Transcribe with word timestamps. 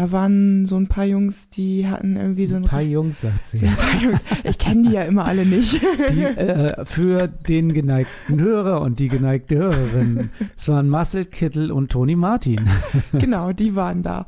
Da 0.00 0.12
waren 0.12 0.64
so 0.64 0.76
ein 0.76 0.86
paar 0.86 1.04
Jungs, 1.04 1.50
die 1.50 1.86
hatten 1.86 2.16
irgendwie 2.16 2.46
so 2.46 2.56
ein 2.56 2.62
paar 2.62 2.80
Jungs, 2.80 3.20
sagt 3.20 3.44
sie. 3.44 3.58
Ein 3.66 3.76
paar 3.76 4.00
Jungs. 4.00 4.20
Ich 4.44 4.56
kenne 4.56 4.88
die 4.88 4.94
ja 4.94 5.02
immer 5.02 5.26
alle 5.26 5.44
nicht. 5.44 5.78
Die, 6.08 6.22
äh, 6.22 6.86
für 6.86 7.28
den 7.28 7.74
geneigten 7.74 8.40
Hörer 8.40 8.80
und 8.80 8.98
die 8.98 9.08
geneigte 9.08 9.56
Hörerin. 9.56 10.30
Es 10.56 10.68
waren 10.68 10.88
Marcel 10.88 11.26
Kittel 11.26 11.70
und 11.70 11.92
Toni 11.92 12.16
Martin. 12.16 12.66
Genau, 13.12 13.52
die 13.52 13.76
waren 13.76 14.02
da. 14.02 14.26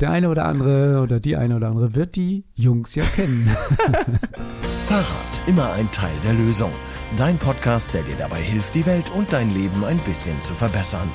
Der 0.00 0.10
eine 0.10 0.30
oder 0.30 0.46
andere 0.46 1.02
oder 1.02 1.20
die 1.20 1.36
eine 1.36 1.56
oder 1.56 1.68
andere 1.68 1.94
wird 1.94 2.16
die 2.16 2.44
Jungs 2.54 2.94
ja 2.94 3.04
kennen. 3.04 3.50
Fahrrad, 4.86 5.42
immer 5.46 5.72
ein 5.74 5.90
Teil 5.90 6.14
der 6.24 6.32
Lösung. 6.32 6.70
Dein 7.18 7.36
Podcast, 7.36 7.92
der 7.92 8.02
dir 8.02 8.16
dabei 8.16 8.40
hilft, 8.40 8.74
die 8.74 8.86
Welt 8.86 9.10
und 9.10 9.32
dein 9.32 9.52
Leben 9.52 9.84
ein 9.84 9.98
bisschen 9.98 10.40
zu 10.40 10.54
verbessern. 10.54 11.08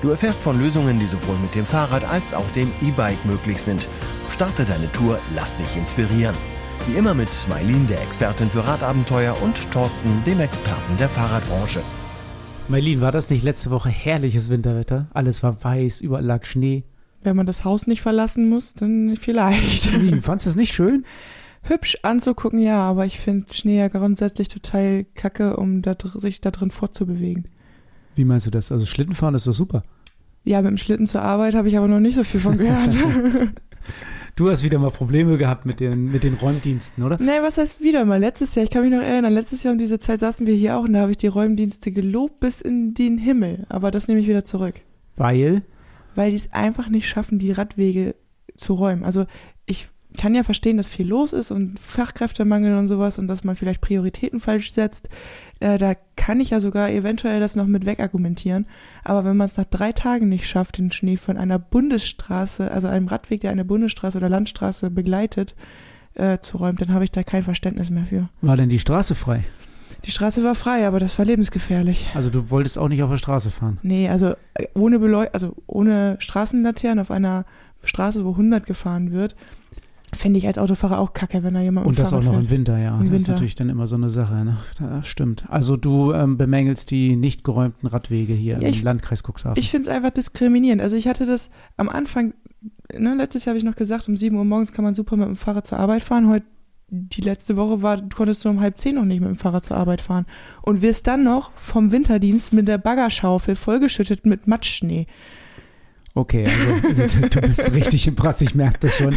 Du 0.00 0.10
erfährst 0.10 0.44
von 0.44 0.60
Lösungen, 0.60 1.00
die 1.00 1.06
sowohl 1.06 1.36
mit 1.38 1.56
dem 1.56 1.66
Fahrrad 1.66 2.04
als 2.04 2.32
auch 2.32 2.48
dem 2.52 2.70
E-Bike 2.82 3.24
möglich 3.24 3.60
sind. 3.60 3.88
Starte 4.30 4.64
deine 4.64 4.90
Tour, 4.92 5.18
lass 5.34 5.56
dich 5.56 5.76
inspirieren. 5.76 6.36
Wie 6.86 6.96
immer 6.96 7.14
mit 7.14 7.46
Mailin, 7.48 7.84
der 7.88 8.00
Expertin 8.02 8.48
für 8.48 8.64
Radabenteuer, 8.64 9.36
und 9.42 9.68
Thorsten, 9.72 10.22
dem 10.24 10.38
Experten 10.38 10.96
der 10.98 11.08
Fahrradbranche. 11.08 11.80
Mailin, 12.68 13.00
war 13.00 13.10
das 13.10 13.28
nicht 13.28 13.42
letzte 13.42 13.72
Woche 13.72 13.88
herrliches 13.88 14.50
Winterwetter? 14.50 15.08
Alles 15.14 15.42
war 15.42 15.64
weiß, 15.64 16.00
überall 16.00 16.24
lag 16.24 16.44
Schnee. 16.44 16.84
Wenn 17.24 17.34
man 17.34 17.46
das 17.46 17.64
Haus 17.64 17.88
nicht 17.88 18.02
verlassen 18.02 18.48
muss, 18.48 18.74
dann 18.74 19.16
vielleicht. 19.16 19.92
Wie, 20.00 20.20
fandest 20.20 20.46
du 20.46 20.50
es 20.50 20.56
nicht 20.56 20.74
schön? 20.74 21.06
Hübsch 21.62 21.98
anzugucken, 22.02 22.60
ja, 22.60 22.82
aber 22.82 23.04
ich 23.04 23.18
finde 23.18 23.52
Schnee 23.52 23.78
ja 23.78 23.88
grundsätzlich 23.88 24.46
total 24.46 25.06
kacke, 25.16 25.56
um 25.56 25.82
da, 25.82 25.96
sich 26.14 26.40
da 26.40 26.52
drin 26.52 26.70
fortzubewegen. 26.70 27.48
Wie 28.18 28.24
meinst 28.24 28.46
du 28.46 28.50
das? 28.50 28.72
Also 28.72 28.84
Schlittenfahren 28.84 29.36
ist 29.36 29.46
doch 29.46 29.52
super. 29.52 29.84
Ja, 30.44 30.60
mit 30.60 30.70
dem 30.70 30.76
Schlitten 30.76 31.06
zur 31.06 31.22
Arbeit 31.22 31.54
habe 31.54 31.68
ich 31.68 31.78
aber 31.78 31.86
noch 31.86 32.00
nicht 32.00 32.16
so 32.16 32.24
viel 32.24 32.40
von 32.40 32.58
gehört. 32.58 32.96
du 34.36 34.50
hast 34.50 34.64
wieder 34.64 34.80
mal 34.80 34.90
Probleme 34.90 35.38
gehabt 35.38 35.66
mit 35.66 35.78
den, 35.78 36.10
mit 36.10 36.24
den 36.24 36.34
Räumdiensten, 36.34 37.04
oder? 37.04 37.16
Nee, 37.20 37.42
was 37.42 37.58
heißt 37.58 37.80
wieder 37.80 38.04
mal? 38.04 38.18
Letztes 38.18 38.56
Jahr, 38.56 38.64
ich 38.64 38.70
kann 38.70 38.82
mich 38.82 38.90
noch 38.90 39.00
erinnern, 39.00 39.32
letztes 39.32 39.62
Jahr 39.62 39.70
um 39.70 39.78
diese 39.78 40.00
Zeit 40.00 40.18
saßen 40.18 40.48
wir 40.48 40.54
hier 40.54 40.76
auch 40.76 40.82
und 40.82 40.94
da 40.94 41.00
habe 41.02 41.12
ich 41.12 41.16
die 41.16 41.28
Räumdienste 41.28 41.92
gelobt 41.92 42.40
bis 42.40 42.60
in 42.60 42.92
den 42.92 43.18
Himmel. 43.18 43.66
Aber 43.68 43.92
das 43.92 44.08
nehme 44.08 44.20
ich 44.20 44.26
wieder 44.26 44.44
zurück. 44.44 44.74
Weil? 45.16 45.62
Weil 46.16 46.30
die 46.30 46.36
es 46.36 46.52
einfach 46.52 46.88
nicht 46.88 47.08
schaffen, 47.08 47.38
die 47.38 47.52
Radwege 47.52 48.16
zu 48.56 48.74
räumen. 48.74 49.04
Also 49.04 49.26
ich 49.64 49.90
kann 50.18 50.34
ja 50.34 50.42
verstehen, 50.42 50.76
dass 50.76 50.86
viel 50.88 51.06
los 51.06 51.32
ist 51.32 51.50
und 51.50 51.78
Fachkräftemangel 51.78 52.76
und 52.76 52.88
sowas 52.88 53.18
und 53.18 53.28
dass 53.28 53.44
man 53.44 53.56
vielleicht 53.56 53.80
Prioritäten 53.80 54.40
falsch 54.40 54.72
setzt. 54.72 55.08
Äh, 55.60 55.78
da 55.78 55.94
kann 56.16 56.40
ich 56.40 56.50
ja 56.50 56.60
sogar 56.60 56.90
eventuell 56.90 57.40
das 57.40 57.56
noch 57.56 57.66
mit 57.66 57.86
wegargumentieren. 57.86 58.66
Aber 59.04 59.24
wenn 59.24 59.36
man 59.36 59.46
es 59.46 59.56
nach 59.56 59.64
drei 59.64 59.92
Tagen 59.92 60.28
nicht 60.28 60.48
schafft, 60.48 60.78
den 60.78 60.90
Schnee 60.90 61.16
von 61.16 61.36
einer 61.36 61.58
Bundesstraße, 61.58 62.70
also 62.70 62.88
einem 62.88 63.06
Radweg, 63.06 63.40
der 63.40 63.52
eine 63.52 63.64
Bundesstraße 63.64 64.18
oder 64.18 64.28
Landstraße 64.28 64.90
begleitet, 64.90 65.54
äh, 66.14 66.38
zu 66.40 66.56
räumen, 66.56 66.78
dann 66.78 66.92
habe 66.92 67.04
ich 67.04 67.12
da 67.12 67.22
kein 67.22 67.44
Verständnis 67.44 67.88
mehr 67.88 68.04
für. 68.04 68.28
War 68.42 68.56
denn 68.56 68.68
die 68.68 68.80
Straße 68.80 69.14
frei? 69.14 69.44
Die 70.04 70.10
Straße 70.10 70.44
war 70.44 70.54
frei, 70.54 70.86
aber 70.86 71.00
das 71.00 71.18
war 71.18 71.24
lebensgefährlich. 71.24 72.08
Also 72.14 72.30
du 72.30 72.50
wolltest 72.50 72.76
auch 72.76 72.88
nicht 72.88 73.02
auf 73.02 73.10
der 73.10 73.18
Straße 73.18 73.50
fahren? 73.50 73.78
Nee, 73.82 74.08
also 74.08 74.34
äh, 74.54 74.66
ohne 74.74 74.98
Beleu 74.98 75.26
also 75.32 75.54
ohne 75.66 76.16
Straßenlaternen 76.18 76.98
auf 76.98 77.10
einer 77.10 77.44
Straße, 77.84 78.24
wo 78.24 78.30
100 78.30 78.66
gefahren 78.66 79.12
wird, 79.12 79.36
Fände 80.18 80.38
ich 80.38 80.46
als 80.48 80.58
Autofahrer 80.58 80.98
auch 80.98 81.12
kacke, 81.12 81.42
wenn 81.44 81.54
da 81.54 81.60
jemand 81.60 81.86
Und 81.86 81.96
das 81.98 82.10
Fahrrad 82.10 82.24
auch 82.24 82.26
noch 82.26 82.38
fährt. 82.38 82.44
im 82.46 82.50
Winter, 82.50 82.76
ja. 82.78 82.90
Im 82.90 82.98
das 82.98 83.04
Winter. 83.04 83.16
ist 83.16 83.28
natürlich 83.28 83.54
dann 83.54 83.68
immer 83.70 83.86
so 83.86 83.94
eine 83.94 84.10
Sache. 84.10 84.34
Ne? 84.44 84.56
Das 84.80 85.06
stimmt. 85.06 85.44
Also 85.48 85.76
du 85.76 86.12
ähm, 86.12 86.36
bemängelst 86.36 86.90
die 86.90 87.14
nicht 87.14 87.44
geräumten 87.44 87.86
Radwege 87.86 88.34
hier 88.34 88.54
Ja, 88.54 88.66
im 88.66 88.74
ich- 88.74 88.82
Landkreis 88.82 89.22
Cuxhaven. 89.22 89.58
Ich 89.58 89.70
finde 89.70 89.88
es 89.88 89.94
einfach 89.96 90.10
diskriminierend. 90.10 90.82
Also 90.82 90.96
ich 90.96 91.06
hatte 91.06 91.24
das 91.24 91.50
am 91.76 91.88
Anfang, 91.88 92.34
ne, 92.92 93.14
letztes 93.14 93.44
Jahr 93.44 93.52
habe 93.52 93.58
ich 93.58 93.64
noch 93.64 93.76
gesagt, 93.76 94.08
um 94.08 94.16
7 94.16 94.36
Uhr 94.36 94.44
morgens 94.44 94.72
kann 94.72 94.84
man 94.84 94.94
super 94.94 95.16
mit 95.16 95.28
dem 95.28 95.36
Fahrrad 95.36 95.66
zur 95.66 95.78
Arbeit 95.78 96.02
fahren. 96.02 96.28
Heute, 96.28 96.46
die 96.90 97.20
letzte 97.20 97.56
Woche 97.56 97.82
war, 97.82 98.00
konntest 98.08 98.44
du 98.44 98.48
um 98.48 98.60
halb 98.60 98.76
zehn 98.78 98.94
noch 98.96 99.04
nicht 99.04 99.20
mit 99.20 99.28
dem 99.28 99.36
Fahrrad 99.36 99.62
zur 99.64 99.76
Arbeit 99.76 100.00
fahren. 100.00 100.26
Und 100.62 100.82
wirst 100.82 101.06
dann 101.06 101.22
noch 101.22 101.52
vom 101.52 101.92
Winterdienst 101.92 102.52
mit 102.52 102.66
der 102.66 102.78
Baggerschaufel 102.78 103.54
vollgeschüttet 103.56 104.26
mit 104.26 104.46
Matschschnee. 104.48 105.06
Okay, 106.18 106.46
also 106.46 107.28
du 107.28 107.40
bist 107.42 107.72
richtig 107.72 108.08
im 108.08 108.16
Prass, 108.16 108.40
ich 108.40 108.56
merke 108.56 108.78
das 108.80 108.96
schon. 108.96 109.14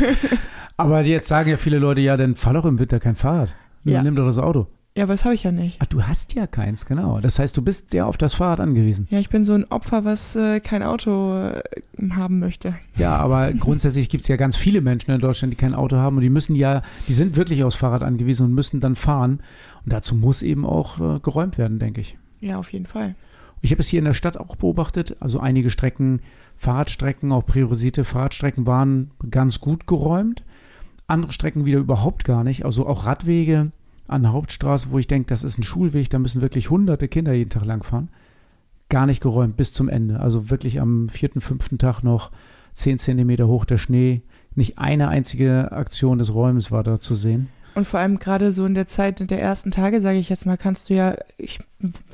Aber 0.77 1.01
jetzt 1.01 1.27
sagen 1.27 1.49
ja 1.49 1.57
viele 1.57 1.79
Leute, 1.79 1.99
ja, 1.99 2.15
dann 2.15 2.35
fahr 2.35 2.53
doch 2.53 2.65
im 2.65 2.77
Winter 2.77 2.99
kein 2.99 3.15
Fahrrad. 3.15 3.55
Ja. 3.83 4.03
Nimm 4.03 4.15
doch 4.15 4.27
das 4.27 4.37
Auto. 4.37 4.67
Ja, 4.95 5.03
aber 5.03 5.13
das 5.13 5.25
habe 5.25 5.33
ich 5.33 5.41
ja 5.41 5.51
nicht. 5.51 5.77
Ach, 5.81 5.87
du 5.87 6.03
hast 6.03 6.35
ja 6.35 6.45
keins, 6.45 6.85
genau. 6.85 7.19
Das 7.19 7.39
heißt, 7.39 7.57
du 7.57 7.63
bist 7.63 7.95
ja 7.95 8.05
auf 8.05 8.17
das 8.17 8.35
Fahrrad 8.35 8.59
angewiesen. 8.59 9.07
Ja, 9.09 9.17
ich 9.17 9.29
bin 9.29 9.45
so 9.45 9.53
ein 9.53 9.63
Opfer, 9.71 10.05
was 10.05 10.35
äh, 10.35 10.59
kein 10.59 10.83
Auto 10.83 11.33
äh, 11.33 11.63
haben 12.11 12.37
möchte. 12.37 12.75
Ja, 12.97 13.15
aber 13.15 13.51
grundsätzlich 13.53 14.07
gibt 14.07 14.25
es 14.25 14.27
ja 14.27 14.35
ganz 14.35 14.55
viele 14.55 14.81
Menschen 14.81 15.09
in 15.09 15.21
Deutschland, 15.21 15.51
die 15.51 15.57
kein 15.57 15.73
Auto 15.73 15.95
haben 15.95 16.17
und 16.17 16.21
die 16.21 16.29
müssen 16.29 16.55
ja, 16.55 16.83
die 17.07 17.13
sind 17.13 17.35
wirklich 17.35 17.63
aufs 17.63 17.77
Fahrrad 17.77 18.03
angewiesen 18.03 18.45
und 18.45 18.53
müssen 18.53 18.79
dann 18.79 18.95
fahren. 18.95 19.41
Und 19.83 19.93
dazu 19.93 20.13
muss 20.13 20.43
eben 20.43 20.67
auch 20.67 20.99
äh, 20.99 21.19
geräumt 21.19 21.57
werden, 21.57 21.79
denke 21.79 22.01
ich. 22.01 22.17
Ja, 22.41 22.59
auf 22.59 22.71
jeden 22.71 22.85
Fall. 22.85 23.15
Ich 23.61 23.71
habe 23.71 23.81
es 23.81 23.87
hier 23.87 23.99
in 23.99 24.05
der 24.05 24.13
Stadt 24.13 24.37
auch 24.37 24.55
beobachtet. 24.55 25.15
Also 25.19 25.39
einige 25.39 25.69
Strecken, 25.69 26.21
Fahrradstrecken, 26.61 27.31
auch 27.31 27.43
priorisierte 27.43 28.03
Fahrradstrecken 28.03 28.67
waren 28.67 29.09
ganz 29.31 29.61
gut 29.61 29.87
geräumt. 29.87 30.43
Andere 31.07 31.33
Strecken 31.33 31.65
wieder 31.65 31.79
überhaupt 31.79 32.23
gar 32.23 32.43
nicht. 32.43 32.65
Also 32.65 32.85
auch 32.85 33.07
Radwege 33.07 33.71
an 34.07 34.21
der 34.21 34.33
Hauptstraße, 34.33 34.91
wo 34.91 34.99
ich 34.99 35.07
denke, 35.07 35.29
das 35.29 35.43
ist 35.43 35.57
ein 35.57 35.63
Schulweg, 35.63 36.11
da 36.11 36.19
müssen 36.19 36.43
wirklich 36.43 36.69
hunderte 36.69 37.07
Kinder 37.07 37.33
jeden 37.33 37.49
Tag 37.49 37.65
langfahren. 37.65 38.09
Gar 38.89 39.07
nicht 39.07 39.23
geräumt 39.23 39.57
bis 39.57 39.73
zum 39.73 39.89
Ende. 39.89 40.19
Also 40.19 40.51
wirklich 40.51 40.79
am 40.79 41.09
vierten, 41.09 41.41
fünften 41.41 41.79
Tag 41.79 42.03
noch 42.03 42.29
zehn 42.73 42.99
Zentimeter 42.99 43.47
hoch 43.47 43.65
der 43.65 43.79
Schnee. 43.79 44.21
Nicht 44.53 44.77
eine 44.77 45.07
einzige 45.07 45.71
Aktion 45.71 46.19
des 46.19 46.31
Räumens 46.31 46.69
war 46.69 46.83
da 46.83 46.99
zu 46.99 47.15
sehen. 47.15 47.49
Und 47.73 47.87
vor 47.87 47.99
allem 47.99 48.19
gerade 48.19 48.51
so 48.51 48.65
in 48.65 48.75
der 48.75 48.87
Zeit 48.87 49.29
der 49.29 49.41
ersten 49.41 49.71
Tage, 49.71 50.01
sage 50.01 50.17
ich 50.17 50.29
jetzt 50.29 50.45
mal, 50.45 50.57
kannst 50.57 50.89
du 50.89 50.93
ja, 50.93 51.15
ich 51.37 51.59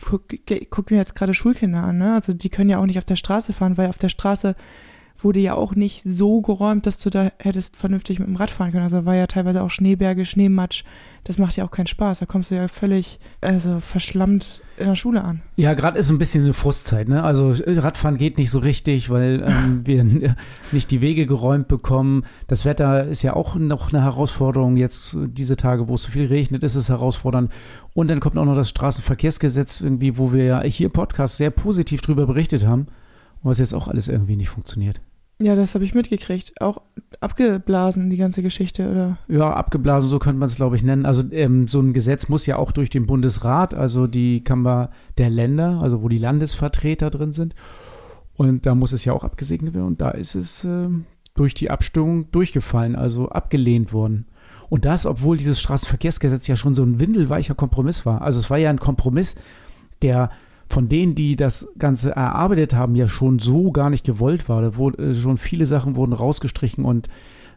guck, 0.05 0.23
guck 0.69 0.91
mir 0.91 0.97
jetzt 0.97 1.15
gerade 1.15 1.33
Schulkinder 1.33 1.83
an, 1.83 1.97
ne? 1.97 2.13
Also 2.13 2.33
die 2.33 2.49
können 2.49 2.69
ja 2.69 2.77
auch 2.77 2.85
nicht 2.85 2.99
auf 2.99 3.05
der 3.05 3.15
Straße 3.15 3.53
fahren, 3.53 3.77
weil 3.77 3.89
auf 3.89 3.97
der 3.97 4.09
Straße 4.09 4.55
wurde 5.19 5.39
ja 5.39 5.55
auch 5.55 5.73
nicht 5.73 6.03
so 6.05 6.41
geräumt, 6.41 6.85
dass 6.85 6.99
du 6.99 7.09
da 7.09 7.31
hättest 7.39 7.75
vernünftig 7.75 8.19
mit 8.19 8.27
dem 8.27 8.35
Rad 8.35 8.51
fahren 8.51 8.71
können. 8.71 8.83
Also 8.83 9.05
war 9.05 9.15
ja 9.15 9.25
teilweise 9.25 9.63
auch 9.63 9.71
Schneeberge, 9.71 10.25
Schneematsch. 10.25 10.83
Das 11.23 11.39
macht 11.39 11.57
ja 11.57 11.65
auch 11.65 11.71
keinen 11.71 11.87
Spaß. 11.87 12.19
Da 12.19 12.27
kommst 12.27 12.51
du 12.51 12.55
ja 12.55 12.67
völlig 12.67 13.19
also 13.41 13.79
verschlammt 13.79 14.61
in 14.77 14.85
der 14.87 14.95
Schule 14.95 15.23
an. 15.23 15.41
Ja, 15.55 15.73
gerade 15.73 15.97
ist 15.97 16.09
ein 16.09 16.17
bisschen 16.17 16.43
eine 16.43 16.53
Frustzeit, 16.53 17.07
ne? 17.07 17.23
Also 17.23 17.51
äh, 17.51 17.79
Radfahren 17.79 18.17
geht 18.17 18.37
nicht 18.37 18.51
so 18.51 18.59
richtig, 18.59 19.09
weil 19.09 19.43
ähm, 19.47 19.81
wir 19.85 20.01
n- 20.01 20.35
nicht 20.71 20.91
die 20.91 21.01
Wege 21.01 21.25
geräumt 21.25 21.67
bekommen. 21.67 22.23
Das 22.47 22.63
Wetter 22.65 23.05
ist 23.07 23.21
ja 23.23 23.33
auch 23.33 23.55
noch 23.55 23.91
eine 23.91 24.03
Herausforderung. 24.03 24.77
Jetzt 24.77 25.13
äh, 25.15 25.27
diese 25.27 25.55
Tage, 25.55 25.87
wo 25.87 25.95
es 25.95 26.03
so 26.03 26.09
viel 26.11 26.25
regnet, 26.27 26.63
ist 26.63 26.75
es 26.75 26.89
herausfordernd. 26.89 27.51
Und 27.93 28.09
dann 28.09 28.19
kommt 28.19 28.37
auch 28.37 28.45
noch 28.45 28.55
das 28.55 28.69
Straßenverkehrsgesetz 28.69 29.81
irgendwie, 29.81 30.17
wo 30.17 30.31
wir 30.33 30.43
ja 30.43 30.61
hier 30.63 30.87
im 30.87 30.93
Podcast 30.93 31.37
sehr 31.37 31.49
positiv 31.49 32.01
drüber 32.01 32.27
berichtet 32.27 32.65
haben. 32.65 32.87
Was 33.43 33.59
jetzt 33.59 33.73
auch 33.73 33.87
alles 33.87 34.07
irgendwie 34.07 34.35
nicht 34.35 34.49
funktioniert. 34.49 34.99
Ja, 35.39 35.55
das 35.55 35.75
habe 35.75 35.85
ich 35.85 35.93
mitgekriegt. 35.93 36.59
Auch 36.61 36.81
abgeblasen, 37.19 38.09
die 38.09 38.17
ganze 38.17 38.41
Geschichte, 38.41 38.89
oder? 38.89 39.17
Ja, 39.27 39.53
abgeblasen, 39.53 40.09
so 40.09 40.17
könnte 40.17 40.39
man 40.39 40.47
es, 40.47 40.55
glaube 40.55 40.75
ich, 40.75 40.83
nennen. 40.83 41.05
Also 41.05 41.23
ähm, 41.31 41.67
so 41.67 41.79
ein 41.79 41.93
Gesetz 41.93 42.27
muss 42.27 42.47
ja 42.47 42.57
auch 42.57 42.71
durch 42.71 42.89
den 42.89 43.05
Bundesrat, 43.05 43.75
also 43.75 44.07
die 44.07 44.43
Kammer 44.43 44.89
der 45.17 45.29
Länder, 45.29 45.79
also 45.81 46.01
wo 46.01 46.09
die 46.09 46.17
Landesvertreter 46.17 47.11
drin 47.11 47.33
sind. 47.33 47.53
Und 48.35 48.65
da 48.65 48.73
muss 48.73 48.93
es 48.93 49.05
ja 49.05 49.13
auch 49.13 49.23
abgesegnet 49.23 49.75
werden. 49.75 49.85
Und 49.85 50.01
da 50.01 50.09
ist 50.11 50.33
es 50.33 50.63
ähm, 50.63 51.05
durch 51.35 51.53
die 51.53 51.69
Abstimmung 51.69 52.31
durchgefallen, 52.31 52.95
also 52.95 53.29
abgelehnt 53.29 53.93
worden. 53.93 54.25
Und 54.69 54.85
das, 54.85 55.05
obwohl 55.05 55.37
dieses 55.37 55.59
Straßenverkehrsgesetz 55.59 56.47
ja 56.47 56.55
schon 56.55 56.73
so 56.73 56.83
ein 56.83 56.99
windelweicher 56.99 57.55
Kompromiss 57.55 58.05
war. 58.05 58.21
Also 58.21 58.39
es 58.39 58.49
war 58.49 58.57
ja 58.57 58.69
ein 58.69 58.79
Kompromiss, 58.79 59.35
der 60.01 60.31
von 60.69 60.89
denen, 60.89 61.15
die 61.15 61.35
das 61.35 61.69
Ganze 61.77 62.11
erarbeitet 62.11 62.73
haben, 62.73 62.95
ja 62.95 63.07
schon 63.07 63.39
so 63.39 63.71
gar 63.71 63.89
nicht 63.89 64.05
gewollt 64.05 64.49
war. 64.49 64.61
Da 64.61 64.75
wurde, 64.75 65.09
äh, 65.09 65.13
schon 65.13 65.37
viele 65.37 65.65
Sachen 65.65 65.95
wurden 65.95 66.13
rausgestrichen 66.13 66.83
und 66.83 67.07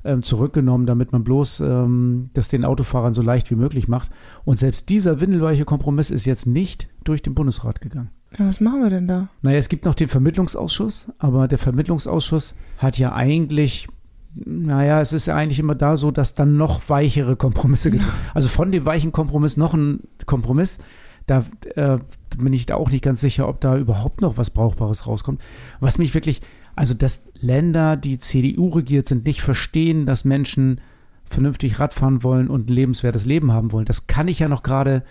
ähm, 0.04 0.22
zurückgenommen, 0.22 0.86
damit 0.86 1.12
man 1.12 1.24
bloß 1.24 1.60
ähm, 1.60 2.30
das 2.33 2.48
den 2.48 2.65
Autofahrern 2.65 3.15
so 3.15 3.22
leicht 3.22 3.51
wie 3.51 3.57
möglich 3.57 3.89
macht. 3.89 4.10
Und 4.45 4.59
selbst 4.59 4.89
dieser 4.89 5.21
windelweiche 5.21 5.65
Kompromiss 5.65 6.10
ist 6.10 6.24
jetzt 6.24 6.47
nicht 6.47 6.89
durch 7.04 7.22
den 7.22 7.34
Bundesrat 7.34 7.80
gegangen. 7.80 8.10
Ja, 8.39 8.47
was 8.47 8.60
machen 8.60 8.83
wir 8.83 8.91
denn 8.91 9.09
da? 9.09 9.28
Naja, 9.42 9.59
es 9.59 9.68
gibt 9.68 9.84
noch 9.84 9.95
den 9.95 10.09
Vermittlungsausschuss, 10.09 11.09
aber 11.18 11.48
der 11.48 11.59
Vermittlungsausschuss 11.59 12.54
hat 12.78 12.97
ja 12.97 13.12
eigentlich, 13.12 13.89
naja, 14.34 15.01
es 15.01 15.12
ist 15.12 15.27
ja 15.27 15.34
eigentlich 15.34 15.59
immer 15.59 15.74
da 15.74 15.97
so, 15.97 16.10
dass 16.12 16.34
dann 16.34 16.57
noch 16.57 16.89
weichere 16.89 17.36
Kompromisse 17.36 17.91
getroffen 17.91 18.15
Also 18.33 18.48
von 18.48 18.71
dem 18.71 18.84
weichen 18.84 19.12
Kompromiss 19.12 19.57
noch 19.57 19.74
ein 19.74 20.01
Kompromiss. 20.27 20.78
Da 21.30 21.44
äh, 21.77 21.98
bin 22.36 22.53
ich 22.53 22.66
da 22.66 22.74
auch 22.74 22.91
nicht 22.91 23.04
ganz 23.04 23.21
sicher, 23.21 23.48
ob 23.48 23.60
da 23.60 23.77
überhaupt 23.77 24.21
noch 24.21 24.36
was 24.36 24.50
Brauchbares 24.50 25.06
rauskommt. 25.06 25.41
Was 25.78 25.97
mich 25.97 26.12
wirklich, 26.12 26.41
also 26.74 26.92
dass 26.92 27.22
Länder, 27.41 27.97
die 27.97 28.18
CDU 28.18 28.71
regiert 28.71 29.06
sind, 29.06 29.27
nicht 29.27 29.41
verstehen, 29.41 30.06
dass 30.06 30.24
Menschen 30.24 30.80
vernünftig 31.24 31.78
Radfahren 31.78 32.24
wollen 32.24 32.48
und 32.48 32.68
ein 32.68 32.74
lebenswertes 32.74 33.27
Leben 33.27 33.53
haben 33.53 33.71
wollen. 33.71 33.84
Das 33.84 34.09
kann 34.09 34.27
ich 34.27 34.41
ja 34.41 34.48
noch 34.48 34.65
gerade, 34.65 35.04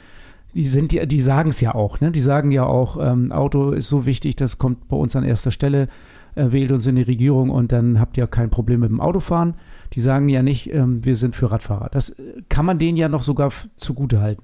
die 0.54 0.64
sind 0.64 0.92
ja, 0.92 1.06
die 1.06 1.22
sagen 1.22 1.52
es 1.52 1.62
ja 1.62 1.74
auch, 1.74 2.02
ne? 2.02 2.12
Die 2.12 2.20
sagen 2.20 2.52
ja 2.52 2.66
auch, 2.66 2.98
ähm, 3.00 3.32
Auto 3.32 3.72
ist 3.72 3.88
so 3.88 4.06
wichtig, 4.06 4.36
das 4.36 4.58
kommt 4.58 4.90
bei 4.90 4.98
uns 4.98 5.16
an 5.16 5.24
erster 5.24 5.52
Stelle. 5.52 5.88
äh, 6.36 6.52
wählt 6.52 6.72
uns 6.72 6.86
in 6.86 6.96
die 6.98 7.02
Regierung 7.02 7.50
und 7.50 7.72
dann 7.72 8.00
habt 8.00 8.18
ihr 8.18 8.28
kein 8.28 8.50
Problem 8.50 8.82
mit 8.82 8.90
dem 8.90 9.00
Autofahren. 9.02 9.56
Die 9.94 10.02
sagen 10.02 10.28
ja 10.28 10.44
nicht, 10.44 10.72
ähm, 10.74 11.04
wir 11.06 11.16
sind 11.16 11.36
für 11.36 11.50
Radfahrer. 11.50 11.90
Das 11.92 12.10
äh, 12.12 12.42
kann 12.50 12.66
man 12.66 12.78
denen 12.78 12.98
ja 12.98 13.10
noch 13.10 13.24
sogar 13.24 13.52
zugute 13.78 14.22
halten. 14.22 14.44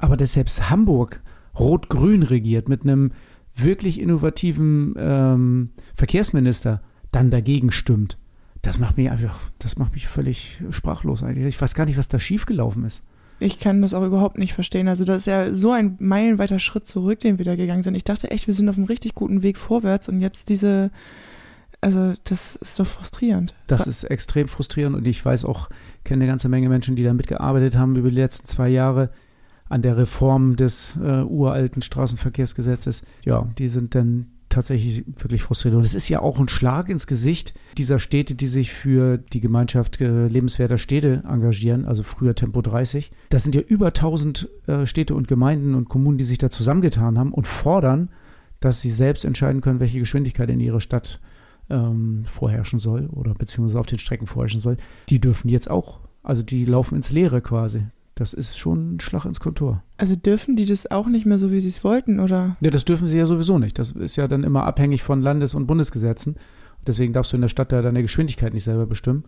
Aber 0.00 0.16
dass 0.16 0.32
selbst 0.32 0.70
Hamburg 0.70 1.22
rot-grün 1.58 2.22
regiert 2.22 2.68
mit 2.68 2.82
einem 2.82 3.12
wirklich 3.54 4.00
innovativen 4.00 4.94
ähm, 4.96 5.70
Verkehrsminister 5.94 6.80
dann 7.12 7.30
dagegen 7.30 7.70
stimmt, 7.70 8.16
das 8.62 8.78
macht 8.78 8.96
mich 8.96 9.10
einfach, 9.10 9.38
das 9.58 9.78
macht 9.78 9.94
mich 9.94 10.08
völlig 10.08 10.62
sprachlos 10.70 11.22
eigentlich. 11.22 11.46
Ich 11.46 11.60
weiß 11.60 11.74
gar 11.74 11.86
nicht, 11.86 11.98
was 11.98 12.08
da 12.08 12.18
schiefgelaufen 12.18 12.84
ist. 12.84 13.04
Ich 13.38 13.58
kann 13.58 13.80
das 13.80 13.94
auch 13.94 14.04
überhaupt 14.04 14.36
nicht 14.36 14.52
verstehen. 14.52 14.86
Also 14.86 15.04
das 15.04 15.18
ist 15.18 15.26
ja 15.26 15.54
so 15.54 15.72
ein 15.72 15.96
meilenweiter 15.98 16.58
Schritt 16.58 16.86
zurück, 16.86 17.20
den 17.20 17.38
wir 17.38 17.46
da 17.46 17.56
gegangen 17.56 17.82
sind. 17.82 17.94
Ich 17.94 18.04
dachte 18.04 18.30
echt, 18.30 18.46
wir 18.46 18.54
sind 18.54 18.68
auf 18.68 18.76
einem 18.76 18.84
richtig 18.84 19.14
guten 19.14 19.42
Weg 19.42 19.56
vorwärts 19.56 20.10
und 20.10 20.20
jetzt 20.20 20.50
diese, 20.50 20.90
also 21.80 22.12
das 22.24 22.56
ist 22.56 22.78
doch 22.78 22.86
frustrierend. 22.86 23.54
Das 23.66 23.86
ist 23.86 24.04
extrem 24.04 24.46
frustrierend 24.46 24.94
und 24.94 25.08
ich 25.08 25.24
weiß 25.24 25.46
auch, 25.46 25.70
kenne 26.04 26.22
eine 26.24 26.30
ganze 26.30 26.50
Menge 26.50 26.68
Menschen, 26.68 26.96
die 26.96 27.02
da 27.02 27.14
mitgearbeitet 27.14 27.78
haben 27.78 27.96
über 27.96 28.10
die 28.10 28.16
letzten 28.16 28.46
zwei 28.46 28.68
Jahre 28.68 29.10
an 29.70 29.82
der 29.82 29.96
Reform 29.96 30.56
des 30.56 30.96
äh, 30.96 31.22
uralten 31.22 31.80
Straßenverkehrsgesetzes. 31.80 33.02
Ja, 33.24 33.48
die 33.56 33.68
sind 33.68 33.94
dann 33.94 34.26
tatsächlich 34.48 35.04
wirklich 35.06 35.42
frustriert. 35.42 35.76
Und 35.76 35.82
es 35.82 35.94
ist 35.94 36.08
ja 36.08 36.20
auch 36.20 36.40
ein 36.40 36.48
Schlag 36.48 36.88
ins 36.88 37.06
Gesicht 37.06 37.54
dieser 37.78 38.00
Städte, 38.00 38.34
die 38.34 38.48
sich 38.48 38.72
für 38.72 39.16
die 39.16 39.40
Gemeinschaft 39.40 40.00
äh, 40.00 40.26
lebenswerter 40.26 40.76
Städte 40.76 41.22
engagieren, 41.26 41.84
also 41.84 42.02
früher 42.02 42.34
Tempo 42.34 42.60
30. 42.60 43.12
Das 43.30 43.44
sind 43.44 43.54
ja 43.54 43.60
über 43.60 43.86
1000 43.86 44.48
äh, 44.66 44.86
Städte 44.86 45.14
und 45.14 45.28
Gemeinden 45.28 45.74
und 45.74 45.88
Kommunen, 45.88 46.18
die 46.18 46.24
sich 46.24 46.38
da 46.38 46.50
zusammengetan 46.50 47.16
haben 47.16 47.32
und 47.32 47.46
fordern, 47.46 48.10
dass 48.58 48.80
sie 48.80 48.90
selbst 48.90 49.24
entscheiden 49.24 49.60
können, 49.60 49.78
welche 49.78 50.00
Geschwindigkeit 50.00 50.50
in 50.50 50.58
ihrer 50.58 50.80
Stadt 50.80 51.20
ähm, 51.70 52.24
vorherrschen 52.26 52.80
soll 52.80 53.06
oder 53.06 53.34
beziehungsweise 53.34 53.78
auf 53.78 53.86
den 53.86 54.00
Strecken 54.00 54.26
vorherrschen 54.26 54.60
soll. 54.60 54.78
Die 55.08 55.20
dürfen 55.20 55.48
jetzt 55.48 55.70
auch, 55.70 56.00
also 56.24 56.42
die 56.42 56.64
laufen 56.64 56.96
ins 56.96 57.12
Leere 57.12 57.40
quasi. 57.40 57.84
Das 58.20 58.34
ist 58.34 58.58
schon 58.58 58.96
ein 58.96 59.00
Schlag 59.00 59.24
ins 59.24 59.40
Kontor. 59.40 59.82
Also 59.96 60.14
dürfen 60.14 60.54
die 60.54 60.66
das 60.66 60.90
auch 60.90 61.06
nicht 61.06 61.24
mehr 61.24 61.38
so, 61.38 61.50
wie 61.52 61.60
sie 61.62 61.68
es 61.68 61.82
wollten, 61.82 62.20
oder? 62.20 62.58
Ja, 62.60 62.68
das 62.68 62.84
dürfen 62.84 63.08
sie 63.08 63.16
ja 63.16 63.24
sowieso 63.24 63.58
nicht. 63.58 63.78
Das 63.78 63.92
ist 63.92 64.16
ja 64.16 64.28
dann 64.28 64.44
immer 64.44 64.64
abhängig 64.66 65.02
von 65.02 65.22
Landes- 65.22 65.54
und 65.54 65.66
Bundesgesetzen. 65.66 66.36
Deswegen 66.86 67.14
darfst 67.14 67.32
du 67.32 67.38
in 67.38 67.40
der 67.40 67.48
Stadt 67.48 67.72
da 67.72 67.80
deine 67.80 68.02
Geschwindigkeit 68.02 68.52
nicht 68.52 68.64
selber 68.64 68.84
bestimmen. 68.84 69.24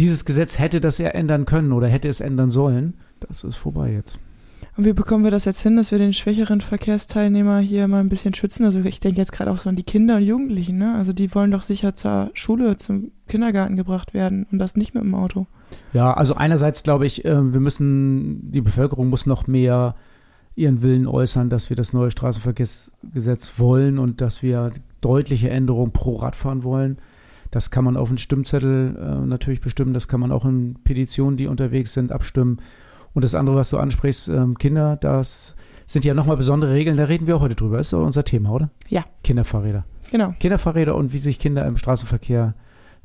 Dieses 0.00 0.24
Gesetz 0.24 0.58
hätte 0.58 0.80
das 0.80 0.98
ja 0.98 1.10
ändern 1.10 1.46
können 1.46 1.70
oder 1.70 1.86
hätte 1.86 2.08
es 2.08 2.18
ändern 2.18 2.50
sollen. 2.50 2.94
Das 3.20 3.44
ist 3.44 3.54
vorbei 3.54 3.92
jetzt. 3.92 4.18
Und 4.78 4.84
wie 4.84 4.92
bekommen 4.92 5.24
wir 5.24 5.32
das 5.32 5.44
jetzt 5.44 5.60
hin, 5.60 5.74
dass 5.74 5.90
wir 5.90 5.98
den 5.98 6.12
schwächeren 6.12 6.60
Verkehrsteilnehmer 6.60 7.58
hier 7.58 7.88
mal 7.88 7.98
ein 7.98 8.08
bisschen 8.08 8.32
schützen? 8.32 8.64
Also 8.64 8.78
ich 8.78 9.00
denke 9.00 9.18
jetzt 9.18 9.32
gerade 9.32 9.50
auch 9.50 9.58
so 9.58 9.68
an 9.68 9.74
die 9.74 9.82
Kinder 9.82 10.18
und 10.18 10.22
Jugendlichen, 10.22 10.78
ne? 10.78 10.94
Also 10.94 11.12
die 11.12 11.34
wollen 11.34 11.50
doch 11.50 11.62
sicher 11.62 11.96
zur 11.96 12.30
Schule, 12.34 12.76
zum 12.76 13.10
Kindergarten 13.26 13.74
gebracht 13.74 14.14
werden 14.14 14.46
und 14.52 14.60
das 14.60 14.76
nicht 14.76 14.94
mit 14.94 15.02
dem 15.02 15.16
Auto. 15.16 15.48
Ja, 15.92 16.14
also 16.14 16.36
einerseits 16.36 16.84
glaube 16.84 17.06
ich, 17.06 17.24
äh, 17.24 17.52
wir 17.52 17.58
müssen, 17.58 18.52
die 18.52 18.60
Bevölkerung 18.60 19.08
muss 19.08 19.26
noch 19.26 19.48
mehr 19.48 19.96
ihren 20.54 20.80
Willen 20.80 21.08
äußern, 21.08 21.50
dass 21.50 21.70
wir 21.70 21.76
das 21.76 21.92
neue 21.92 22.12
Straßenverkehrsgesetz 22.12 23.54
wollen 23.58 23.98
und 23.98 24.20
dass 24.20 24.44
wir 24.44 24.70
deutliche 25.00 25.50
Änderungen 25.50 25.90
pro 25.90 26.14
Radfahren 26.14 26.62
wollen. 26.62 26.98
Das 27.50 27.72
kann 27.72 27.82
man 27.82 27.96
auf 27.96 28.10
einen 28.10 28.18
Stimmzettel 28.18 28.96
äh, 28.96 29.26
natürlich 29.26 29.60
bestimmen, 29.60 29.92
das 29.92 30.06
kann 30.06 30.20
man 30.20 30.30
auch 30.30 30.44
in 30.44 30.76
Petitionen, 30.84 31.36
die 31.36 31.48
unterwegs 31.48 31.94
sind, 31.94 32.12
abstimmen. 32.12 32.60
Und 33.18 33.24
das 33.24 33.34
andere, 33.34 33.56
was 33.56 33.70
du 33.70 33.78
ansprichst, 33.78 34.28
ähm, 34.28 34.56
Kinder, 34.58 34.94
das 34.94 35.56
sind 35.88 36.04
ja 36.04 36.14
nochmal 36.14 36.36
besondere 36.36 36.72
Regeln, 36.72 36.96
da 36.96 37.02
reden 37.02 37.26
wir 37.26 37.34
auch 37.34 37.40
heute 37.40 37.56
drüber. 37.56 37.80
Ist 37.80 37.92
doch 37.92 38.06
unser 38.06 38.22
Thema, 38.22 38.52
oder? 38.52 38.70
Ja. 38.88 39.06
Kinderfahrräder. 39.24 39.84
Genau. 40.12 40.36
Kinderfahrräder 40.38 40.94
und 40.94 41.12
wie 41.12 41.18
sich 41.18 41.40
Kinder 41.40 41.66
im 41.66 41.76
Straßenverkehr 41.76 42.54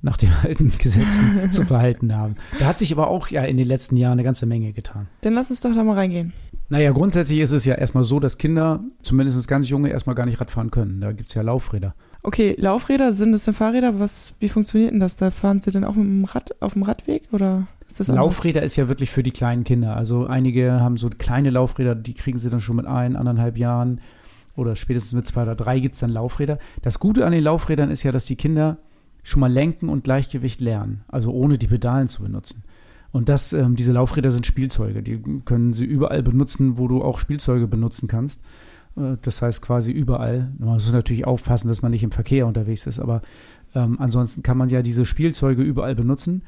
nach 0.04 0.18
den 0.18 0.30
alten 0.44 0.72
Gesetzen 0.78 1.52
zu 1.52 1.66
verhalten 1.66 2.16
haben. 2.16 2.36
Da 2.60 2.68
hat 2.68 2.78
sich 2.78 2.92
aber 2.92 3.08
auch 3.08 3.30
ja 3.30 3.44
in 3.44 3.58
den 3.58 3.66
letzten 3.66 3.98
Jahren 3.98 4.12
eine 4.12 4.24
ganze 4.24 4.46
Menge 4.46 4.72
getan. 4.72 5.08
Dann 5.22 5.34
lass 5.34 5.50
uns 5.50 5.62
doch 5.62 5.74
da 5.74 5.84
mal 5.84 5.96
reingehen. 5.96 6.32
Naja, 6.70 6.92
grundsätzlich 6.92 7.40
ist 7.40 7.52
es 7.52 7.66
ja 7.66 7.74
erstmal 7.74 8.04
so, 8.04 8.20
dass 8.20 8.38
Kinder, 8.38 8.82
zumindest 9.02 9.48
ganz 9.48 9.68
junge, 9.68 9.90
erstmal 9.90 10.16
gar 10.16 10.28
nicht 10.28 10.40
Radfahren 10.40 10.70
können. 10.70 11.02
Da 11.02 11.12
gibt 11.12 11.30
es 11.30 11.34
ja 11.34 11.42
Laufräder. 11.42 11.96
Okay, 12.22 12.56
Laufräder, 12.60 13.14
sind 13.14 13.34
es 13.34 13.46
denn 13.46 13.56
Fahrräder? 13.56 14.00
Was, 14.00 14.36
wie 14.40 14.48
funktioniert 14.48 14.92
denn 14.92 15.00
das? 15.00 15.16
Da 15.16 15.32
fahren 15.32 15.60
sie 15.60 15.72
denn 15.72 15.84
auch 15.84 15.96
mit 15.96 16.06
dem 16.06 16.26
Rad 16.26 16.62
auf 16.62 16.74
dem 16.74 16.84
Radweg 16.84 17.24
oder 17.32 17.66
ist 17.94 18.00
das 18.00 18.10
anders? 18.10 18.26
Laufräder 18.26 18.64
ist 18.64 18.76
ja 18.76 18.88
wirklich 18.88 19.12
für 19.12 19.22
die 19.22 19.32
kleinen 19.32 19.64
Kinder. 19.64 19.96
Also 19.96 20.26
einige 20.26 20.80
haben 20.80 20.98
so 20.98 21.10
kleine 21.10 21.52
Laufräder, 21.52 21.94
die 21.94 22.16
kriegen 22.16 22.40
sie 22.40 22.50
dann 22.50 22.60
schon 22.60 22.76
mit 22.76 22.88
ein, 22.88 23.16
anderthalb 23.16 23.58
Jahren 23.58 24.02
oder 24.56 24.76
spätestens 24.76 25.14
mit 25.14 25.28
zwei 25.28 25.44
oder 25.44 25.56
drei 25.56 25.80
gibt 25.80 25.94
es 25.94 26.02
dann 26.02 26.10
Laufräder. 26.10 26.58
Das 26.82 27.00
Gute 27.00 27.26
an 27.26 27.32
den 27.32 27.44
Laufrädern 27.44 27.92
ist 27.92 28.02
ja, 28.02 28.12
dass 28.12 28.26
die 28.26 28.36
Kinder 28.36 28.78
schon 29.22 29.42
mal 29.42 29.52
lenken 29.52 29.90
und 29.90 30.04
Gleichgewicht 30.04 30.60
lernen, 30.60 31.04
also 31.08 31.32
ohne 31.32 31.58
die 31.58 31.68
Pedalen 31.68 32.08
zu 32.08 32.24
benutzen. 32.24 32.64
Und 33.12 33.30
das, 33.30 33.54
ähm, 33.54 33.76
diese 33.76 33.92
Laufräder 33.92 34.32
sind 34.32 34.48
Spielzeuge, 34.48 35.04
die 35.04 35.22
können 35.46 35.72
sie 35.72 35.86
überall 35.86 36.24
benutzen, 36.24 36.80
wo 36.80 36.88
du 36.88 37.04
auch 37.04 37.20
Spielzeuge 37.20 37.68
benutzen 37.68 38.08
kannst. 38.08 38.42
Äh, 38.98 39.18
das 39.22 39.42
heißt 39.42 39.62
quasi 39.62 39.92
überall. 39.92 40.52
Man 40.58 40.70
muss 40.70 40.92
natürlich 40.92 41.26
aufpassen, 41.26 41.68
dass 41.68 41.84
man 41.84 41.92
nicht 41.92 42.04
im 42.04 42.12
Verkehr 42.12 42.48
unterwegs 42.48 42.88
ist, 42.88 43.00
aber 43.00 43.22
ähm, 43.76 43.98
ansonsten 44.00 44.42
kann 44.42 44.58
man 44.58 44.70
ja 44.70 44.82
diese 44.82 45.06
Spielzeuge 45.06 45.62
überall 45.62 45.96
benutzen. 45.96 46.42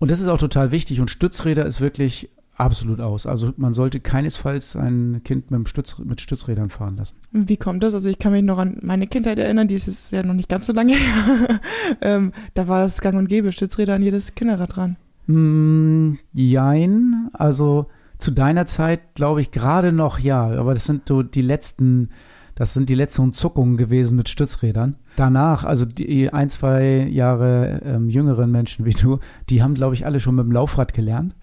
Und 0.00 0.10
das 0.10 0.20
ist 0.20 0.26
auch 0.26 0.38
total 0.38 0.72
wichtig. 0.72 1.00
Und 1.00 1.10
Stützräder 1.10 1.64
ist 1.66 1.80
wirklich 1.80 2.30
absolut 2.56 3.00
aus. 3.00 3.26
Also 3.26 3.52
man 3.56 3.72
sollte 3.72 4.00
keinesfalls 4.00 4.76
ein 4.76 5.22
Kind 5.24 5.50
mit, 5.50 5.68
Stütz, 5.68 5.98
mit 5.98 6.20
Stützrädern 6.20 6.68
fahren 6.68 6.96
lassen. 6.96 7.16
Wie 7.32 7.56
kommt 7.56 7.82
das? 7.82 7.94
Also 7.94 8.08
ich 8.08 8.18
kann 8.18 8.32
mich 8.32 8.42
noch 8.42 8.58
an 8.58 8.78
meine 8.82 9.06
Kindheit 9.06 9.38
erinnern, 9.38 9.68
die 9.68 9.76
ist 9.76 9.86
jetzt 9.86 10.12
ja 10.12 10.22
noch 10.22 10.34
nicht 10.34 10.48
ganz 10.48 10.66
so 10.66 10.72
lange 10.72 10.94
her. 10.96 11.60
ähm, 12.00 12.32
da 12.54 12.66
war 12.68 12.82
das 12.82 13.00
gang 13.00 13.16
und 13.16 13.28
gäbe, 13.28 13.52
Stützräder 13.52 13.94
an 13.94 14.02
jedes 14.02 14.34
Kinderrad 14.34 14.76
dran. 14.76 14.96
Mm, 15.26 16.18
jein, 16.32 17.30
also 17.32 17.86
zu 18.18 18.30
deiner 18.30 18.66
Zeit 18.66 19.14
glaube 19.14 19.40
ich 19.40 19.50
gerade 19.50 19.92
noch 19.92 20.18
ja, 20.18 20.50
aber 20.50 20.74
das 20.74 20.84
sind 20.84 21.08
so 21.08 21.22
die 21.22 21.42
letzten, 21.42 22.10
das 22.60 22.74
sind 22.74 22.90
die 22.90 22.94
letzten 22.94 23.32
Zuckungen 23.32 23.78
gewesen 23.78 24.18
mit 24.18 24.28
Stützrädern. 24.28 24.96
Danach, 25.16 25.64
also 25.64 25.86
die 25.86 26.30
ein, 26.30 26.50
zwei 26.50 27.08
Jahre 27.10 27.80
ähm, 27.82 28.10
jüngeren 28.10 28.50
Menschen 28.50 28.84
wie 28.84 28.90
du, 28.90 29.18
die 29.48 29.62
haben 29.62 29.72
glaube 29.72 29.94
ich 29.94 30.04
alle 30.04 30.20
schon 30.20 30.34
mit 30.34 30.44
dem 30.44 30.52
Laufrad 30.52 30.92
gelernt. 30.92 31.34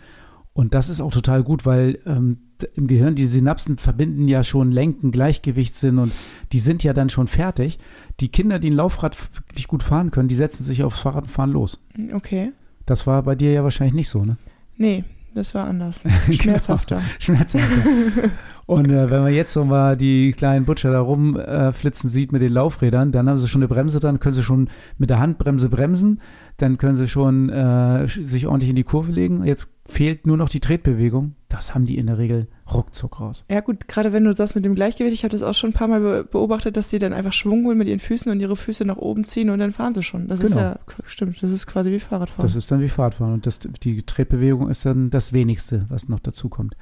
Und 0.54 0.76
das 0.76 0.90
ist 0.90 1.02
auch 1.02 1.10
total 1.10 1.42
gut, 1.42 1.66
weil 1.66 1.98
ähm, 2.06 2.38
im 2.76 2.86
Gehirn 2.86 3.16
die 3.16 3.26
Synapsen 3.26 3.80
verbinden 3.80 4.28
ja 4.28 4.44
schon 4.44 4.72
Lenken, 4.72 5.10
Gleichgewichtssinn 5.10 5.98
und 5.98 6.12
die 6.52 6.60
sind 6.60 6.84
ja 6.84 6.94
dann 6.94 7.10
schon 7.10 7.26
fertig. 7.26 7.80
Die 8.20 8.30
Kinder, 8.30 8.60
die 8.60 8.70
ein 8.70 8.76
Laufrad 8.76 9.18
wirklich 9.38 9.68
gut 9.68 9.82
fahren 9.82 10.12
können, 10.12 10.30
die 10.30 10.36
setzen 10.36 10.64
sich 10.64 10.84
aufs 10.84 11.00
Fahrrad 11.00 11.24
und 11.24 11.30
fahren 11.30 11.50
los. 11.50 11.84
Okay. 12.14 12.52
Das 12.86 13.08
war 13.08 13.24
bei 13.24 13.34
dir 13.34 13.52
ja 13.52 13.64
wahrscheinlich 13.64 13.96
nicht 13.96 14.10
so, 14.10 14.24
ne? 14.24 14.38
Nee, 14.78 15.04
das 15.34 15.56
war 15.56 15.66
anders. 15.66 16.04
Schmerzhafter. 16.30 16.98
genau. 16.98 17.10
Schmerzhafter. 17.18 17.82
Und 18.68 18.92
äh, 18.92 19.10
wenn 19.10 19.22
man 19.22 19.34
jetzt 19.34 19.54
so 19.54 19.64
mal 19.64 19.96
die 19.96 20.34
kleinen 20.34 20.66
Butcher 20.66 20.92
da 20.92 21.00
rumflitzen 21.00 22.10
äh, 22.10 22.14
sieht 22.14 22.34
mit 22.34 22.42
den 22.42 22.52
Laufrädern, 22.52 23.14
dann 23.14 23.30
haben 23.30 23.38
sie 23.38 23.48
schon 23.48 23.62
eine 23.62 23.70
Bremse 23.70 24.02
dran, 24.02 24.20
können 24.20 24.36
sie 24.36 24.44
schon 24.44 24.70
mit 24.98 25.10
der 25.10 25.20
Handbremse 25.20 25.70
bremsen, 25.70 26.20
dann 26.58 26.78
können 26.78 26.96
sie 26.96 27.08
schon 27.08 27.50
äh, 27.50 28.06
sich 28.08 28.46
ordentlich 28.46 28.70
in 28.70 28.76
die 28.76 28.84
Kurve 28.84 29.14
legen. 29.14 29.46
Jetzt 29.46 29.74
fehlt 29.86 30.28
nur 30.28 30.36
noch 30.36 30.50
die 30.50 30.60
Tretbewegung. 30.60 31.36
Das 31.48 31.74
haben 31.74 31.86
die 31.86 31.98
in 31.98 32.08
der 32.08 32.18
Regel 32.18 32.48
ruckzuck 32.74 33.22
raus. 33.22 33.46
Ja 33.50 33.62
gut, 33.62 33.88
gerade 33.88 34.12
wenn 34.12 34.26
du 34.26 34.34
das 34.34 34.54
mit 34.54 34.66
dem 34.66 34.76
Gleichgewicht, 34.76 35.14
ich 35.14 35.24
habe 35.24 35.32
das 35.32 35.44
auch 35.44 35.54
schon 35.54 35.70
ein 35.70 35.74
paar 35.74 35.88
Mal 35.88 36.26
beobachtet, 36.26 36.76
dass 36.76 36.90
die 36.90 37.00
dann 37.00 37.14
einfach 37.14 37.32
Schwung 37.32 37.64
holen 37.66 37.78
mit 37.78 37.88
ihren 37.88 38.00
Füßen 38.00 38.30
und 38.30 38.42
ihre 38.42 38.58
Füße 38.58 38.84
nach 38.84 38.98
oben 38.98 39.24
ziehen 39.24 39.50
und 39.50 39.60
dann 39.60 39.72
fahren 39.72 39.94
sie 39.94 40.04
schon. 40.04 40.28
Das 40.28 40.40
genau. 40.40 40.50
ist 40.50 40.62
ja, 40.62 40.80
stimmt, 41.06 41.42
das 41.42 41.52
ist 41.52 41.68
quasi 41.68 41.90
wie 41.90 42.02
Fahrradfahren. 42.02 42.46
Das 42.46 42.58
ist 42.58 42.70
dann 42.70 42.82
wie 42.82 42.90
Fahrradfahren 42.90 43.34
und 43.34 43.46
das, 43.46 43.60
die 43.60 44.02
Tretbewegung 44.02 44.70
ist 44.70 44.86
dann 44.86 45.10
das 45.10 45.32
Wenigste, 45.32 45.86
was 45.88 46.10
noch 46.10 46.20
dazu 46.20 46.50
kommt. 46.50 46.76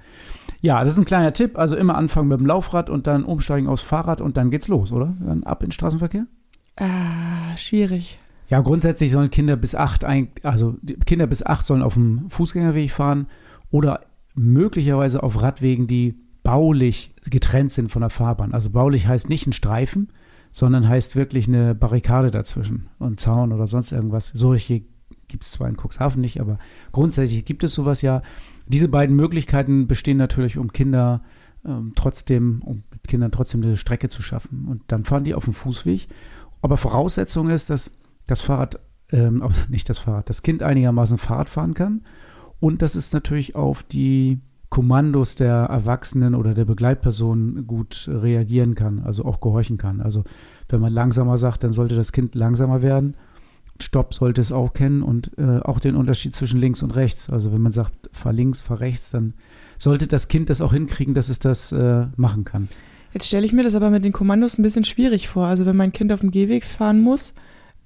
Ja, 0.65 0.83
das 0.83 0.93
ist 0.93 0.97
ein 0.97 1.05
kleiner 1.05 1.31
Tipp, 1.31 1.59
also 1.59 1.75
immer 1.75 1.95
anfangen 1.95 2.27
mit 2.27 2.39
dem 2.39 2.47
Laufrad 2.47 2.89
und 2.89 3.05
dann 3.05 3.23
umsteigen 3.23 3.67
aufs 3.67 3.83
Fahrrad 3.83 4.19
und 4.19 4.35
dann 4.35 4.49
geht's 4.49 4.67
los, 4.67 4.91
oder? 4.91 5.15
Dann 5.19 5.43
ab 5.43 5.61
in 5.61 5.67
den 5.67 5.73
Straßenverkehr? 5.73 6.25
Ah, 6.75 7.55
schwierig. 7.55 8.17
Ja, 8.49 8.61
grundsätzlich 8.61 9.11
sollen 9.11 9.29
Kinder 9.29 9.57
bis 9.57 9.75
acht, 9.75 10.03
also 10.41 10.75
Kinder 11.05 11.27
bis 11.27 11.45
acht 11.45 11.67
sollen 11.67 11.83
auf 11.83 11.93
dem 11.93 12.31
Fußgängerweg 12.31 12.89
fahren 12.89 13.27
oder 13.69 14.07
möglicherweise 14.33 15.21
auf 15.21 15.39
Radwegen, 15.39 15.85
die 15.85 16.15
baulich 16.41 17.13
getrennt 17.29 17.71
sind 17.71 17.91
von 17.91 18.01
der 18.01 18.09
Fahrbahn. 18.09 18.51
Also 18.51 18.71
baulich 18.71 19.07
heißt 19.07 19.29
nicht 19.29 19.45
ein 19.45 19.53
Streifen, 19.53 20.13
sondern 20.51 20.89
heißt 20.89 21.15
wirklich 21.15 21.47
eine 21.47 21.75
Barrikade 21.75 22.31
dazwischen 22.31 22.87
und 22.97 23.19
Zaun 23.19 23.53
oder 23.53 23.67
sonst 23.67 23.91
irgendwas. 23.91 24.31
Solche 24.33 24.81
gibt 25.27 25.43
es 25.43 25.51
zwar 25.51 25.69
in 25.69 25.77
Cuxhaven 25.77 26.21
nicht, 26.21 26.41
aber 26.41 26.57
grundsätzlich 26.91 27.45
gibt 27.45 27.63
es 27.63 27.75
sowas 27.75 28.01
ja. 28.01 28.23
Diese 28.67 28.87
beiden 28.89 29.15
Möglichkeiten 29.15 29.87
bestehen 29.87 30.17
natürlich, 30.17 30.57
um 30.57 30.71
Kinder 30.71 31.23
ähm, 31.65 31.93
trotzdem, 31.95 32.61
um 32.63 32.83
mit 32.91 33.07
Kindern 33.07 33.31
trotzdem 33.31 33.61
eine 33.61 33.77
Strecke 33.77 34.09
zu 34.09 34.21
schaffen. 34.21 34.67
Und 34.67 34.83
dann 34.87 35.05
fahren 35.05 35.23
die 35.23 35.35
auf 35.35 35.45
dem 35.45 35.53
Fußweg. 35.53 36.07
Aber 36.61 36.77
Voraussetzung 36.77 37.49
ist, 37.49 37.69
dass 37.69 37.91
das 38.27 38.41
Fahrrad, 38.41 38.79
ähm, 39.11 39.43
nicht 39.69 39.89
das 39.89 39.99
Fahrrad, 39.99 40.29
das 40.29 40.41
Kind 40.41 40.63
einigermaßen 40.63 41.17
Fahrrad 41.17 41.49
fahren 41.49 41.73
kann 41.73 42.01
und 42.59 42.81
dass 42.81 42.95
es 42.95 43.13
natürlich 43.13 43.55
auf 43.55 43.83
die 43.83 44.39
Kommandos 44.69 45.35
der 45.35 45.53
Erwachsenen 45.53 46.35
oder 46.35 46.53
der 46.53 46.65
Begleitperson 46.65 47.67
gut 47.67 48.09
reagieren 48.11 48.75
kann, 48.75 48.99
also 48.99 49.23
auch 49.23 49.39
gehorchen 49.39 49.77
kann. 49.77 50.01
Also 50.01 50.23
wenn 50.67 50.81
man 50.81 50.91
langsamer 50.91 51.37
sagt, 51.37 51.63
dann 51.63 51.71
sollte 51.71 51.95
das 51.95 52.11
Kind 52.11 52.35
langsamer 52.35 52.81
werden. 52.81 53.15
Stopp 53.81 54.13
sollte 54.13 54.41
es 54.41 54.51
auch 54.51 54.73
kennen 54.73 55.01
und 55.01 55.31
äh, 55.37 55.59
auch 55.59 55.79
den 55.79 55.95
Unterschied 55.95 56.35
zwischen 56.35 56.59
links 56.59 56.81
und 56.81 56.95
rechts. 56.95 57.29
Also 57.29 57.51
wenn 57.51 57.61
man 57.61 57.71
sagt, 57.71 58.09
fahr 58.13 58.33
links, 58.33 58.61
fahr 58.61 58.79
rechts, 58.79 59.11
dann 59.11 59.33
sollte 59.77 60.07
das 60.07 60.27
Kind 60.27 60.49
das 60.49 60.61
auch 60.61 60.73
hinkriegen, 60.73 61.13
dass 61.13 61.29
es 61.29 61.39
das 61.39 61.71
äh, 61.71 62.07
machen 62.15 62.45
kann. 62.45 62.69
Jetzt 63.13 63.27
stelle 63.27 63.45
ich 63.45 63.53
mir 63.53 63.63
das 63.63 63.75
aber 63.75 63.89
mit 63.89 64.03
den 64.03 64.11
Kommandos 64.11 64.57
ein 64.57 64.63
bisschen 64.63 64.83
schwierig 64.83 65.27
vor. 65.27 65.45
Also 65.45 65.65
wenn 65.65 65.75
mein 65.75 65.93
Kind 65.93 66.11
auf 66.11 66.19
dem 66.21 66.31
Gehweg 66.31 66.65
fahren 66.65 66.99
muss, 66.99 67.33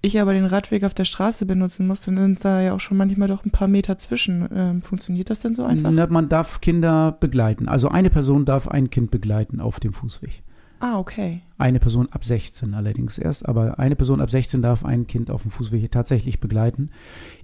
ich 0.01 0.19
aber 0.19 0.33
den 0.33 0.45
Radweg 0.45 0.83
auf 0.83 0.93
der 0.93 1.05
Straße 1.05 1.45
benutzen 1.45 1.85
muss, 1.85 2.01
dann 2.01 2.17
sind 2.17 2.43
da 2.45 2.61
ja 2.61 2.73
auch 2.73 2.79
schon 2.79 2.97
manchmal 2.97 3.27
doch 3.27 3.45
ein 3.45 3.51
paar 3.51 3.67
Meter 3.67 3.97
zwischen. 3.97 4.47
Ähm, 4.53 4.81
funktioniert 4.81 5.29
das 5.29 5.41
denn 5.41 5.55
so 5.55 5.65
einfach? 5.65 5.91
Na, 5.91 6.07
man 6.07 6.29
darf 6.29 6.61
Kinder 6.61 7.11
begleiten. 7.19 7.67
Also 7.67 7.89
eine 7.89 8.09
Person 8.09 8.45
darf 8.45 8.67
ein 8.67 8.89
Kind 8.89 9.11
begleiten 9.11 9.59
auf 9.59 9.79
dem 9.79 9.93
Fußweg. 9.93 10.41
Ah, 10.79 10.97
okay. 10.97 11.41
Eine 11.57 11.79
Person 11.79 12.07
ab 12.11 12.23
16 12.23 12.73
allerdings 12.73 13.17
erst, 13.17 13.47
aber 13.47 13.79
eine 13.79 13.95
Person 13.95 14.21
ab 14.21 14.31
16 14.31 14.61
darf 14.61 14.85
ein 14.85 15.07
Kind 15.07 15.29
auf 15.29 15.41
dem 15.41 15.51
Fußweg 15.51 15.91
tatsächlich 15.91 16.39
begleiten. 16.39 16.91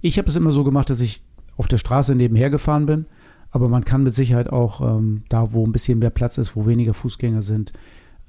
Ich 0.00 0.18
habe 0.18 0.28
es 0.28 0.36
immer 0.36 0.52
so 0.52 0.64
gemacht, 0.64 0.88
dass 0.88 1.00
ich 1.00 1.22
auf 1.56 1.68
der 1.68 1.78
Straße 1.78 2.14
nebenher 2.14 2.48
gefahren 2.48 2.86
bin, 2.86 3.06
aber 3.50 3.68
man 3.68 3.84
kann 3.84 4.02
mit 4.02 4.14
Sicherheit 4.14 4.50
auch 4.50 4.80
ähm, 4.80 5.22
da, 5.28 5.52
wo 5.52 5.66
ein 5.66 5.72
bisschen 5.72 5.98
mehr 5.98 6.10
Platz 6.10 6.38
ist, 6.38 6.56
wo 6.56 6.66
weniger 6.66 6.94
Fußgänger 6.94 7.42
sind, 7.42 7.74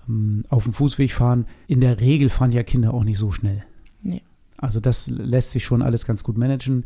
ähm, 0.10 0.44
auf 0.50 0.66
dem 0.66 0.74
Fußweg 0.74 1.14
fahren. 1.14 1.46
In 1.68 1.80
der 1.80 2.02
Regel 2.02 2.30
fahren 2.30 2.52
ja 2.52 2.64
Kinder 2.64 2.94
auch 2.94 3.04
nicht 3.04 3.18
so 3.18 3.32
schnell. 3.32 3.64
Nee. 4.02 4.22
Also 4.58 4.80
das 4.80 5.08
lässt 5.08 5.52
sich 5.52 5.64
schon 5.64 5.82
alles 5.82 6.06
ganz 6.06 6.24
gut 6.24 6.38
managen. 6.38 6.86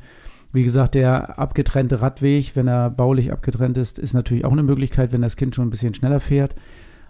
Wie 0.54 0.63
gesagt, 0.63 0.96
der 0.96 1.40
abgetrennte 1.40 2.01
Radweg, 2.01 2.56
wenn 2.56 2.68
er 2.68 2.90
baulich 2.90 3.32
abgetrennt 3.32 3.78
ist, 3.78 3.98
ist 3.98 4.13
natürlich 4.13 4.44
auch 4.44 4.51
eine 4.51 4.63
Möglichkeit, 4.63 5.12
wenn 5.12 5.22
das 5.22 5.38
Kind 5.38 5.56
schon 5.56 5.68
ein 5.68 5.72
bisschen 5.72 5.94
schneller 5.94 6.20
fährt. 6.20 6.56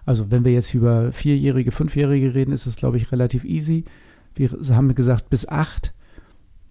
Also 0.05 0.31
wenn 0.31 0.45
wir 0.45 0.51
jetzt 0.51 0.73
über 0.73 1.11
Vierjährige, 1.11 1.71
Fünfjährige 1.71 2.33
reden, 2.33 2.51
ist 2.51 2.67
das, 2.67 2.75
glaube 2.75 2.97
ich, 2.97 3.11
relativ 3.11 3.43
easy. 3.43 3.85
Wir 4.35 4.49
haben 4.49 4.93
gesagt, 4.95 5.29
bis 5.29 5.47
acht, 5.47 5.93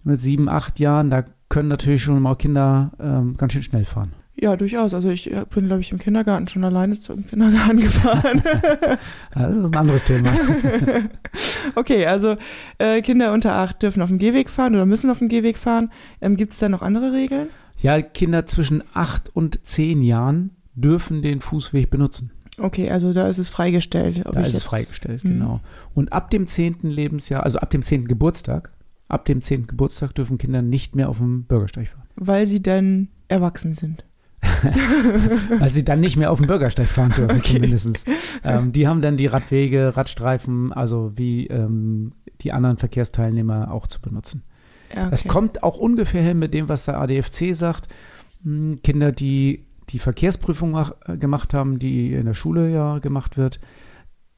mit 0.03 0.19
sieben, 0.19 0.49
acht 0.49 0.79
Jahren, 0.79 1.09
da 1.09 1.25
können 1.49 1.69
natürlich 1.69 2.01
schon 2.01 2.21
mal 2.21 2.35
Kinder 2.35 2.91
ähm, 2.99 3.37
ganz 3.37 3.53
schön 3.53 3.63
schnell 3.63 3.85
fahren. 3.85 4.13
Ja, 4.39 4.55
durchaus. 4.55 4.93
Also 4.93 5.09
ich 5.09 5.31
äh, 5.31 5.45
bin, 5.53 5.67
glaube 5.67 5.81
ich, 5.81 5.91
im 5.91 5.99
Kindergarten 5.99 6.47
schon 6.47 6.63
alleine 6.63 6.99
zum 6.99 7.27
Kindergarten 7.27 7.77
gefahren. 7.81 8.41
das 9.33 9.55
ist 9.55 9.65
ein 9.65 9.75
anderes 9.75 10.03
Thema. 10.03 10.31
okay, 11.75 12.07
also 12.07 12.37
äh, 12.79 13.01
Kinder 13.01 13.33
unter 13.33 13.53
acht 13.53 13.83
dürfen 13.83 14.01
auf 14.01 14.09
dem 14.09 14.17
Gehweg 14.17 14.49
fahren 14.49 14.73
oder 14.73 14.85
müssen 14.85 15.09
auf 15.11 15.19
dem 15.19 15.29
Gehweg 15.29 15.57
fahren. 15.57 15.91
Ähm, 16.21 16.37
Gibt 16.37 16.53
es 16.53 16.59
da 16.59 16.69
noch 16.69 16.81
andere 16.81 17.13
Regeln? 17.13 17.49
Ja, 17.77 18.01
Kinder 18.01 18.45
zwischen 18.45 18.83
acht 18.93 19.29
und 19.35 19.63
zehn 19.65 20.01
Jahren 20.01 20.51
dürfen 20.73 21.21
den 21.21 21.41
Fußweg 21.41 21.89
benutzen. 21.89 22.31
Okay, 22.61 22.89
also 22.89 23.13
da 23.13 23.27
ist 23.27 23.37
es 23.37 23.49
freigestellt. 23.49 24.23
da 24.25 24.41
ist 24.41 24.53
es 24.53 24.63
freigestellt, 24.63 25.23
mhm. 25.23 25.29
genau. 25.29 25.59
Und 25.93 26.13
ab 26.13 26.29
dem 26.29 26.47
zehnten 26.47 26.89
Lebensjahr, 26.89 27.43
also 27.43 27.59
ab 27.59 27.69
dem 27.71 27.83
zehnten 27.83 28.07
Geburtstag, 28.07 28.71
ab 29.07 29.25
dem 29.25 29.41
zehnten 29.41 29.67
Geburtstag 29.67 30.13
dürfen 30.15 30.37
Kinder 30.37 30.61
nicht 30.61 30.95
mehr 30.95 31.09
auf 31.09 31.17
dem 31.17 31.43
Bürgersteig 31.43 31.87
fahren. 31.89 32.07
Weil 32.15 32.47
sie 32.47 32.61
dann 32.61 33.09
erwachsen 33.27 33.73
sind. 33.75 34.05
Weil 35.59 35.69
sie 35.69 35.85
dann 35.85 35.99
nicht 35.99 36.17
mehr 36.17 36.31
auf 36.31 36.39
dem 36.39 36.47
Bürgersteig 36.47 36.87
fahren 36.87 37.13
dürfen, 37.15 37.37
okay. 37.37 37.53
zumindest. 37.53 38.07
Ähm, 38.43 38.71
die 38.71 38.87
haben 38.87 39.01
dann 39.01 39.17
die 39.17 39.27
Radwege, 39.27 39.95
Radstreifen, 39.95 40.73
also 40.73 41.11
wie 41.15 41.47
ähm, 41.47 42.13
die 42.41 42.51
anderen 42.51 42.77
Verkehrsteilnehmer 42.77 43.71
auch 43.71 43.87
zu 43.87 44.01
benutzen. 44.01 44.43
Okay. 44.91 45.07
Das 45.09 45.25
kommt 45.25 45.63
auch 45.63 45.77
ungefähr 45.77 46.23
hin 46.23 46.39
mit 46.39 46.53
dem, 46.53 46.69
was 46.69 46.85
der 46.85 46.99
ADFC 46.99 47.53
sagt. 47.55 47.87
Hm, 48.43 48.79
Kinder, 48.83 49.11
die 49.11 49.65
die 49.91 49.99
Verkehrsprüfung 49.99 50.71
mach, 50.71 50.93
äh, 51.05 51.17
gemacht 51.17 51.53
haben, 51.53 51.79
die 51.79 52.13
in 52.13 52.25
der 52.25 52.33
Schule 52.33 52.71
ja 52.71 52.99
gemacht 52.99 53.37
wird, 53.37 53.59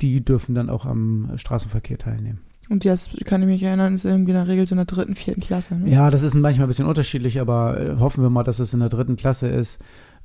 die 0.02 0.24
dürfen 0.24 0.56
dann 0.56 0.70
auch 0.70 0.86
am 0.86 1.32
Straßenverkehr 1.36 1.98
teilnehmen. 1.98 2.42
Und 2.70 2.86
das 2.86 3.10
kann 3.26 3.42
ich 3.42 3.48
mich 3.48 3.64
erinnern, 3.64 3.94
ist 3.94 4.06
irgendwie 4.06 4.32
in 4.32 4.38
der 4.38 4.48
Regel 4.48 4.66
so 4.66 4.74
in 4.74 4.78
der 4.78 4.86
dritten, 4.86 5.16
vierten 5.16 5.42
Klasse. 5.42 5.76
Ne? 5.76 5.90
Ja, 5.92 6.10
das 6.10 6.24
ist 6.24 6.34
manchmal 6.34 6.66
ein 6.66 6.70
bisschen 6.70 6.88
unterschiedlich, 6.88 7.42
aber 7.42 7.80
äh, 7.80 7.96
hoffen 8.00 8.24
wir 8.24 8.30
mal, 8.30 8.44
dass 8.44 8.60
es 8.60 8.74
in 8.74 8.80
der 8.80 8.90
dritten 8.90 9.16
Klasse 9.16 9.48
ist. 9.48 9.80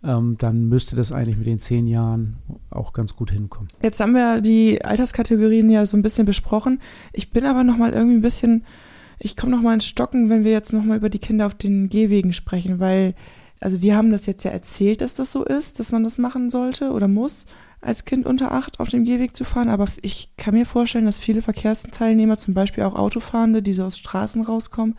Ähm, 0.05 0.37
dann 0.39 0.69
müsste 0.69 0.95
das 0.95 1.11
eigentlich 1.11 1.37
mit 1.37 1.49
den 1.49 1.59
zehn 1.59 1.89
Jahren 1.89 2.37
auch 2.71 2.93
ganz 2.93 3.17
gut 3.17 3.33
hinkommen. 3.33 3.69
Jetzt 3.83 3.99
haben 3.99 4.13
wir 4.13 4.41
die 4.41 4.85
Alterskategorien 4.85 5.69
ja 5.71 5.85
so 5.87 5.97
ein 5.97 6.03
bisschen 6.03 6.25
besprochen. 6.25 6.81
Ich 7.13 7.31
bin 7.31 7.45
aber 7.45 7.65
noch 7.65 7.77
mal 7.77 7.93
irgendwie 7.93 8.17
ein 8.17 8.23
bisschen, 8.23 8.65
ich 9.19 9.37
komme 9.37 9.51
noch 9.51 9.63
mal 9.63 9.75
ins 9.75 9.87
Stocken, 9.87 10.31
wenn 10.31 10.45
wir 10.45 10.53
jetzt 10.53 10.73
noch 10.73 10.85
mal 10.85 10.97
über 10.97 11.11
die 11.11 11.19
Kinder 11.19 11.47
auf 11.47 11.55
den 11.55 11.89
Gehwegen 11.89 12.33
sprechen, 12.33 12.79
weil 12.79 13.15
also 13.61 13.83
wir 13.83 13.97
haben 13.97 14.11
das 14.11 14.27
jetzt 14.27 14.45
ja 14.45 14.51
erzählt, 14.51 15.01
dass 15.01 15.15
das 15.15 15.33
so 15.33 15.45
ist, 15.45 15.81
dass 15.81 15.93
man 15.93 16.05
das 16.05 16.19
machen 16.19 16.51
sollte 16.51 16.93
oder 16.93 17.09
muss 17.09 17.47
als 17.81 18.05
Kind 18.05 18.27
unter 18.27 18.53
acht 18.53 18.81
auf 18.81 18.89
dem 18.89 19.05
Gehweg 19.05 19.37
zu 19.37 19.45
fahren. 19.45 19.69
Aber 19.69 19.87
ich 20.03 20.31
kann 20.37 20.55
mir 20.55 20.67
vorstellen, 20.67 21.07
dass 21.07 21.19
viele 21.19 21.43
Verkehrsteilnehmer, 21.43 22.37
zum 22.37 22.55
Beispiel 22.55 22.85
auch 22.85 22.95
Autofahrende, 22.95 23.63
die 23.63 23.73
so 23.73 23.85
aus 23.85 23.99
Straßen 23.99 24.43
rauskommen, 24.43 24.97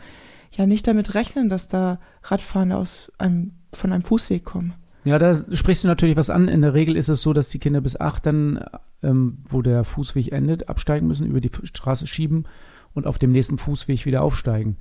ja 0.52 0.66
nicht 0.66 0.86
damit 0.86 1.14
rechnen, 1.14 1.48
dass 1.48 1.68
da 1.68 2.00
Radfahrende 2.22 2.76
aus 2.76 3.12
einem, 3.18 3.52
von 3.72 3.92
einem 3.92 4.02
Fußweg 4.02 4.44
kommen. 4.44 4.74
Ja, 5.04 5.18
da 5.18 5.34
sprichst 5.34 5.84
du 5.84 5.88
natürlich 5.88 6.16
was 6.16 6.30
an. 6.30 6.48
In 6.48 6.62
der 6.62 6.74
Regel 6.74 6.96
ist 6.96 7.08
es 7.08 7.22
so, 7.22 7.32
dass 7.32 7.48
die 7.48 7.58
Kinder 7.58 7.80
bis 7.80 7.98
acht 7.98 8.26
dann, 8.26 8.62
ähm, 9.02 9.38
wo 9.48 9.62
der 9.62 9.84
Fußweg 9.84 10.32
endet, 10.32 10.68
absteigen 10.68 11.06
müssen, 11.06 11.26
über 11.26 11.40
die 11.40 11.50
Straße 11.62 12.06
schieben 12.06 12.44
und 12.92 13.06
auf 13.06 13.18
dem 13.18 13.32
nächsten 13.32 13.56
Fußweg 13.56 14.04
wieder 14.04 14.22
aufsteigen. 14.22 14.76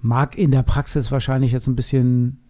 Mag 0.00 0.36
in 0.36 0.50
der 0.50 0.62
Praxis 0.62 1.12
wahrscheinlich 1.12 1.52
jetzt 1.52 1.68
ein 1.68 1.76
bisschen 1.76 2.42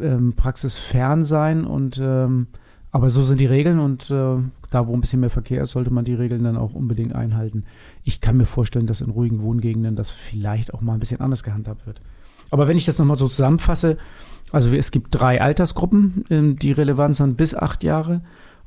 ähm, 0.00 0.34
praxisfern 0.34 1.24
sein 1.24 1.64
und 1.64 2.00
ähm, 2.02 2.48
aber 2.92 3.08
so 3.08 3.22
sind 3.22 3.40
die 3.40 3.46
Regeln 3.46 3.78
und 3.78 4.10
äh, 4.10 4.36
da, 4.70 4.86
wo 4.86 4.94
ein 4.94 5.00
bisschen 5.00 5.20
mehr 5.20 5.30
Verkehr 5.30 5.62
ist, 5.62 5.70
sollte 5.70 5.92
man 5.92 6.04
die 6.04 6.14
Regeln 6.14 6.42
dann 6.42 6.56
auch 6.56 6.74
unbedingt 6.74 7.14
einhalten. 7.14 7.64
Ich 8.02 8.20
kann 8.20 8.36
mir 8.36 8.46
vorstellen, 8.46 8.86
dass 8.86 9.00
in 9.00 9.10
ruhigen 9.10 9.42
Wohngegenden 9.42 9.94
das 9.96 10.10
vielleicht 10.10 10.74
auch 10.74 10.80
mal 10.80 10.94
ein 10.94 11.00
bisschen 11.00 11.20
anders 11.20 11.44
gehandhabt 11.44 11.86
wird. 11.86 12.00
Aber 12.50 12.66
wenn 12.66 12.76
ich 12.76 12.84
das 12.84 12.98
nochmal 12.98 13.18
so 13.18 13.28
zusammenfasse, 13.28 13.96
also 14.50 14.72
es 14.72 14.90
gibt 14.90 15.08
drei 15.10 15.40
Altersgruppen, 15.40 16.24
ähm, 16.30 16.56
die 16.56 16.72
relevant 16.72 17.16
sind 17.16 17.36
bis 17.36 17.54
acht 17.54 17.84
Jahre. 17.84 18.22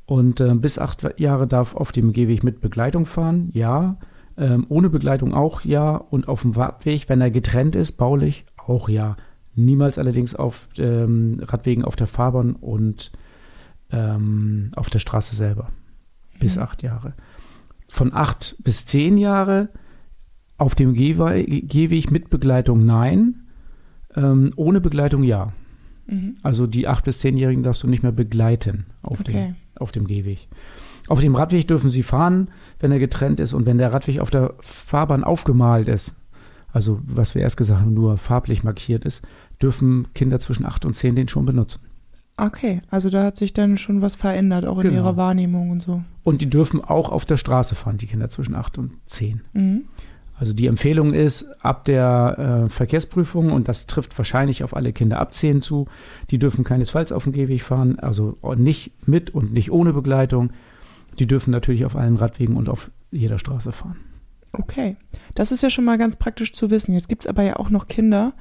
Und 0.05 0.41
äh, 0.41 0.53
bis 0.55 0.79
acht 0.79 1.19
Jahre 1.19 1.47
darf 1.47 1.75
auf 1.75 1.91
dem 1.91 2.11
Gehweg 2.11 2.43
mit 2.43 2.61
Begleitung 2.61 3.05
fahren, 3.05 3.49
ja. 3.53 3.97
Ähm, 4.35 4.65
ohne 4.67 4.89
Begleitung 4.89 5.33
auch 5.33 5.61
ja. 5.61 5.95
Und 5.95 6.27
auf 6.27 6.41
dem 6.41 6.51
Radweg, 6.51 7.07
wenn 7.07 7.21
er 7.21 7.31
getrennt 7.31 7.75
ist, 7.75 7.93
baulich, 7.93 8.45
auch 8.57 8.89
ja. 8.89 9.15
Niemals 9.55 9.97
allerdings 9.97 10.35
auf 10.35 10.67
ähm, 10.77 11.39
Radwegen 11.41 11.85
auf 11.85 11.95
der 11.95 12.07
Fahrbahn 12.07 12.53
und 12.53 13.11
ähm, 13.91 14.71
auf 14.75 14.89
der 14.89 14.99
Straße 14.99 15.35
selber. 15.35 15.69
Bis 16.39 16.55
mhm. 16.55 16.63
acht 16.63 16.83
Jahre. 16.83 17.13
Von 17.87 18.13
acht 18.13 18.55
bis 18.63 18.85
zehn 18.85 19.17
Jahre 19.17 19.69
auf 20.57 20.75
dem 20.75 20.93
Gehwe 20.93 21.43
Gehweg 21.43 22.11
mit 22.11 22.29
Begleitung 22.29 22.85
nein. 22.85 23.43
Ähm, 24.15 24.51
ohne 24.55 24.81
Begleitung 24.81 25.23
ja. 25.23 25.53
Mhm. 26.07 26.37
Also 26.41 26.67
die 26.67 26.87
acht 26.87 27.05
bis 27.05 27.19
zehnjährigen 27.19 27.63
darfst 27.63 27.83
du 27.83 27.87
nicht 27.87 28.03
mehr 28.03 28.11
begleiten 28.11 28.85
auf, 29.01 29.19
okay. 29.19 29.31
dem, 29.31 29.55
auf 29.75 29.91
dem 29.91 30.07
Gehweg. 30.07 30.47
Auf 31.07 31.19
dem 31.19 31.35
Radweg 31.35 31.67
dürfen 31.67 31.89
sie 31.89 32.03
fahren, 32.03 32.49
wenn 32.79 32.91
er 32.91 32.99
getrennt 32.99 33.39
ist 33.39 33.53
und 33.53 33.65
wenn 33.65 33.77
der 33.77 33.93
Radweg 33.93 34.19
auf 34.19 34.29
der 34.29 34.53
Fahrbahn 34.61 35.23
aufgemalt 35.23 35.89
ist, 35.89 36.15
also 36.71 36.99
was 37.05 37.35
wir 37.35 37.41
erst 37.41 37.57
gesagt 37.57 37.81
haben, 37.81 37.93
nur 37.93 38.17
farblich 38.17 38.63
markiert 38.63 39.05
ist, 39.05 39.25
dürfen 39.63 40.07
Kinder 40.13 40.39
zwischen 40.39 40.65
8 40.65 40.85
und 40.85 40.93
10 40.93 41.15
den 41.15 41.27
schon 41.27 41.45
benutzen. 41.45 41.81
Okay, 42.35 42.81
also 42.89 43.09
da 43.09 43.23
hat 43.23 43.37
sich 43.37 43.53
dann 43.53 43.77
schon 43.77 44.01
was 44.01 44.15
verändert, 44.15 44.65
auch 44.65 44.77
in 44.77 44.89
genau. 44.89 44.95
ihrer 44.95 45.17
Wahrnehmung 45.17 45.69
und 45.69 45.81
so. 45.81 46.03
Und 46.23 46.41
die 46.41 46.49
dürfen 46.49 46.83
auch 46.83 47.09
auf 47.09 47.25
der 47.25 47.37
Straße 47.37 47.75
fahren, 47.75 47.97
die 47.97 48.07
Kinder 48.07 48.29
zwischen 48.29 48.55
8 48.55 48.79
und 48.79 48.91
10. 49.05 49.41
Mhm. 49.53 49.83
Also 50.35 50.53
die 50.53 50.65
Empfehlung 50.65 51.13
ist, 51.13 51.47
ab 51.63 51.85
der 51.85 52.65
äh, 52.65 52.69
Verkehrsprüfung, 52.69 53.51
und 53.51 53.67
das 53.67 53.85
trifft 53.85 54.17
wahrscheinlich 54.17 54.63
auf 54.63 54.75
alle 54.75 54.91
Kinder 54.91 55.19
ab 55.19 55.33
10 55.33 55.61
zu, 55.61 55.87
die 56.31 56.39
dürfen 56.39 56.63
keinesfalls 56.63 57.11
auf 57.11 57.23
dem 57.23 57.33
Gehweg 57.33 57.61
fahren, 57.61 57.99
also 57.99 58.37
nicht 58.57 59.07
mit 59.07 59.29
und 59.29 59.53
nicht 59.53 59.71
ohne 59.71 59.93
Begleitung. 59.93 60.51
Die 61.19 61.27
dürfen 61.27 61.51
natürlich 61.51 61.85
auf 61.85 61.95
allen 61.95 62.17
Radwegen 62.17 62.57
und 62.57 62.67
auf 62.67 62.89
jeder 63.11 63.37
Straße 63.37 63.71
fahren. 63.71 63.97
Okay, 64.53 64.97
das 65.35 65.51
ist 65.51 65.61
ja 65.61 65.69
schon 65.69 65.85
mal 65.85 65.99
ganz 65.99 66.15
praktisch 66.15 66.53
zu 66.53 66.71
wissen. 66.71 66.93
Jetzt 66.93 67.09
gibt 67.09 67.23
es 67.23 67.27
aber 67.27 67.43
ja 67.43 67.57
auch 67.57 67.69
noch 67.69 67.87
Kinder, 67.87 68.33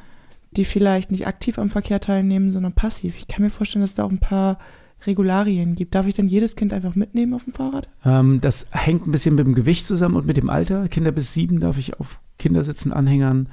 die 0.57 0.65
vielleicht 0.65 1.11
nicht 1.11 1.27
aktiv 1.27 1.59
am 1.59 1.71
Verkehr 1.71 2.01
teilnehmen, 2.01 2.53
sondern 2.53 2.73
passiv. 2.73 3.17
Ich 3.17 3.29
kann 3.29 3.43
mir 3.43 3.51
vorstellen, 3.51 3.83
dass 3.83 3.95
da 3.95 4.05
auch 4.05 4.11
ein 4.11 4.19
paar 4.19 4.59
Regularien 5.07 5.75
gibt. 5.75 5.95
Darf 5.95 6.07
ich 6.07 6.15
dann 6.15 6.29
jedes 6.29 6.57
Kind 6.57 6.73
einfach 6.73 6.95
mitnehmen 6.95 7.35
auf 7.35 7.45
dem 7.45 7.53
Fahrrad? 7.53 7.89
Ähm, 8.05 8.41
das 8.41 8.67
hängt 8.71 9.07
ein 9.07 9.13
bisschen 9.13 9.35
mit 9.35 9.47
dem 9.47 9.55
Gewicht 9.55 9.87
zusammen 9.87 10.17
und 10.17 10.27
mit 10.27 10.37
dem 10.37 10.51
Alter. 10.51 10.89
Kinder 10.89 11.11
bis 11.11 11.33
sieben 11.33 11.61
darf 11.61 11.79
ich 11.79 11.99
auf 11.99 12.21
Kindersitzen, 12.39 12.93
Anhängern 12.93 13.49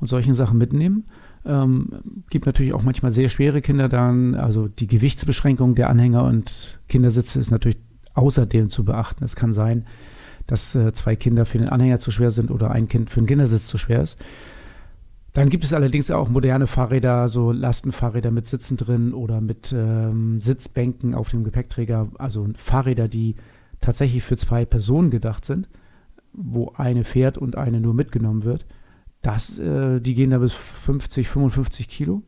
und 0.00 0.06
solchen 0.06 0.34
Sachen 0.34 0.58
mitnehmen. 0.58 1.04
Ähm, 1.44 2.24
gibt 2.30 2.46
natürlich 2.46 2.72
auch 2.72 2.82
manchmal 2.82 3.12
sehr 3.12 3.28
schwere 3.28 3.62
Kinder 3.62 3.88
dann. 3.88 4.34
Also 4.34 4.68
die 4.68 4.86
Gewichtsbeschränkung 4.86 5.74
der 5.74 5.90
Anhänger 5.90 6.24
und 6.24 6.78
Kindersitze 6.88 7.40
ist 7.40 7.50
natürlich 7.50 7.78
außerdem 8.14 8.68
zu 8.68 8.84
beachten. 8.84 9.24
Es 9.24 9.36
kann 9.36 9.52
sein, 9.52 9.86
dass 10.46 10.74
äh, 10.74 10.92
zwei 10.92 11.16
Kinder 11.16 11.46
für 11.46 11.58
den 11.58 11.68
Anhänger 11.68 11.98
zu 11.98 12.10
schwer 12.10 12.30
sind 12.30 12.50
oder 12.50 12.70
ein 12.70 12.88
Kind 12.88 13.10
für 13.10 13.20
den 13.20 13.26
Kindersitz 13.26 13.66
zu 13.66 13.78
schwer 13.78 14.02
ist. 14.02 14.20
Dann 15.32 15.48
gibt 15.48 15.64
es 15.64 15.72
allerdings 15.72 16.10
auch 16.10 16.28
moderne 16.28 16.66
Fahrräder, 16.66 17.28
so 17.28 17.52
Lastenfahrräder 17.52 18.30
mit 18.30 18.46
Sitzen 18.46 18.76
drin 18.76 19.14
oder 19.14 19.40
mit 19.40 19.72
ähm, 19.72 20.40
Sitzbänken 20.42 21.14
auf 21.14 21.30
dem 21.30 21.42
Gepäckträger. 21.42 22.08
Also 22.18 22.48
Fahrräder, 22.56 23.08
die 23.08 23.36
tatsächlich 23.80 24.22
für 24.22 24.36
zwei 24.36 24.66
Personen 24.66 25.10
gedacht 25.10 25.46
sind, 25.46 25.68
wo 26.34 26.72
eine 26.76 27.04
fährt 27.04 27.38
und 27.38 27.56
eine 27.56 27.80
nur 27.80 27.94
mitgenommen 27.94 28.44
wird. 28.44 28.66
Das, 29.22 29.58
äh, 29.58 30.00
die 30.00 30.14
gehen 30.14 30.30
da 30.30 30.38
bis 30.38 30.52
50, 30.52 31.28
55 31.28 31.88
Kilo. 31.88 32.22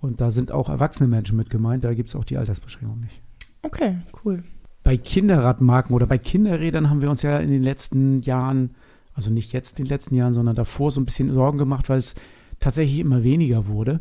Und 0.00 0.20
da 0.20 0.30
sind 0.30 0.52
auch 0.52 0.68
erwachsene 0.68 1.08
Menschen 1.08 1.36
mit 1.36 1.50
gemeint. 1.50 1.82
Da 1.82 1.94
gibt 1.94 2.10
es 2.10 2.14
auch 2.14 2.24
die 2.24 2.36
Altersbeschränkung 2.36 3.00
nicht. 3.00 3.20
Okay, 3.62 3.96
cool. 4.24 4.44
Bei 4.84 4.96
Kinderradmarken 4.96 5.96
oder 5.96 6.06
bei 6.06 6.18
Kinderrädern 6.18 6.90
haben 6.90 7.00
wir 7.00 7.10
uns 7.10 7.22
ja 7.22 7.38
in 7.38 7.50
den 7.50 7.62
letzten 7.62 8.22
Jahren, 8.22 8.76
also 9.14 9.30
nicht 9.30 9.52
jetzt 9.52 9.80
in 9.80 9.86
den 9.86 9.88
letzten 9.88 10.14
Jahren, 10.14 10.32
sondern 10.32 10.54
davor 10.54 10.92
so 10.92 11.00
ein 11.00 11.06
bisschen 11.06 11.34
Sorgen 11.34 11.58
gemacht, 11.58 11.88
weil 11.88 11.98
es 11.98 12.14
tatsächlich 12.60 13.00
immer 13.00 13.22
weniger 13.22 13.66
wurde. 13.68 14.00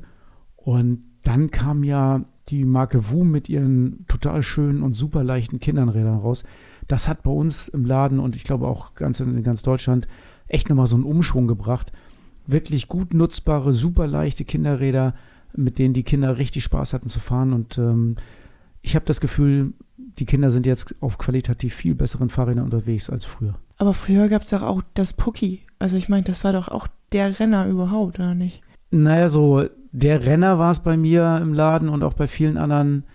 Und 0.56 1.04
dann 1.24 1.52
kam 1.52 1.84
ja 1.84 2.26
die 2.50 2.66
Marke 2.66 3.10
Woom 3.12 3.32
mit 3.32 3.50
ihren 3.50 4.06
total 4.08 4.42
schönen 4.44 4.84
und 4.84 4.94
super 4.94 5.24
leichten 5.24 5.60
Kindernrädern 5.60 6.20
raus. 6.20 6.44
Das 6.88 7.08
hat 7.08 7.24
bei 7.24 7.32
uns 7.32 7.68
im 7.68 7.86
Laden 7.86 8.20
und 8.20 8.36
ich 8.36 8.44
glaube 8.44 8.68
auch 8.68 8.94
ganz 8.94 9.20
in 9.20 9.42
ganz 9.44 9.64
Deutschland 9.64 10.08
echt 10.48 10.70
nochmal 10.70 10.86
so 10.86 10.96
einen 10.96 11.06
Umschwung 11.06 11.48
gebracht. 11.48 11.92
Wirklich 12.46 12.88
gut 12.88 13.14
nutzbare, 13.14 13.74
super 13.74 14.06
leichte 14.06 14.46
Kinderräder, 14.46 15.16
mit 15.56 15.80
denen 15.80 15.96
die 15.96 16.04
Kinder 16.04 16.38
richtig 16.38 16.64
Spaß 16.64 16.94
hatten 16.94 17.10
zu 17.10 17.20
fahren. 17.20 17.54
Und 17.54 17.80
ähm, 17.80 18.18
ich 18.84 18.96
habe 18.96 19.06
das 19.06 19.20
Gefühl, 19.20 19.74
die 19.98 20.26
Kinder 20.26 20.52
sind 20.52 20.68
jetzt 20.68 20.96
auf 21.02 21.18
qualitativ 21.18 21.74
viel 21.74 21.96
besseren 21.96 22.30
Fahrrädern 22.30 22.66
unterwegs 22.66 23.10
als 23.10 23.26
früher. 23.26 23.56
Aber 23.78 23.96
früher 23.96 24.30
gab 24.30 24.44
es 24.44 24.50
doch 24.50 24.62
auch 24.62 24.84
das 24.94 25.14
Pucki. 25.14 25.62
Also 25.80 25.98
ich 25.98 26.08
meine, 26.08 26.24
das 26.24 26.44
war 26.44 26.54
doch 26.54 26.68
auch 26.68 26.88
der 27.16 27.40
Renner 27.40 27.68
überhaupt, 27.68 28.20
oder 28.20 28.36
nicht? 28.36 28.62
Naja, 28.92 29.30
so 29.30 29.64
der 29.92 30.26
Renner 30.26 30.60
war 30.60 30.72
es 30.72 30.82
bei 30.82 30.98
mir 30.98 31.40
im 31.42 31.54
Laden 31.54 31.90
und 31.90 32.04
auch 32.04 32.14
bei 32.14 32.28
vielen 32.28 32.58
anderen 32.58 33.06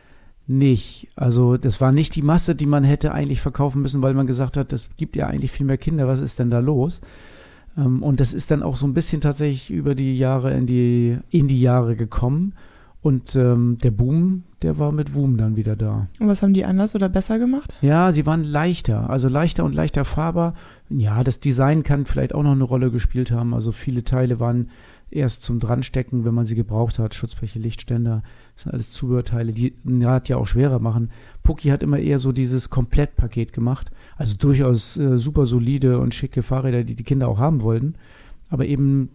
nicht. 0.47 1.09
Also 1.15 1.57
das 1.57 1.81
war 1.81 1.93
nicht 1.93 2.17
die 2.17 2.23
Masse, 2.23 2.55
die 2.55 2.67
man 2.67 2.83
hätte 2.83 3.13
eigentlich 3.13 3.41
verkaufen 3.41 3.83
müssen, 3.83 4.03
weil 4.03 4.15
man 4.15 4.27
gesagt 4.27 4.57
hat, 4.57 4.73
das 4.73 4.89
gibt 4.97 5.15
ja 5.15 5.27
eigentlich 5.27 5.53
viel 5.53 5.67
mehr 5.67 5.79
Kinder, 5.79 6.09
was 6.09 6.21
ist 6.21 6.39
denn 6.39 6.51
da 6.51 6.59
los? 6.59 7.03
Ähm, 7.77 8.03
und 8.03 8.19
das 8.19 8.33
ist 8.33 8.51
dann 8.51 8.63
auch 8.63 8.77
so 8.77 8.87
ein 8.87 8.95
bisschen 8.95 9.21
tatsächlich 9.21 9.71
über 9.71 9.95
die 9.95 10.17
Jahre 10.17 10.53
in 10.55 10.67
die, 10.67 11.19
in 11.29 11.47
die 11.47 11.61
Jahre 11.61 11.95
gekommen. 11.95 12.55
Und 13.03 13.35
ähm, 13.35 13.79
der 13.83 13.93
Boom, 13.93 14.43
der 14.63 14.79
war 14.79 14.93
mit 14.93 15.15
Woom 15.15 15.39
dann 15.39 15.57
wieder 15.57 15.77
da. 15.77 16.09
Und 16.19 16.29
was 16.29 16.43
haben 16.43 16.53
die 16.53 16.65
anders 16.65 16.95
oder 16.95 17.09
besser 17.09 17.39
gemacht? 17.39 17.73
Ja, 17.81 18.13
sie 18.13 18.27
waren 18.27 18.45
leichter, 18.45 19.09
also 19.09 19.29
leichter 19.29 19.65
und 19.65 19.75
leichter 19.75 20.05
fahrbar. 20.05 20.55
Ja, 20.91 21.23
das 21.23 21.39
Design 21.39 21.85
kann 21.85 22.05
vielleicht 22.05 22.35
auch 22.35 22.43
noch 22.43 22.53
eine 22.53 22.65
Rolle 22.65 22.91
gespielt 22.91 23.31
haben. 23.31 23.55
Also 23.55 23.71
viele 23.71 24.03
Teile 24.03 24.41
waren 24.41 24.71
erst 25.11 25.43
zum 25.43 25.61
Dranstecken, 25.61 26.25
wenn 26.25 26.35
man 26.35 26.45
sie 26.45 26.57
gebraucht 26.57 26.99
hat. 26.99 27.15
Schutzfläche, 27.15 27.59
Lichtständer, 27.59 28.23
das 28.55 28.65
sind 28.65 28.73
alles 28.73 28.93
Zubehörteile, 28.93 29.53
die 29.53 29.75
ein 29.85 30.05
Rad 30.05 30.29
ja 30.29 30.37
auch 30.37 30.47
schwerer 30.47 30.81
machen. 30.81 31.11
Pucki 31.43 31.69
hat 31.69 31.83
immer 31.83 31.99
eher 31.99 32.19
so 32.19 32.33
dieses 32.33 32.71
Komplettpaket 32.71 33.53
gemacht. 33.53 33.91
Also 34.17 34.37
durchaus 34.37 34.97
äh, 34.97 35.19
super 35.19 35.47
solide 35.47 35.99
und 35.99 36.15
schicke 36.15 36.43
Fahrräder, 36.43 36.85
die 36.85 36.95
die 36.95 37.05
Kinder 37.05 37.29
auch 37.29 37.39
haben 37.39 37.63
wollten. 37.63 37.95
Aber 38.49 38.67
eben 38.67 39.11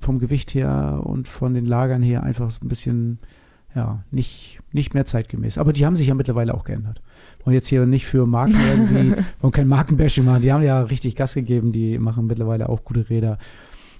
vom 0.00 0.18
Gewicht 0.18 0.54
her 0.54 1.02
und 1.04 1.28
von 1.28 1.54
den 1.54 1.66
Lagern 1.66 2.02
her 2.02 2.22
einfach 2.22 2.50
so 2.50 2.64
ein 2.64 2.68
bisschen, 2.68 3.18
ja, 3.74 4.02
nicht, 4.10 4.60
nicht 4.72 4.94
mehr 4.94 5.04
zeitgemäß. 5.04 5.58
Aber 5.58 5.72
die 5.72 5.86
haben 5.86 5.96
sich 5.96 6.08
ja 6.08 6.14
mittlerweile 6.14 6.54
auch 6.54 6.64
geändert. 6.64 7.02
Und 7.48 7.54
jetzt 7.54 7.68
hier 7.68 7.86
nicht 7.86 8.04
für 8.04 8.26
Marken 8.26 8.56
irgendwie, 8.68 9.14
wollen 9.40 9.52
kein 9.54 9.68
Markenbashing 9.68 10.26
machen. 10.26 10.42
Die 10.42 10.52
haben 10.52 10.62
ja 10.62 10.82
richtig 10.82 11.16
Gas 11.16 11.32
gegeben, 11.32 11.72
die 11.72 11.96
machen 11.96 12.26
mittlerweile 12.26 12.68
auch 12.68 12.84
gute 12.84 13.08
Räder. 13.08 13.38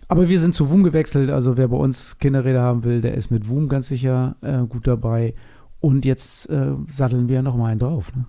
Aber 0.06 0.28
wir 0.28 0.38
sind 0.38 0.54
zu 0.54 0.70
WUM 0.70 0.82
gewechselt. 0.82 1.30
Also 1.30 1.56
wer 1.56 1.68
bei 1.68 1.78
uns 1.78 2.18
Kinderräder 2.18 2.60
haben 2.60 2.84
will, 2.84 3.00
der 3.00 3.14
ist 3.14 3.30
mit 3.30 3.48
WUM 3.48 3.70
ganz 3.70 3.88
sicher 3.88 4.36
äh, 4.42 4.66
gut 4.66 4.86
dabei. 4.86 5.32
Und 5.80 6.04
jetzt 6.04 6.50
äh, 6.50 6.72
satteln 6.88 7.30
wir 7.30 7.40
nochmal 7.40 7.70
einen 7.70 7.80
drauf. 7.80 8.14
Ne? 8.14 8.26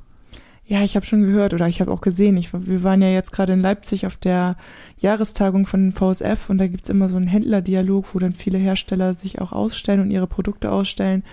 Ja, 0.65 0.83
ich 0.83 0.95
habe 0.95 1.05
schon 1.05 1.23
gehört 1.23 1.53
oder 1.53 1.67
ich 1.67 1.81
habe 1.81 1.91
auch 1.91 1.99
gesehen. 1.99 2.37
Ich, 2.37 2.53
wir 2.53 2.83
waren 2.83 3.01
ja 3.01 3.09
jetzt 3.09 3.33
gerade 3.33 3.51
in 3.51 3.61
Leipzig 3.61 4.07
auf 4.07 4.15
der 4.15 4.55
Jahrestagung 4.99 5.65
von 5.65 5.91
VSF 5.91 6.49
und 6.49 6.59
da 6.59 6.67
gibt's 6.67 6.89
immer 6.89 7.09
so 7.09 7.17
einen 7.17 7.27
Händlerdialog, 7.27 8.15
wo 8.15 8.19
dann 8.19 8.31
viele 8.31 8.57
Hersteller 8.57 9.15
sich 9.15 9.41
auch 9.41 9.51
ausstellen 9.51 9.99
und 9.99 10.11
ihre 10.11 10.27
Produkte 10.27 10.71
ausstellen. 10.71 11.23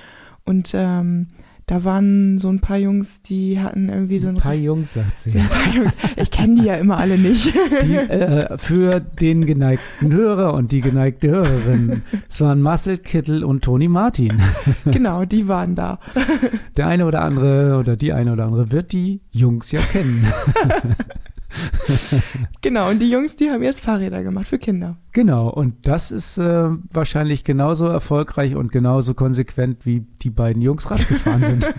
Und 0.44 0.72
ähm, 0.74 1.28
da 1.66 1.82
waren 1.82 2.38
so 2.38 2.48
ein 2.48 2.60
paar 2.60 2.76
Jungs, 2.76 3.22
die 3.22 3.58
hatten 3.58 3.88
irgendwie 3.88 4.20
so 4.20 4.28
ein. 4.28 4.36
Ein 4.36 4.40
paar 4.40 4.54
Jungs, 4.54 4.92
sagt 4.92 5.18
sie. 5.18 5.30
ein 5.36 5.48
paar 5.48 5.74
Jungs. 5.74 5.92
Ich 6.14 6.30
kenne 6.30 6.60
die 6.60 6.64
ja 6.64 6.74
immer 6.76 6.96
alle 6.96 7.18
nicht. 7.18 7.52
Die, 7.82 7.96
äh, 7.96 8.56
für 8.56 9.00
den 9.00 9.46
geneigten 9.46 10.12
Hörer 10.12 10.54
und 10.54 10.70
die 10.70 10.80
geneigte 10.80 11.28
Hörerin. 11.28 12.02
Es 12.28 12.40
waren 12.40 12.62
Marcel 12.62 12.98
Kittel 12.98 13.42
und 13.42 13.64
Toni 13.64 13.88
Martin. 13.88 14.40
Genau, 14.84 15.24
die 15.24 15.48
waren 15.48 15.74
da. 15.74 15.98
Der 16.76 16.86
eine 16.86 17.06
oder 17.06 17.22
andere 17.22 17.78
oder 17.78 17.96
die 17.96 18.12
eine 18.12 18.32
oder 18.32 18.44
andere 18.44 18.70
wird 18.70 18.92
die 18.92 19.20
Jungs 19.30 19.72
ja 19.72 19.80
kennen. 19.80 20.24
genau, 22.62 22.90
und 22.90 22.98
die 22.98 23.10
Jungs, 23.10 23.36
die 23.36 23.50
haben 23.50 23.62
jetzt 23.62 23.80
Fahrräder 23.80 24.22
gemacht 24.22 24.48
für 24.48 24.58
Kinder. 24.58 24.96
Genau, 25.12 25.48
und 25.48 25.86
das 25.86 26.10
ist 26.10 26.38
äh, 26.38 26.68
wahrscheinlich 26.90 27.44
genauso 27.44 27.86
erfolgreich 27.86 28.54
und 28.54 28.72
genauso 28.72 29.14
konsequent, 29.14 29.86
wie 29.86 30.00
die 30.22 30.30
beiden 30.30 30.62
Jungs 30.62 30.90
Rad 30.90 31.06
gefahren 31.08 31.42
sind. 31.42 31.74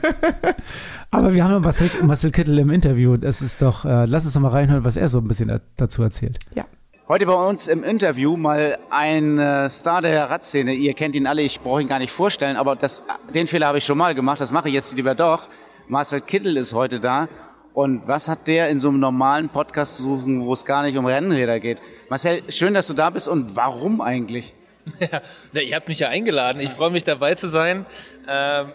Aber 1.12 1.34
wir 1.34 1.44
haben 1.44 1.52
ja 1.52 1.60
Marcel, 1.60 1.90
Marcel 2.04 2.32
Kittel 2.32 2.58
im 2.60 2.70
Interview. 2.70 3.18
Das 3.18 3.42
ist 3.42 3.62
doch, 3.62 3.86
äh, 3.86 4.06
lass 4.06 4.26
uns 4.26 4.34
doch 4.34 4.42
mal 4.42 4.50
reinhören, 4.50 4.84
was 4.84 4.98
er 4.98 5.10
so 5.10 5.20
ein 5.20 5.28
bisschen 5.28 5.60
dazu 5.78 6.04
erzählt. 6.04 6.40
Ja. 6.56 6.66
Heute 7.08 7.26
bei 7.26 7.34
uns 7.34 7.70
im 7.70 7.86
Interview 7.86 8.36
mal 8.36 8.78
ein 8.90 9.40
äh, 9.40 9.70
Star 9.70 10.02
der 10.02 10.30
Radszene. 10.30 10.74
Ihr 10.74 10.94
kennt 10.94 11.16
ihn 11.16 11.26
alle, 11.26 11.42
ich 11.42 11.62
brauche 11.62 11.82
ihn 11.82 11.88
gar 11.88 12.00
nicht 12.00 12.12
vorstellen, 12.12 12.58
aber 12.58 12.76
das, 12.76 13.02
den 13.34 13.48
Fehler 13.48 13.68
habe 13.68 13.78
ich 13.78 13.86
schon 13.86 13.98
mal 13.98 14.14
gemacht, 14.14 14.42
das 14.42 14.52
mache 14.52 14.68
ich 14.68 14.74
jetzt 14.74 14.94
lieber 14.98 15.16
doch. 15.16 15.48
Marcel 15.88 16.20
Kittel 16.20 16.58
ist 16.58 16.74
heute 16.74 17.00
da 17.00 17.30
und 17.78 18.08
was 18.08 18.28
hat 18.28 18.48
der 18.48 18.70
in 18.70 18.80
so 18.80 18.90
einem 18.90 19.00
normalen 19.00 19.50
Podcast 19.50 19.98
zu 19.98 20.02
suchen, 20.02 20.44
wo 20.44 20.52
es 20.52 20.66
gar 20.66 20.82
nicht 20.82 20.98
um 20.98 21.06
Rennräder 21.06 21.60
geht? 21.60 21.80
Marcel, 22.10 22.42
schön, 22.50 22.74
dass 22.74 22.88
du 22.88 22.96
da 22.96 23.12
bist 23.12 23.28
und 23.28 23.56
warum 23.56 24.02
eigentlich? 24.02 24.56
Ja, 25.00 25.22
na, 25.52 25.62
ihr 25.62 25.76
habt 25.76 25.88
mich 25.88 26.00
ja 26.00 26.08
eingeladen. 26.08 26.60
Ich 26.60 26.72
freue 26.72 26.90
mich 26.90 27.04
dabei 27.04 27.36
zu 27.36 27.50
sein. 27.50 27.86
Ähm, 28.28 28.72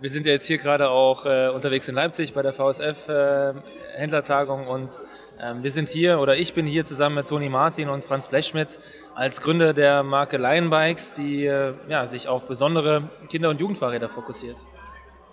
wir 0.00 0.08
sind 0.08 0.24
ja 0.24 0.32
jetzt 0.32 0.46
hier 0.46 0.56
gerade 0.56 0.88
auch 0.88 1.26
äh, 1.26 1.48
unterwegs 1.48 1.88
in 1.88 1.94
Leipzig 1.94 2.32
bei 2.32 2.40
der 2.40 2.54
VSF 2.54 3.08
äh, 3.08 3.52
Händlertagung 3.96 4.66
und 4.66 4.98
ähm, 5.42 5.62
wir 5.62 5.70
sind 5.70 5.90
hier 5.90 6.18
oder 6.18 6.36
ich 6.36 6.54
bin 6.54 6.64
hier 6.64 6.86
zusammen 6.86 7.16
mit 7.16 7.28
Toni 7.28 7.50
Martin 7.50 7.90
und 7.90 8.02
Franz 8.02 8.28
Blechschmidt 8.28 8.80
als 9.14 9.42
Gründer 9.42 9.74
der 9.74 10.02
Marke 10.04 10.38
Lion 10.38 10.70
Bikes, 10.70 11.12
die 11.12 11.44
äh, 11.44 11.74
ja, 11.88 12.06
sich 12.06 12.28
auf 12.28 12.46
besondere 12.46 13.10
Kinder- 13.28 13.50
und 13.50 13.60
Jugendfahrräder 13.60 14.08
fokussiert. 14.08 14.64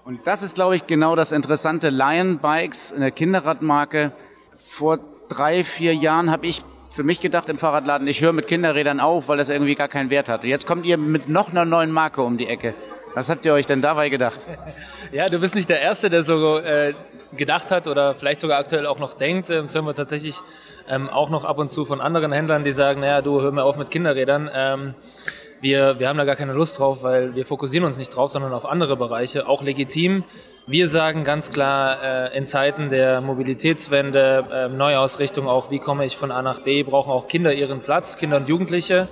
Und 0.05 0.27
das 0.27 0.43
ist, 0.43 0.53
glaube 0.53 0.75
ich, 0.75 0.85
genau 0.85 1.15
das 1.15 1.31
Interessante. 1.31 1.89
Lion 1.89 2.37
Bikes, 2.37 2.93
eine 2.93 3.11
Kinderradmarke. 3.11 4.11
Vor 4.55 4.99
drei, 5.29 5.63
vier 5.63 5.95
Jahren 5.95 6.29
habe 6.29 6.45
ich 6.45 6.61
für 6.93 7.03
mich 7.03 7.21
gedacht 7.21 7.49
im 7.49 7.57
Fahrradladen, 7.57 8.07
ich 8.07 8.21
höre 8.21 8.31
mit 8.31 8.45
Kinderrädern 8.45 8.99
auf, 8.99 9.29
weil 9.29 9.37
das 9.37 9.49
irgendwie 9.49 9.73
gar 9.73 9.87
keinen 9.87 10.11
Wert 10.11 10.29
hat. 10.29 10.43
Jetzt 10.43 10.67
kommt 10.67 10.85
ihr 10.85 10.97
mit 10.97 11.27
noch 11.27 11.49
einer 11.49 11.65
neuen 11.65 11.89
Marke 11.89 12.21
um 12.21 12.37
die 12.37 12.45
Ecke. 12.45 12.75
Was 13.15 13.29
habt 13.29 13.45
ihr 13.45 13.53
euch 13.53 13.65
denn 13.65 13.81
dabei 13.81 14.09
gedacht? 14.09 14.45
Ja, 15.13 15.29
du 15.29 15.39
bist 15.39 15.55
nicht 15.55 15.69
der 15.69 15.79
Erste, 15.79 16.09
der 16.09 16.23
so 16.23 16.57
äh, 16.57 16.93
gedacht 17.37 17.71
hat 17.71 17.87
oder 17.87 18.13
vielleicht 18.13 18.41
sogar 18.41 18.59
aktuell 18.59 18.85
auch 18.85 18.99
noch 18.99 19.13
denkt. 19.13 19.49
Das 19.49 19.73
hören 19.73 19.85
wir 19.85 19.95
tatsächlich 19.95 20.35
ähm, 20.89 21.09
auch 21.09 21.29
noch 21.29 21.45
ab 21.45 21.57
und 21.57 21.71
zu 21.71 21.85
von 21.85 22.01
anderen 22.01 22.33
Händlern, 22.33 22.65
die 22.65 22.73
sagen, 22.73 22.99
naja, 22.99 23.21
du 23.21 23.41
hör 23.41 23.53
mir 23.53 23.63
auf 23.63 23.77
mit 23.77 23.89
Kinderrädern. 23.89 24.49
Ähm, 24.53 24.95
wir, 25.61 25.97
wir 25.97 26.09
haben 26.09 26.17
da 26.17 26.25
gar 26.25 26.35
keine 26.35 26.51
Lust 26.51 26.77
drauf, 26.77 27.03
weil 27.03 27.35
wir 27.35 27.45
fokussieren 27.45 27.85
uns 27.85 27.97
nicht 27.97 28.13
drauf, 28.13 28.31
sondern 28.31 28.51
auf 28.51 28.65
andere 28.65 28.97
Bereiche, 28.97 29.47
auch 29.47 29.63
legitim. 29.63 30.25
Wir 30.67 30.89
sagen 30.89 31.23
ganz 31.23 31.51
klar, 31.51 32.03
äh, 32.03 32.37
in 32.37 32.45
Zeiten 32.45 32.89
der 32.89 33.21
Mobilitätswende, 33.21 34.45
äh, 34.51 34.67
Neuausrichtung 34.67 35.47
auch, 35.47 35.71
wie 35.71 35.79
komme 35.79 36.05
ich 36.05 36.17
von 36.17 36.31
A 36.31 36.41
nach 36.41 36.59
B, 36.63 36.83
brauchen 36.83 37.11
auch 37.11 37.29
Kinder 37.29 37.53
ihren 37.53 37.79
Platz, 37.79 38.17
Kinder 38.17 38.37
und 38.37 38.49
Jugendliche. 38.49 39.07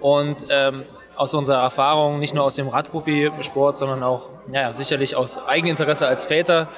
Und 0.00 0.46
ähm, 0.48 0.84
aus 1.16 1.34
unserer 1.34 1.62
Erfahrung, 1.62 2.18
nicht 2.18 2.34
nur 2.34 2.44
aus 2.44 2.56
dem 2.56 2.68
Radprofisport, 2.68 3.76
sondern 3.76 4.02
auch 4.02 4.30
ja, 4.52 4.72
sicherlich 4.74 5.16
aus 5.16 5.38
Eigeninteresse 5.38 6.06
als 6.06 6.24
Väter, 6.24 6.68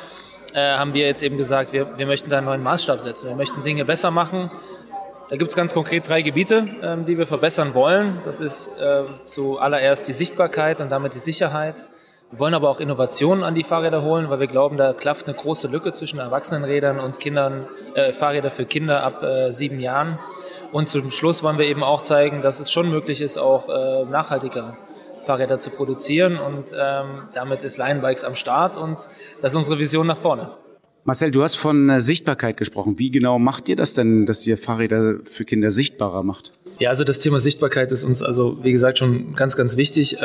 äh, 0.53 0.61
haben 0.61 0.95
wir 0.95 1.07
jetzt 1.07 1.23
eben 1.23 1.37
gesagt, 1.37 1.73
wir, 1.73 1.99
wir 1.99 2.07
möchten 2.07 2.31
da 2.31 2.39
einen 2.39 2.47
neuen 2.47 2.63
Maßstab 2.63 3.01
setzen. 3.01 3.29
Wir 3.29 3.37
möchten 3.37 3.63
Dinge 3.63 3.85
besser 3.85 4.11
machen, 4.11 4.51
da 5.31 5.37
gibt 5.37 5.51
es 5.51 5.57
ganz 5.57 5.73
konkret 5.73 6.07
drei 6.09 6.21
Gebiete, 6.23 6.67
ähm, 6.83 7.07
die 7.07 7.17
wir 7.17 7.27
verbessern 7.27 7.75
wollen. 7.75 8.21
Das 8.25 8.41
ist 8.41 8.69
äh, 8.79 9.05
zuallererst 9.23 10.07
die 10.07 10.13
Sichtbarkeit 10.13 10.81
und 10.81 10.91
damit 10.91 11.15
die 11.15 11.19
Sicherheit. 11.19 11.87
Wir 12.35 12.41
wollen 12.41 12.55
aber 12.55 12.69
auch 12.69 12.81
Innovationen 12.81 13.45
an 13.45 13.55
die 13.55 13.63
Fahrräder 13.63 14.03
holen, 14.03 14.29
weil 14.29 14.41
wir 14.41 14.49
glauben, 14.49 14.77
da 14.77 14.93
klafft 14.93 15.29
eine 15.29 15.37
große 15.37 15.69
Lücke 15.69 15.93
zwischen 15.93 16.19
Erwachsenenrädern 16.19 16.99
und 16.99 17.21
Kindern, 17.21 17.69
äh, 17.95 18.13
Fahrräder 18.13 18.51
für 18.51 18.65
Kinder 18.67 19.05
ab 19.05 19.23
äh, 19.23 19.53
sieben 19.53 19.79
Jahren. 19.79 20.19
Und 20.73 20.89
zum 20.89 21.13
Schluss 21.13 21.45
wollen 21.45 21.59
wir 21.59 21.67
eben 21.67 21.85
auch 21.85 22.03
zeigen, 22.03 22.43
dass 22.43 22.59
es 22.59 22.73
schon 22.73 22.91
möglich 22.91 23.21
ist, 23.21 23.39
auch 23.39 23.69
äh, 23.69 24.11
nachhaltiger 24.11 24.77
Fahrräder 25.25 25.61
zu 25.61 25.71
produzieren. 25.71 26.37
Und 26.37 26.75
ähm, 26.77 27.29
damit 27.35 27.63
ist 27.63 27.77
Lionbikes 27.79 28.25
am 28.25 28.35
Start 28.35 28.77
und 28.77 28.97
das 29.41 29.53
ist 29.53 29.57
unsere 29.57 29.79
Vision 29.79 30.09
nach 30.09 30.19
vorne. 30.19 30.51
Marcel, 31.05 31.31
du 31.31 31.45
hast 31.45 31.55
von 31.55 32.01
Sichtbarkeit 32.01 32.57
gesprochen. 32.57 32.99
Wie 32.99 33.13
genau 33.13 33.39
macht 33.39 33.69
ihr 33.69 33.77
das 33.77 33.95
denn, 33.95 34.27
dass 34.27 34.45
ihr 34.45 34.59
Fahrräder 34.59 35.19
für 35.25 35.45
Kinder 35.45 35.71
sichtbarer 35.71 36.25
macht? 36.25 36.53
Ja, 36.81 36.91
also 36.91 37.05
das 37.05 37.21
Thema 37.21 37.39
Sichtbarkeit 37.39 37.93
ist 37.93 38.03
uns 38.03 38.25
also, 38.25 38.59
wie 38.65 38.73
gesagt, 38.73 38.99
schon 38.99 39.37
ganz, 39.37 39.57
ganz 39.57 39.77
wichtig. 39.77 40.21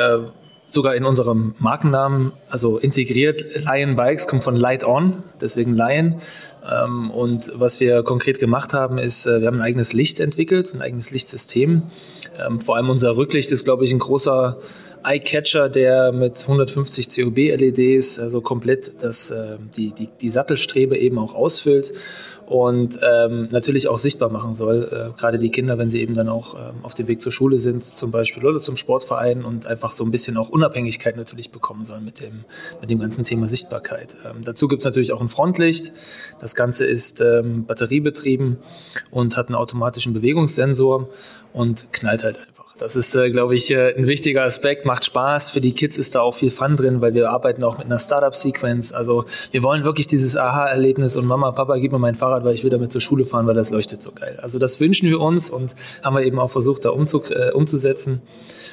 Sogar 0.72 0.94
in 0.94 1.04
unserem 1.04 1.54
Markennamen, 1.58 2.30
also 2.48 2.78
integriert. 2.78 3.44
Lion 3.64 3.96
Bikes 3.96 4.28
kommt 4.28 4.44
von 4.44 4.54
Light 4.54 4.84
On, 4.84 5.24
deswegen 5.40 5.74
Lion. 5.74 6.22
Ähm, 6.64 7.10
und 7.10 7.50
was 7.56 7.80
wir 7.80 8.04
konkret 8.04 8.38
gemacht 8.38 8.72
haben, 8.72 8.98
ist, 8.98 9.26
äh, 9.26 9.40
wir 9.40 9.48
haben 9.48 9.56
ein 9.56 9.62
eigenes 9.62 9.92
Licht 9.92 10.20
entwickelt, 10.20 10.72
ein 10.72 10.80
eigenes 10.80 11.10
Lichtsystem. 11.10 11.82
Ähm, 12.38 12.60
vor 12.60 12.76
allem 12.76 12.88
unser 12.88 13.16
Rücklicht 13.16 13.50
ist, 13.50 13.64
glaube 13.64 13.84
ich, 13.84 13.92
ein 13.92 13.98
großer 13.98 14.58
Eye-Catcher, 15.04 15.68
der 15.68 16.12
mit 16.12 16.40
150 16.40 17.08
COB-LEDs 17.08 18.18
also 18.18 18.40
komplett 18.40 19.02
das, 19.02 19.30
äh, 19.30 19.58
die, 19.76 19.92
die, 19.92 20.08
die 20.20 20.30
Sattelstrebe 20.30 20.96
eben 20.96 21.18
auch 21.18 21.34
ausfüllt 21.34 21.92
und 22.50 22.98
ähm, 23.00 23.46
natürlich 23.52 23.86
auch 23.86 23.98
sichtbar 23.98 24.28
machen 24.28 24.54
soll. 24.54 24.88
Äh, 24.90 25.16
gerade 25.16 25.38
die 25.38 25.50
Kinder, 25.50 25.78
wenn 25.78 25.88
sie 25.88 26.00
eben 26.00 26.14
dann 26.14 26.28
auch 26.28 26.54
ähm, 26.54 26.84
auf 26.84 26.94
dem 26.94 27.06
Weg 27.06 27.20
zur 27.20 27.30
Schule 27.30 27.58
sind, 27.58 27.84
zum 27.84 28.10
Beispiel 28.10 28.44
oder 28.44 28.60
zum 28.60 28.74
Sportverein 28.74 29.44
und 29.44 29.68
einfach 29.68 29.92
so 29.92 30.02
ein 30.04 30.10
bisschen 30.10 30.36
auch 30.36 30.48
Unabhängigkeit 30.48 31.16
natürlich 31.16 31.52
bekommen 31.52 31.84
sollen 31.84 32.04
mit 32.04 32.20
dem, 32.20 32.44
mit 32.80 32.90
dem 32.90 32.98
ganzen 32.98 33.22
Thema 33.22 33.46
Sichtbarkeit. 33.46 34.16
Ähm, 34.24 34.42
dazu 34.42 34.66
gibt's 34.66 34.84
natürlich 34.84 35.12
auch 35.12 35.20
ein 35.20 35.28
Frontlicht. 35.28 35.92
Das 36.40 36.56
Ganze 36.56 36.86
ist 36.86 37.20
ähm, 37.20 37.66
batteriebetrieben 37.66 38.58
und 39.12 39.36
hat 39.36 39.46
einen 39.46 39.54
automatischen 39.54 40.12
Bewegungssensor 40.12 41.08
und 41.52 41.92
knallt 41.92 42.24
halt 42.24 42.36
einfach. 42.36 42.59
Das 42.80 42.96
ist, 42.96 43.14
äh, 43.14 43.30
glaube 43.30 43.54
ich, 43.54 43.70
äh, 43.70 43.94
ein 43.94 44.06
wichtiger 44.06 44.42
Aspekt. 44.42 44.86
Macht 44.86 45.04
Spaß. 45.04 45.50
Für 45.50 45.60
die 45.60 45.72
Kids 45.72 45.98
ist 45.98 46.14
da 46.14 46.22
auch 46.22 46.34
viel 46.34 46.50
Fun 46.50 46.76
drin, 46.76 47.02
weil 47.02 47.12
wir 47.12 47.30
arbeiten 47.30 47.62
auch 47.62 47.76
mit 47.76 47.84
einer 47.84 47.98
Startup-Sequenz. 47.98 48.92
Also 48.92 49.26
wir 49.50 49.62
wollen 49.62 49.84
wirklich 49.84 50.06
dieses 50.06 50.34
Aha-Erlebnis 50.38 51.14
und 51.14 51.26
Mama, 51.26 51.52
Papa, 51.52 51.76
gib 51.76 51.92
mir 51.92 51.98
mein 51.98 52.14
Fahrrad, 52.14 52.42
weil 52.42 52.54
ich 52.54 52.64
will 52.64 52.70
damit 52.70 52.90
zur 52.90 53.02
Schule 53.02 53.26
fahren, 53.26 53.46
weil 53.46 53.54
das 53.54 53.68
leuchtet 53.68 54.02
so 54.02 54.12
geil. 54.12 54.38
Also 54.40 54.58
das 54.58 54.80
wünschen 54.80 55.10
wir 55.10 55.20
uns 55.20 55.50
und 55.50 55.74
haben 56.02 56.16
wir 56.16 56.22
eben 56.22 56.38
auch 56.38 56.50
versucht, 56.50 56.86
da 56.86 56.90
umzu 56.90 57.20
äh, 57.34 57.50
umzusetzen. 57.50 58.22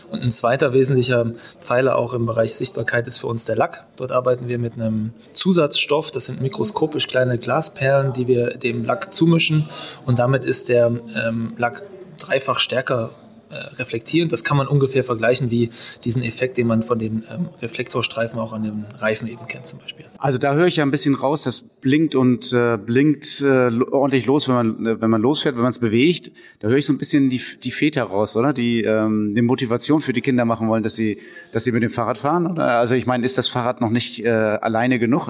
Und 0.09 0.21
ein 0.21 0.31
zweiter 0.31 0.71
wesentlicher 0.71 1.33
Pfeiler 1.59 1.97
auch 1.97 2.13
im 2.13 2.27
Bereich 2.27 2.55
Sichtbarkeit 2.55 3.07
ist 3.07 3.17
für 3.17 3.27
uns 3.27 3.43
der 3.43 3.57
Lack. 3.57 3.87
Dort 3.97 4.13
arbeiten 4.13 4.47
wir 4.47 4.57
mit 4.57 4.75
einem 4.75 5.11
Zusatzstoff. 5.33 6.11
Das 6.11 6.27
sind 6.27 6.41
mikroskopisch 6.41 7.07
kleine 7.07 7.37
Glasperlen, 7.37 8.13
die 8.13 8.27
wir 8.27 8.51
dem 8.51 8.85
Lack 8.85 9.13
zumischen. 9.13 9.67
Und 10.05 10.19
damit 10.19 10.45
ist 10.45 10.69
der 10.69 10.93
ähm, 11.13 11.55
Lack 11.57 11.83
dreifach 12.17 12.59
stärker 12.59 13.09
äh, 13.49 13.55
reflektieren. 13.55 14.29
Das 14.29 14.43
kann 14.43 14.57
man 14.57 14.67
ungefähr 14.67 15.03
vergleichen 15.03 15.51
wie 15.51 15.69
diesen 16.03 16.23
Effekt, 16.23 16.57
den 16.57 16.67
man 16.67 16.83
von 16.83 16.99
den 16.99 17.23
ähm, 17.31 17.49
Reflektorstreifen 17.61 18.39
auch 18.39 18.53
an 18.53 18.63
den 18.63 18.85
Reifen 18.97 19.27
eben 19.27 19.47
kennt 19.47 19.65
zum 19.65 19.79
Beispiel. 19.79 20.05
Also 20.19 20.37
da 20.37 20.53
höre 20.53 20.67
ich 20.67 20.77
ja 20.77 20.83
ein 20.83 20.91
bisschen 20.91 21.15
raus, 21.15 21.43
das 21.43 21.61
blinkt 21.61 22.15
und 22.15 22.51
äh, 22.51 22.77
blinkt 22.77 23.41
äh, 23.41 23.69
ordentlich 23.91 24.25
los, 24.25 24.47
wenn 24.47 24.55
man, 24.55 24.85
äh, 24.85 25.01
wenn 25.01 25.09
man 25.09 25.21
losfährt, 25.21 25.55
wenn 25.55 25.61
man 25.61 25.71
es 25.71 25.79
bewegt. 25.79 26.31
Da 26.59 26.67
höre 26.67 26.77
ich 26.77 26.85
so 26.85 26.93
ein 26.93 26.97
bisschen 26.97 27.29
die, 27.29 27.41
die 27.63 27.71
Väter 27.71 28.03
raus, 28.03 28.35
oder? 28.35 28.51
Die 28.51 28.83
ähm, 28.83 29.29
eine 29.31 29.41
Motivation 29.43 30.01
für 30.01 30.13
die 30.13 30.21
Kinder 30.21 30.45
machen 30.45 30.67
wollen, 30.69 30.83
dass 30.83 30.95
sie, 30.95 31.19
dass 31.51 31.63
sie 31.63 31.71
mit 31.71 31.83
dem 31.83 31.91
Fahrrad 31.91 32.17
fahren. 32.17 32.47
Oder? 32.47 32.79
Also 32.79 32.95
ich 32.95 33.05
meine, 33.05 33.23
ist 33.25 33.37
das 33.37 33.47
Fahrrad 33.47 33.79
noch 33.79 33.91
nicht 33.91 34.25
äh, 34.25 34.29
alleine 34.29 34.99
genug? 34.99 35.27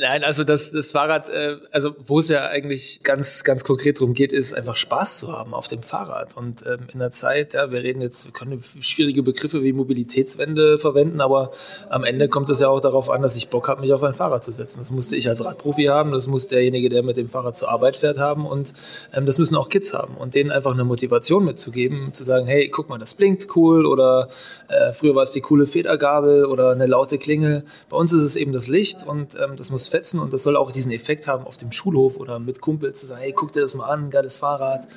Nein, 0.00 0.24
also 0.24 0.42
das, 0.42 0.72
das 0.72 0.90
Fahrrad, 0.90 1.28
äh, 1.28 1.56
also 1.70 1.94
wo 2.04 2.18
es 2.18 2.28
ja 2.28 2.48
eigentlich 2.48 3.00
ganz, 3.02 3.44
ganz 3.44 3.62
konkret 3.64 4.00
darum 4.00 4.14
geht, 4.14 4.32
ist 4.32 4.52
einfach 4.52 4.76
Spaß 4.76 5.20
zu 5.20 5.32
haben 5.32 5.54
auf 5.54 5.68
dem 5.68 5.82
Fahrrad. 5.82 6.36
Und 6.36 6.64
ähm, 6.66 6.88
in 6.92 6.98
der 6.98 7.10
Zeit, 7.10 7.54
ja, 7.54 7.70
wir 7.70 7.82
reden 7.82 8.00
jetzt, 8.00 8.24
wir 8.24 8.32
können 8.32 8.62
schwierige 8.80 9.22
Begriffe 9.22 9.62
wie 9.62 9.72
Mobilitätswende 9.72 10.78
verwenden, 10.78 11.20
aber 11.20 11.52
am 11.88 12.04
Ende 12.04 12.28
kommt 12.28 12.50
es 12.50 12.60
ja 12.60 12.68
auch 12.68 12.80
darauf 12.80 13.10
an, 13.10 13.22
dass 13.22 13.36
ich 13.36 13.48
Bock 13.48 13.68
habe, 13.68 13.80
mich 13.80 13.92
auf 13.92 14.02
ein 14.02 14.14
Fahrrad 14.14 14.23
Fahrrad 14.24 14.42
zu 14.42 14.52
setzen. 14.52 14.78
Das 14.78 14.90
musste 14.90 15.16
ich 15.16 15.28
als 15.28 15.44
Radprofi 15.44 15.84
haben, 15.84 16.10
das 16.12 16.26
muss 16.26 16.46
derjenige, 16.46 16.88
der 16.88 17.02
mit 17.02 17.18
dem 17.18 17.28
Fahrrad 17.28 17.56
zur 17.56 17.68
Arbeit 17.68 17.98
fährt, 17.98 18.18
haben 18.18 18.46
und 18.46 18.72
ähm, 19.12 19.26
das 19.26 19.38
müssen 19.38 19.54
auch 19.54 19.68
Kids 19.68 19.92
haben 19.92 20.16
und 20.16 20.34
denen 20.34 20.50
einfach 20.50 20.72
eine 20.72 20.84
Motivation 20.84 21.44
mitzugeben, 21.44 22.14
zu 22.14 22.24
sagen, 22.24 22.46
hey, 22.46 22.70
guck 22.70 22.88
mal, 22.88 22.98
das 22.98 23.14
blinkt 23.14 23.54
cool 23.54 23.84
oder 23.84 24.28
äh, 24.68 24.94
früher 24.94 25.14
war 25.14 25.24
es 25.24 25.32
die 25.32 25.42
coole 25.42 25.66
Federgabel 25.66 26.46
oder 26.46 26.70
eine 26.70 26.86
laute 26.86 27.18
Klingel. 27.18 27.64
Bei 27.90 27.98
uns 27.98 28.14
ist 28.14 28.22
es 28.22 28.34
eben 28.34 28.52
das 28.52 28.68
Licht 28.68 29.06
und 29.06 29.34
ähm, 29.34 29.56
das 29.56 29.70
muss 29.70 29.88
fetzen 29.88 30.20
und 30.20 30.32
das 30.32 30.42
soll 30.42 30.56
auch 30.56 30.72
diesen 30.72 30.90
Effekt 30.90 31.26
haben 31.26 31.46
auf 31.46 31.58
dem 31.58 31.70
Schulhof 31.70 32.16
oder 32.16 32.38
mit 32.38 32.62
Kumpels 32.62 33.00
zu 33.00 33.06
sagen, 33.06 33.20
hey, 33.20 33.32
guck 33.32 33.52
dir 33.52 33.60
das 33.60 33.74
mal 33.74 33.90
an, 33.90 34.08
geiles 34.08 34.38
Fahrrad 34.38 34.88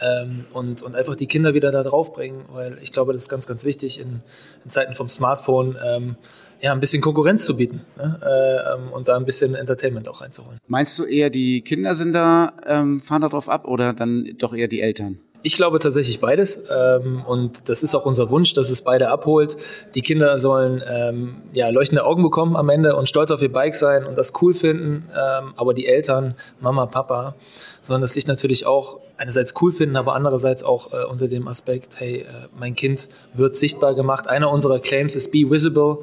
ähm, 0.00 0.44
und, 0.52 0.82
und 0.82 0.94
einfach 0.94 1.16
die 1.16 1.26
Kinder 1.26 1.54
wieder 1.54 1.72
da 1.72 1.82
drauf 1.82 2.12
bringen, 2.12 2.44
weil 2.52 2.78
ich 2.82 2.92
glaube, 2.92 3.12
das 3.12 3.22
ist 3.22 3.28
ganz, 3.28 3.48
ganz 3.48 3.64
wichtig 3.64 4.00
in, 4.00 4.20
in 4.64 4.70
Zeiten 4.70 4.94
vom 4.94 5.08
Smartphone. 5.08 5.76
Ähm, 5.84 6.16
ja, 6.60 6.72
ein 6.72 6.80
bisschen 6.80 7.02
Konkurrenz 7.02 7.44
zu 7.44 7.56
bieten 7.56 7.80
ne? 7.96 8.18
äh, 8.22 8.74
ähm, 8.74 8.92
und 8.92 9.08
da 9.08 9.16
ein 9.16 9.24
bisschen 9.24 9.54
Entertainment 9.54 10.08
auch 10.08 10.20
reinzuholen. 10.20 10.58
Meinst 10.66 10.98
du 10.98 11.04
eher, 11.04 11.30
die 11.30 11.62
Kinder 11.62 11.94
sind 11.94 12.12
da, 12.12 12.52
ähm, 12.66 13.00
fahren 13.00 13.22
da 13.22 13.28
drauf 13.28 13.48
ab 13.48 13.66
oder 13.66 13.92
dann 13.92 14.24
doch 14.38 14.54
eher 14.54 14.68
die 14.68 14.80
Eltern? 14.80 15.18
Ich 15.46 15.54
glaube 15.54 15.78
tatsächlich 15.78 16.18
beides 16.18 16.60
ähm, 16.68 17.22
und 17.24 17.68
das 17.68 17.84
ist 17.84 17.94
auch 17.94 18.04
unser 18.04 18.30
Wunsch, 18.30 18.52
dass 18.54 18.68
es 18.68 18.82
beide 18.82 19.10
abholt. 19.10 19.56
Die 19.94 20.02
Kinder 20.02 20.40
sollen 20.40 20.82
ähm, 20.84 21.36
ja, 21.52 21.68
leuchtende 21.68 22.04
Augen 22.04 22.24
bekommen 22.24 22.56
am 22.56 22.68
Ende 22.68 22.96
und 22.96 23.08
stolz 23.08 23.30
auf 23.30 23.40
ihr 23.40 23.52
Bike 23.52 23.76
sein 23.76 24.04
und 24.04 24.18
das 24.18 24.32
cool 24.42 24.54
finden, 24.54 25.08
ähm, 25.12 25.54
aber 25.56 25.72
die 25.72 25.86
Eltern, 25.86 26.34
Mama, 26.58 26.86
Papa, 26.86 27.36
sollen 27.80 28.00
das 28.00 28.16
Licht 28.16 28.26
natürlich 28.26 28.66
auch 28.66 28.98
einerseits 29.18 29.54
cool 29.62 29.72
finden, 29.72 29.96
aber 29.96 30.14
andererseits 30.14 30.62
auch 30.64 30.92
äh, 30.92 31.04
unter 31.04 31.28
dem 31.28 31.48
Aspekt, 31.48 32.00
hey, 32.00 32.22
äh, 32.22 32.24
mein 32.58 32.74
Kind 32.74 33.08
wird 33.32 33.54
sichtbar 33.54 33.94
gemacht. 33.94 34.28
Einer 34.28 34.50
unserer 34.50 34.80
Claims 34.80 35.14
ist 35.14 35.30
Be 35.30 35.48
Visible. 35.48 35.98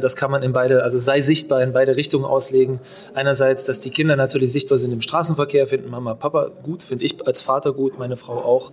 Das 0.00 0.14
kann 0.14 0.30
man 0.30 0.42
in 0.42 0.52
beide, 0.52 0.82
also 0.82 0.98
sei 0.98 1.22
sichtbar 1.22 1.62
in 1.62 1.72
beide 1.72 1.96
Richtungen 1.96 2.26
auslegen. 2.26 2.80
Einerseits, 3.14 3.64
dass 3.64 3.80
die 3.80 3.88
Kinder 3.88 4.14
natürlich 4.14 4.52
sichtbar 4.52 4.76
sind 4.76 4.92
im 4.92 5.00
Straßenverkehr, 5.00 5.66
finden 5.66 5.90
Mama, 5.90 6.14
Papa 6.14 6.50
gut, 6.62 6.82
finde 6.82 7.04
ich 7.04 7.26
als 7.26 7.40
Vater 7.40 7.72
gut, 7.72 7.98
meine 7.98 8.18
Frau 8.18 8.34
auch. 8.34 8.63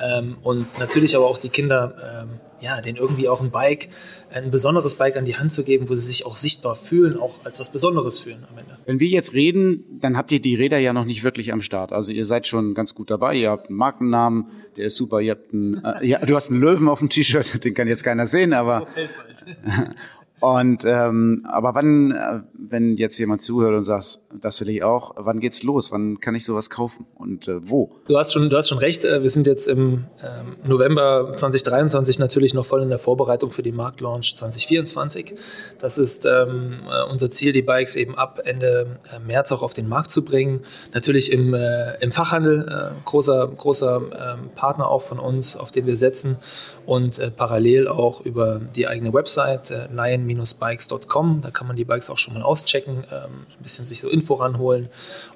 Ähm, 0.00 0.36
und 0.42 0.78
natürlich 0.78 1.16
aber 1.16 1.26
auch 1.26 1.38
die 1.38 1.50
Kinder, 1.50 1.94
ähm, 2.22 2.40
ja, 2.60 2.80
denen 2.80 2.96
irgendwie 2.96 3.28
auch 3.28 3.40
ein 3.40 3.50
Bike, 3.50 3.88
ein 4.32 4.50
besonderes 4.50 4.94
Bike 4.94 5.16
an 5.16 5.24
die 5.24 5.36
Hand 5.36 5.52
zu 5.52 5.64
geben, 5.64 5.88
wo 5.88 5.94
sie 5.94 6.06
sich 6.06 6.26
auch 6.26 6.36
sichtbar 6.36 6.74
fühlen, 6.74 7.18
auch 7.18 7.44
als 7.44 7.60
was 7.60 7.70
Besonderes 7.70 8.20
fühlen 8.20 8.44
am 8.50 8.58
Ende. 8.58 8.78
Wenn 8.86 9.00
wir 9.00 9.08
jetzt 9.08 9.32
reden, 9.32 9.84
dann 10.00 10.16
habt 10.16 10.32
ihr 10.32 10.40
die 10.40 10.54
Räder 10.54 10.78
ja 10.78 10.92
noch 10.92 11.04
nicht 11.04 11.22
wirklich 11.22 11.52
am 11.52 11.62
Start. 11.62 11.92
Also 11.92 12.12
ihr 12.12 12.24
seid 12.24 12.46
schon 12.46 12.74
ganz 12.74 12.94
gut 12.94 13.10
dabei. 13.10 13.34
Ihr 13.34 13.50
habt 13.50 13.68
einen 13.68 13.78
Markennamen, 13.78 14.46
der 14.76 14.86
ist 14.86 14.96
super. 14.96 15.20
Ihr 15.20 15.32
habt 15.32 15.52
einen, 15.52 15.82
äh, 15.84 16.06
ja, 16.06 16.18
du 16.24 16.34
hast 16.34 16.50
einen 16.50 16.60
Löwen 16.60 16.88
auf 16.88 16.98
dem 16.98 17.08
T-Shirt, 17.08 17.64
den 17.64 17.74
kann 17.74 17.88
jetzt 17.88 18.04
keiner 18.04 18.26
sehen, 18.26 18.52
aber 18.52 18.86
Und 20.40 20.84
ähm, 20.86 21.42
aber 21.44 21.74
wann, 21.74 22.12
äh, 22.12 22.40
wenn 22.54 22.96
jetzt 22.96 23.18
jemand 23.18 23.42
zuhört 23.42 23.74
und 23.74 23.82
sagt, 23.82 24.20
das 24.40 24.58
will 24.60 24.70
ich 24.70 24.82
auch, 24.82 25.12
wann 25.16 25.38
geht's 25.38 25.62
los? 25.62 25.92
Wann 25.92 26.18
kann 26.18 26.34
ich 26.34 26.46
sowas 26.46 26.70
kaufen 26.70 27.04
und 27.14 27.46
äh, 27.46 27.68
wo? 27.68 27.90
Du 28.08 28.16
hast 28.16 28.32
schon, 28.32 28.48
du 28.48 28.56
hast 28.56 28.70
schon 28.70 28.78
recht. 28.78 29.04
Äh, 29.04 29.22
wir 29.22 29.28
sind 29.28 29.46
jetzt 29.46 29.68
im 29.68 30.06
ähm, 30.22 30.56
November 30.64 31.34
2023 31.36 32.18
natürlich 32.18 32.54
noch 32.54 32.64
voll 32.64 32.82
in 32.82 32.88
der 32.88 32.98
Vorbereitung 32.98 33.50
für 33.50 33.62
den 33.62 33.76
Marktlaunch 33.76 34.34
2024. 34.34 35.34
Das 35.78 35.98
ist 35.98 36.24
ähm, 36.24 36.80
äh, 36.90 37.10
unser 37.10 37.28
Ziel, 37.28 37.52
die 37.52 37.62
Bikes 37.62 37.96
eben 37.96 38.16
ab 38.16 38.40
Ende 38.42 38.98
März 39.26 39.52
auch 39.52 39.62
auf 39.62 39.74
den 39.74 39.88
Markt 39.88 40.10
zu 40.10 40.24
bringen. 40.24 40.60
Natürlich 40.94 41.32
im, 41.32 41.52
äh, 41.52 41.96
im 42.00 42.12
Fachhandel 42.12 42.66
äh, 42.66 42.94
großer 43.04 43.46
großer 43.46 44.00
äh, 44.10 44.56
Partner 44.56 44.88
auch 44.88 45.02
von 45.02 45.18
uns, 45.18 45.58
auf 45.58 45.70
den 45.70 45.84
wir 45.84 45.96
setzen 45.96 46.38
und 46.86 47.20
parallel 47.36 47.88
auch 47.88 48.22
über 48.22 48.60
die 48.74 48.86
eigene 48.86 49.12
Website 49.12 49.70
äh, 49.70 49.88
Lion 49.92 50.29
bikescom 50.34 51.40
Da 51.42 51.50
kann 51.50 51.66
man 51.66 51.76
die 51.76 51.84
Bikes 51.84 52.10
auch 52.10 52.18
schon 52.18 52.34
mal 52.34 52.42
auschecken, 52.42 53.04
ähm, 53.10 53.46
ein 53.58 53.62
bisschen 53.62 53.84
sich 53.84 54.00
so 54.00 54.08
Info 54.08 54.34
ranholen. 54.34 54.88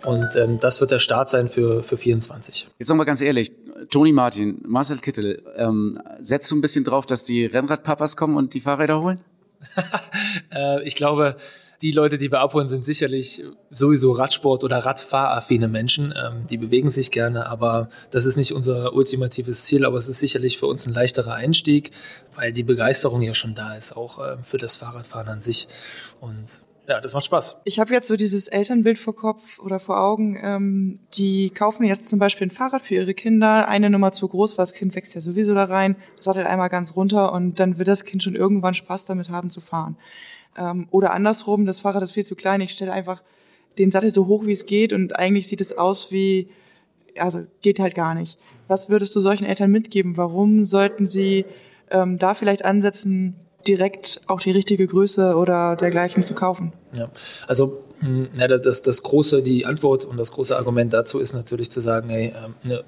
Und 0.05 0.37
ähm, 0.37 0.59
das 0.59 0.81
wird 0.81 0.91
der 0.91 0.99
Start 0.99 1.31
sein 1.31 1.49
für, 1.49 1.83
für 1.83 1.97
24. 1.97 2.69
Jetzt 2.79 2.89
wir 2.97 3.05
ganz 3.05 3.21
ehrlich, 3.21 3.53
Toni 3.91 4.13
Martin, 4.13 4.63
Marcel 4.67 4.99
Kittel, 4.99 5.43
ähm, 5.57 6.01
setzt 6.21 6.51
du 6.51 6.57
ein 6.57 6.61
bisschen 6.61 6.85
drauf, 6.85 7.07
dass 7.07 7.23
die 7.23 7.47
Rennradpapas 7.47 8.17
kommen 8.17 8.37
und 8.37 8.55
die 8.55 8.61
Fahrräder 8.61 9.01
holen? 9.01 9.21
ich 10.85 10.95
glaube, 10.95 11.37
die 11.83 11.93
Leute, 11.93 12.19
die 12.19 12.31
wir 12.31 12.41
abholen, 12.41 12.69
sind 12.69 12.85
sicherlich 12.85 13.43
sowieso 13.71 14.13
Radsport- 14.13 14.65
oder 14.65 14.79
Radfahraffine 14.79 15.69
Menschen. 15.69 16.15
Ähm, 16.17 16.47
die 16.49 16.57
bewegen 16.57 16.91
sich 16.91 17.11
gerne, 17.11 17.47
aber 17.47 17.89
das 18.11 18.25
ist 18.25 18.37
nicht 18.37 18.53
unser 18.53 18.95
ultimatives 18.95 19.65
Ziel. 19.65 19.85
Aber 19.85 19.99
es 19.99 20.09
ist 20.09 20.21
sicherlich 20.21 20.59
für 20.59 20.67
uns 20.67 20.87
ein 20.87 20.95
leichterer 20.95 21.35
Einstieg, 21.35 21.91
weil 22.35 22.53
die 22.53 22.63
Begeisterung 22.63 23.23
ja 23.23 23.35
schon 23.35 23.55
da 23.55 23.75
ist, 23.75 23.97
auch 23.97 24.19
äh, 24.19 24.37
für 24.43 24.59
das 24.59 24.77
Fahrradfahren 24.77 25.29
an 25.29 25.41
sich. 25.41 25.69
Und 26.21 26.63
ja, 26.87 27.01
das 27.01 27.15
macht 27.15 27.25
Spaß. 27.25 27.59
Ich 27.65 27.79
habe 27.79 27.95
jetzt 27.95 28.09
so 28.09 28.15
dieses 28.15 28.49
Elternbild 28.49 28.99
vor 28.99 29.17
Kopf 29.17 29.59
oder 29.59 29.79
vor 29.79 30.01
Augen. 30.01 30.39
Ähm, 30.43 31.01
die 31.15 31.51
kaufen 31.51 31.85
jetzt 31.85 32.09
zum 32.09 32.19
Beispiel 32.19 32.49
ein 32.49 32.51
Fahrrad 32.51 32.83
für 32.83 32.95
ihre 32.95 33.15
Kinder, 33.15 33.69
eine 33.69 33.89
Nummer 33.89 34.13
zu 34.13 34.29
groß, 34.29 34.59
weil 34.59 34.65
das 34.65 34.75
Kind 34.75 34.95
wächst 34.95 35.15
ja 35.15 35.23
sowieso 35.23 35.55
da 35.55 35.65
rein, 35.65 35.97
sattelt 36.21 36.47
einmal 36.47 36.69
ganz 36.69 36.95
runter 36.95 37.33
und 37.33 37.59
dann 37.59 37.79
wird 37.79 37.89
das 37.89 38.05
Kind 38.05 38.23
schon 38.23 38.35
irgendwann 38.35 38.75
Spaß 38.75 39.07
damit 39.07 39.31
haben 39.31 39.51
zu 39.51 39.61
fahren. 39.61 39.97
Ähm, 40.57 40.89
oder 40.91 41.13
andersrum, 41.13 41.67
das 41.67 41.81
Fahrrad 41.81 42.03
ist 42.03 42.13
viel 42.13 42.25
zu 42.25 42.37
klein, 42.37 42.61
ich 42.61 42.73
stelle 42.73 42.93
einfach 42.93 43.23
den 43.79 43.91
Sattel 43.91 44.11
so 44.11 44.27
hoch, 44.27 44.47
wie 44.47 44.53
es 44.53 44.67
geht 44.67 44.93
und 44.93 45.17
eigentlich 45.17 45.49
sieht 45.49 45.61
es 45.61 45.77
aus 45.77 46.13
wie, 46.13 46.49
also 47.19 47.41
geht 47.61 47.81
halt 47.81 47.95
gar 47.95 48.15
nicht. 48.15 48.39
Was 48.69 48.89
würdest 48.89 49.15
du 49.17 49.21
solchen 49.21 49.45
Eltern 49.45 49.71
mitgeben? 49.71 50.17
Warum 50.17 50.65
sollten 50.65 51.07
sie 51.07 51.45
ähm, 51.91 52.19
da 52.19 52.35
vielleicht 52.35 52.65
ansetzen, 52.65 53.37
direkt 53.67 54.21
auch 54.27 54.41
die 54.41 54.51
richtige 54.51 54.87
Größe 54.87 55.37
oder 55.37 55.77
dergleichen 55.77 56.23
zu 56.23 56.35
kaufen? 56.35 56.73
Ja, 56.93 57.11
also 57.47 57.83
hm, 58.01 58.29
ja, 58.39 58.47
das, 58.49 58.83
das 58.83 59.03
große, 59.03 59.43
die 59.43 59.67
Antwort 59.67 60.05
und 60.05 60.17
das 60.17 60.33
große 60.33 60.57
Argument 60.57 60.93
dazu 60.93 61.19
ist 61.19 61.33
natürlich 61.33 61.71
zu 61.71 61.81
sagen, 61.81 62.09
hey, 62.11 62.33
ähm, 62.45 62.55
eine 62.63 62.85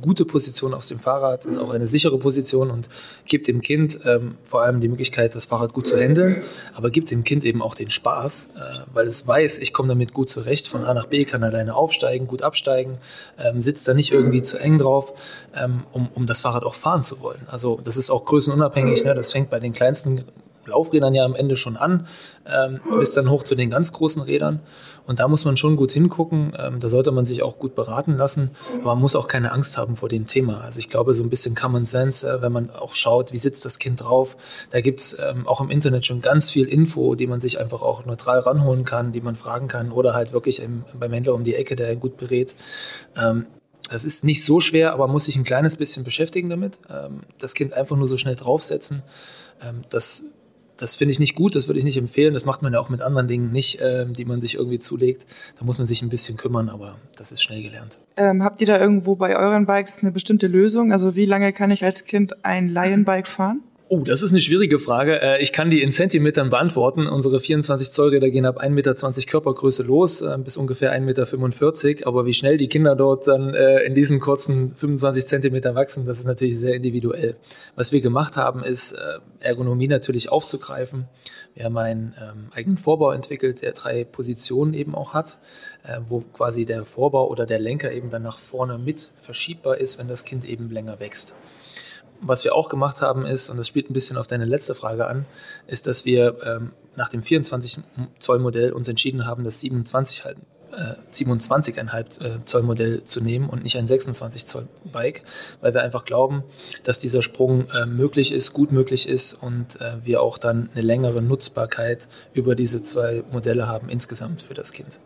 gute 0.00 0.24
Position 0.24 0.74
auf 0.74 0.86
dem 0.86 0.98
Fahrrad, 0.98 1.44
ist 1.44 1.58
auch 1.58 1.70
eine 1.70 1.86
sichere 1.86 2.18
Position 2.18 2.70
und 2.70 2.88
gibt 3.26 3.48
dem 3.48 3.60
Kind 3.60 3.98
ähm, 4.04 4.36
vor 4.42 4.62
allem 4.62 4.80
die 4.80 4.88
Möglichkeit, 4.88 5.34
das 5.34 5.44
Fahrrad 5.44 5.72
gut 5.72 5.86
zu 5.86 5.96
handeln, 5.96 6.42
aber 6.74 6.90
gibt 6.90 7.10
dem 7.10 7.24
Kind 7.24 7.44
eben 7.44 7.62
auch 7.62 7.74
den 7.74 7.90
Spaß, 7.90 8.50
äh, 8.56 8.60
weil 8.92 9.06
es 9.06 9.26
weiß, 9.26 9.58
ich 9.58 9.72
komme 9.72 9.88
damit 9.88 10.14
gut 10.14 10.30
zurecht, 10.30 10.68
von 10.68 10.84
A 10.84 10.94
nach 10.94 11.06
B 11.06 11.24
kann 11.24 11.44
alleine 11.44 11.74
aufsteigen, 11.74 12.26
gut 12.26 12.42
absteigen, 12.42 12.98
ähm, 13.38 13.62
sitzt 13.62 13.86
da 13.86 13.94
nicht 13.94 14.12
irgendwie 14.12 14.42
zu 14.42 14.58
eng 14.58 14.78
drauf, 14.78 15.12
ähm, 15.54 15.84
um, 15.92 16.08
um 16.14 16.26
das 16.26 16.40
Fahrrad 16.40 16.64
auch 16.64 16.74
fahren 16.74 17.02
zu 17.02 17.20
wollen. 17.20 17.46
Also 17.50 17.80
das 17.84 17.96
ist 17.96 18.10
auch 18.10 18.24
größenunabhängig, 18.24 19.04
ne? 19.04 19.14
das 19.14 19.32
fängt 19.32 19.50
bei 19.50 19.60
den 19.60 19.72
kleinsten 19.72 20.24
Laufrädern 20.66 21.14
ja 21.14 21.24
am 21.24 21.34
Ende 21.34 21.56
schon 21.56 21.76
an, 21.76 22.06
ähm, 22.46 22.80
bis 22.98 23.12
dann 23.12 23.30
hoch 23.30 23.42
zu 23.42 23.54
den 23.54 23.70
ganz 23.70 23.92
großen 23.92 24.22
Rädern. 24.22 24.60
Und 25.06 25.20
da 25.20 25.28
muss 25.28 25.44
man 25.44 25.56
schon 25.56 25.76
gut 25.76 25.92
hingucken. 25.92 26.52
Ähm, 26.58 26.80
da 26.80 26.88
sollte 26.88 27.10
man 27.12 27.26
sich 27.26 27.42
auch 27.42 27.58
gut 27.58 27.74
beraten 27.74 28.16
lassen. 28.16 28.50
Aber 28.80 28.94
man 28.94 29.00
muss 29.00 29.16
auch 29.16 29.28
keine 29.28 29.52
Angst 29.52 29.78
haben 29.78 29.96
vor 29.96 30.08
dem 30.08 30.26
Thema. 30.26 30.60
Also 30.60 30.78
ich 30.78 30.88
glaube, 30.88 31.14
so 31.14 31.22
ein 31.22 31.30
bisschen 31.30 31.54
Common 31.54 31.84
Sense, 31.84 32.28
äh, 32.28 32.42
wenn 32.42 32.52
man 32.52 32.70
auch 32.70 32.94
schaut, 32.94 33.32
wie 33.32 33.38
sitzt 33.38 33.64
das 33.64 33.78
Kind 33.78 34.02
drauf. 34.02 34.36
Da 34.70 34.80
gibt's 34.80 35.16
ähm, 35.20 35.46
auch 35.46 35.60
im 35.60 35.70
Internet 35.70 36.06
schon 36.06 36.20
ganz 36.20 36.50
viel 36.50 36.66
Info, 36.66 37.14
die 37.14 37.26
man 37.26 37.40
sich 37.40 37.58
einfach 37.58 37.82
auch 37.82 38.04
neutral 38.04 38.40
ranholen 38.40 38.84
kann, 38.84 39.12
die 39.12 39.20
man 39.20 39.36
fragen 39.36 39.68
kann 39.68 39.92
oder 39.92 40.14
halt 40.14 40.32
wirklich 40.32 40.62
im, 40.62 40.84
beim 40.98 41.12
Händler 41.12 41.34
um 41.34 41.44
die 41.44 41.54
Ecke, 41.54 41.76
der 41.76 41.96
gut 41.96 42.16
berät. 42.16 42.54
Ähm, 43.16 43.46
das 43.90 44.04
ist 44.04 44.24
nicht 44.24 44.44
so 44.44 44.60
schwer, 44.60 44.92
aber 44.92 45.06
man 45.06 45.12
muss 45.12 45.26
sich 45.26 45.36
ein 45.36 45.44
kleines 45.44 45.76
bisschen 45.76 46.04
beschäftigen 46.04 46.48
damit. 46.48 46.78
Ähm, 46.88 47.20
das 47.38 47.54
Kind 47.54 47.72
einfach 47.72 47.96
nur 47.96 48.06
so 48.06 48.16
schnell 48.16 48.36
draufsetzen. 48.36 49.02
Ähm, 49.60 49.82
das 49.90 50.24
das 50.76 50.96
finde 50.96 51.12
ich 51.12 51.18
nicht 51.18 51.34
gut, 51.34 51.54
das 51.54 51.68
würde 51.68 51.78
ich 51.78 51.84
nicht 51.84 51.96
empfehlen. 51.96 52.34
Das 52.34 52.44
macht 52.44 52.62
man 52.62 52.72
ja 52.72 52.80
auch 52.80 52.88
mit 52.88 53.02
anderen 53.02 53.28
Dingen 53.28 53.52
nicht, 53.52 53.80
äh, 53.80 54.06
die 54.06 54.24
man 54.24 54.40
sich 54.40 54.56
irgendwie 54.56 54.78
zulegt. 54.78 55.26
Da 55.58 55.64
muss 55.64 55.78
man 55.78 55.86
sich 55.86 56.02
ein 56.02 56.08
bisschen 56.08 56.36
kümmern, 56.36 56.68
aber 56.68 56.96
das 57.16 57.32
ist 57.32 57.42
schnell 57.42 57.62
gelernt. 57.62 57.98
Ähm, 58.16 58.42
habt 58.42 58.60
ihr 58.60 58.66
da 58.66 58.80
irgendwo 58.80 59.14
bei 59.16 59.36
euren 59.36 59.66
Bikes 59.66 60.00
eine 60.02 60.12
bestimmte 60.12 60.46
Lösung? 60.46 60.92
Also 60.92 61.14
wie 61.16 61.26
lange 61.26 61.52
kann 61.52 61.70
ich 61.70 61.84
als 61.84 62.04
Kind 62.04 62.44
ein 62.44 62.68
Lion-Bike 62.68 63.28
fahren? 63.28 63.62
Oh, 63.94 64.00
das 64.00 64.22
ist 64.22 64.30
eine 64.32 64.40
schwierige 64.40 64.78
Frage. 64.78 65.20
Äh, 65.20 65.42
ich 65.42 65.52
kann 65.52 65.68
die 65.68 65.82
in 65.82 65.92
Zentimetern 65.92 66.48
beantworten. 66.48 67.06
Unsere 67.06 67.40
24 67.40 67.92
Zoll 67.92 68.08
Räder 68.08 68.30
gehen 68.30 68.46
ab 68.46 68.58
1,20 68.58 68.70
Meter 68.70 68.94
Körpergröße 68.94 69.82
los 69.82 70.22
äh, 70.22 70.38
bis 70.42 70.56
ungefähr 70.56 70.98
1,45 70.98 71.86
Meter. 71.88 72.06
Aber 72.06 72.24
wie 72.24 72.32
schnell 72.32 72.56
die 72.56 72.68
Kinder 72.68 72.96
dort 72.96 73.26
dann 73.26 73.52
äh, 73.52 73.80
in 73.80 73.94
diesen 73.94 74.18
kurzen 74.18 74.74
25 74.74 75.26
Zentimeter 75.26 75.74
wachsen, 75.74 76.06
das 76.06 76.20
ist 76.20 76.24
natürlich 76.24 76.58
sehr 76.58 76.74
individuell. 76.74 77.36
Was 77.76 77.92
wir 77.92 78.00
gemacht 78.00 78.38
haben, 78.38 78.64
ist 78.64 78.96
Ergonomie 79.40 79.88
natürlich 79.88 80.30
aufzugreifen. 80.30 81.04
Wir 81.54 81.66
haben 81.66 81.76
einen 81.76 82.14
ähm, 82.18 82.46
eigenen 82.54 82.78
Vorbau 82.78 83.10
entwickelt, 83.10 83.60
der 83.60 83.72
drei 83.72 84.04
Positionen 84.04 84.72
eben 84.72 84.94
auch 84.94 85.12
hat, 85.12 85.36
wo 86.08 86.20
quasi 86.32 86.64
der 86.64 86.86
Vorbau 86.86 87.28
oder 87.28 87.44
der 87.44 87.58
Lenker 87.58 87.92
eben 87.92 88.08
dann 88.08 88.22
nach 88.22 88.38
vorne 88.38 88.78
mit 88.78 89.10
verschiebbar 89.20 89.76
ist, 89.76 89.98
wenn 89.98 90.08
das 90.08 90.24
Kind 90.24 90.46
eben 90.46 90.70
länger 90.70 90.98
wächst 90.98 91.34
was 92.22 92.44
wir 92.44 92.54
auch 92.54 92.68
gemacht 92.68 93.02
haben 93.02 93.26
ist, 93.26 93.50
und 93.50 93.56
das 93.56 93.66
spielt 93.66 93.90
ein 93.90 93.94
bisschen 93.94 94.16
auf 94.16 94.26
deine 94.26 94.44
letzte 94.44 94.74
Frage 94.74 95.06
an, 95.06 95.26
ist, 95.66 95.86
dass 95.86 96.04
wir 96.04 96.36
ähm, 96.44 96.72
nach 96.96 97.08
dem 97.08 97.22
24 97.22 97.80
Zoll 98.18 98.38
Modell 98.38 98.72
uns 98.72 98.88
entschieden 98.88 99.26
haben, 99.26 99.44
das 99.44 99.60
27 99.60 100.24
halt, 100.24 100.38
äh, 100.72 100.94
27,5 101.12 102.24
äh, 102.24 102.44
Zoll 102.44 102.62
Modell 102.62 103.04
zu 103.04 103.20
nehmen 103.20 103.48
und 103.48 103.62
nicht 103.62 103.76
ein 103.76 103.86
26 103.86 104.46
Zoll 104.46 104.68
Bike, 104.92 105.22
weil 105.60 105.74
wir 105.74 105.82
einfach 105.82 106.04
glauben, 106.04 106.44
dass 106.84 106.98
dieser 106.98 107.22
Sprung 107.22 107.68
äh, 107.70 107.86
möglich 107.86 108.32
ist, 108.32 108.52
gut 108.52 108.72
möglich 108.72 109.08
ist 109.08 109.34
und 109.34 109.80
äh, 109.80 109.96
wir 110.04 110.22
auch 110.22 110.38
dann 110.38 110.70
eine 110.72 110.82
längere 110.82 111.22
Nutzbarkeit 111.22 112.08
über 112.34 112.54
diese 112.54 112.82
zwei 112.82 113.24
Modelle 113.32 113.68
haben 113.68 113.88
insgesamt 113.88 114.42
für 114.42 114.54
das 114.54 114.72
Kind. 114.72 115.00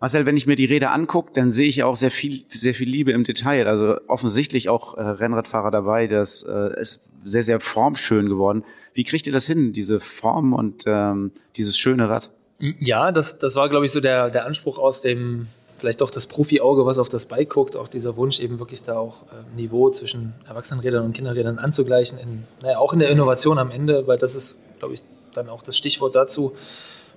Marcel, 0.00 0.26
wenn 0.26 0.36
ich 0.36 0.46
mir 0.46 0.54
die 0.54 0.64
Räder 0.64 0.92
angucke, 0.92 1.32
dann 1.32 1.50
sehe 1.50 1.68
ich 1.68 1.82
auch 1.82 1.96
sehr 1.96 2.10
viel, 2.10 2.44
sehr 2.48 2.74
viel 2.74 2.88
Liebe 2.88 3.10
im 3.12 3.24
Detail. 3.24 3.66
Also 3.66 3.96
offensichtlich 4.06 4.68
auch 4.68 4.96
äh, 4.96 5.02
Rennradfahrer 5.02 5.70
dabei. 5.70 6.06
Das 6.06 6.44
äh, 6.44 6.80
ist 6.80 7.00
sehr, 7.24 7.42
sehr 7.42 7.58
formschön 7.58 8.28
geworden. 8.28 8.64
Wie 8.94 9.04
kriegt 9.04 9.26
ihr 9.26 9.32
das 9.32 9.46
hin, 9.46 9.72
diese 9.72 9.98
Form 9.98 10.52
und 10.52 10.84
ähm, 10.86 11.32
dieses 11.56 11.76
schöne 11.76 12.08
Rad? 12.08 12.30
Ja, 12.60 13.12
das, 13.12 13.38
das 13.38 13.56
war, 13.56 13.68
glaube 13.68 13.86
ich, 13.86 13.92
so 13.92 14.00
der, 14.00 14.30
der 14.30 14.46
Anspruch 14.46 14.78
aus 14.78 15.00
dem, 15.00 15.48
vielleicht 15.76 16.00
doch 16.00 16.10
das 16.10 16.26
Profi-Auge, 16.26 16.86
was 16.86 16.98
auf 16.98 17.08
das 17.08 17.26
Bike 17.26 17.50
guckt, 17.50 17.76
auch 17.76 17.88
dieser 17.88 18.16
Wunsch, 18.16 18.40
eben 18.40 18.58
wirklich 18.60 18.82
da 18.82 18.98
auch 18.98 19.22
äh, 19.22 19.56
Niveau 19.56 19.90
zwischen 19.90 20.34
Erwachsenenrädern 20.48 21.04
und 21.04 21.12
Kinderrädern 21.12 21.58
anzugleichen, 21.58 22.18
in, 22.18 22.44
naja, 22.62 22.78
auch 22.78 22.92
in 22.92 23.00
der 23.00 23.10
Innovation 23.10 23.58
am 23.58 23.70
Ende, 23.70 24.06
weil 24.06 24.18
das 24.18 24.36
ist, 24.36 24.78
glaube 24.78 24.94
ich, 24.94 25.02
dann 25.34 25.48
auch 25.48 25.62
das 25.62 25.76
Stichwort 25.76 26.14
dazu. 26.14 26.54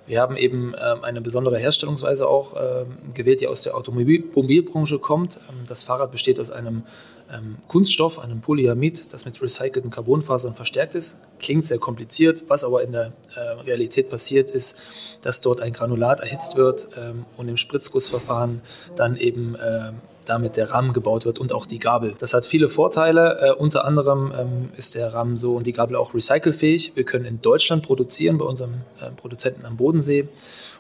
Wir 0.08 0.20
haben 0.20 0.36
eben 0.36 0.74
ähm, 0.74 1.04
eine 1.04 1.22
besondere 1.22 1.58
Herstellungsweise 1.58 2.28
auch 2.28 2.56
ähm, 2.56 3.14
gewählt, 3.14 3.42
die 3.42 3.48
aus 3.48 3.62
der 3.62 3.76
Automobilbranche 3.76 5.00
kommt. 5.00 5.38
Ähm, 5.50 5.66
das 5.68 5.84
Fahrrad 5.84 6.12
besteht 6.12 6.40
aus 6.40 6.52
einem 6.52 6.84
ähm, 7.32 7.58
Kunststoff, 7.68 8.20
einem 8.20 8.42
Polyamid, 8.42 9.14
das 9.14 9.26
mit 9.26 9.42
recycelten 9.42 9.92
Carbonfasern 9.92 10.56
verstärkt 10.56 10.96
ist. 10.96 11.18
Klingt 11.40 11.66
sehr 11.66 11.80
kompliziert, 11.80 12.44
was 12.48 12.64
aber 12.64 12.84
in 12.84 12.92
der 12.92 13.14
äh, 13.36 13.40
Realität 13.66 14.10
passiert 14.10 14.52
ist, 14.52 15.18
dass 15.22 15.42
dort 15.42 15.62
ein 15.62 15.74
Granulat 15.74 16.20
erhitzt 16.20 16.58
wird 16.58 16.88
ähm, 16.98 17.26
und 17.38 17.48
im 17.48 17.58
Spritzgussverfahren 17.58 18.62
dann 18.96 19.16
eben 19.18 19.56
äh, 19.56 19.92
damit 20.26 20.58
der 20.58 20.70
Rahmen 20.72 20.94
gebaut 20.94 21.26
wird 21.26 21.40
und 21.40 21.52
auch 21.52 21.66
die 21.66 21.80
Gabel. 21.80 22.16
Das 22.20 22.34
hat 22.34 22.46
viele 22.46 22.70
Vorteile. 22.70 23.40
Äh, 23.42 23.52
unter 23.54 23.86
anderem 23.86 24.32
ähm, 24.38 24.70
ist 24.78 24.96
der 24.96 25.14
Rahmen 25.14 25.38
so 25.38 25.56
und 25.56 25.68
die 25.68 25.74
Gabel 25.74 25.96
auch 25.96 26.14
recycelfähig. 26.14 26.96
Wir 26.96 27.04
können 27.04 27.26
in 27.26 27.42
Deutschland 27.42 27.84
produzieren 27.84 28.38
bei 28.38 28.46
unserem 28.46 28.76
äh, 29.00 29.12
Produzenten 29.12 29.66
am 29.66 29.78
Bodensee 29.78 30.28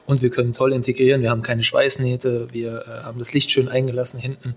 und 0.06 0.22
wir 0.22 0.30
können 0.30 0.54
toll 0.54 0.74
integrieren. 0.74 1.22
Wir 1.22 1.32
haben 1.32 1.42
keine 1.42 1.64
Schweißnähte, 1.64 2.48
wir 2.52 2.86
äh, 2.88 3.04
haben 3.04 3.20
das 3.20 3.34
Licht 3.34 3.52
schön 3.52 3.68
eingelassen 3.68 4.20
hinten. 4.20 4.56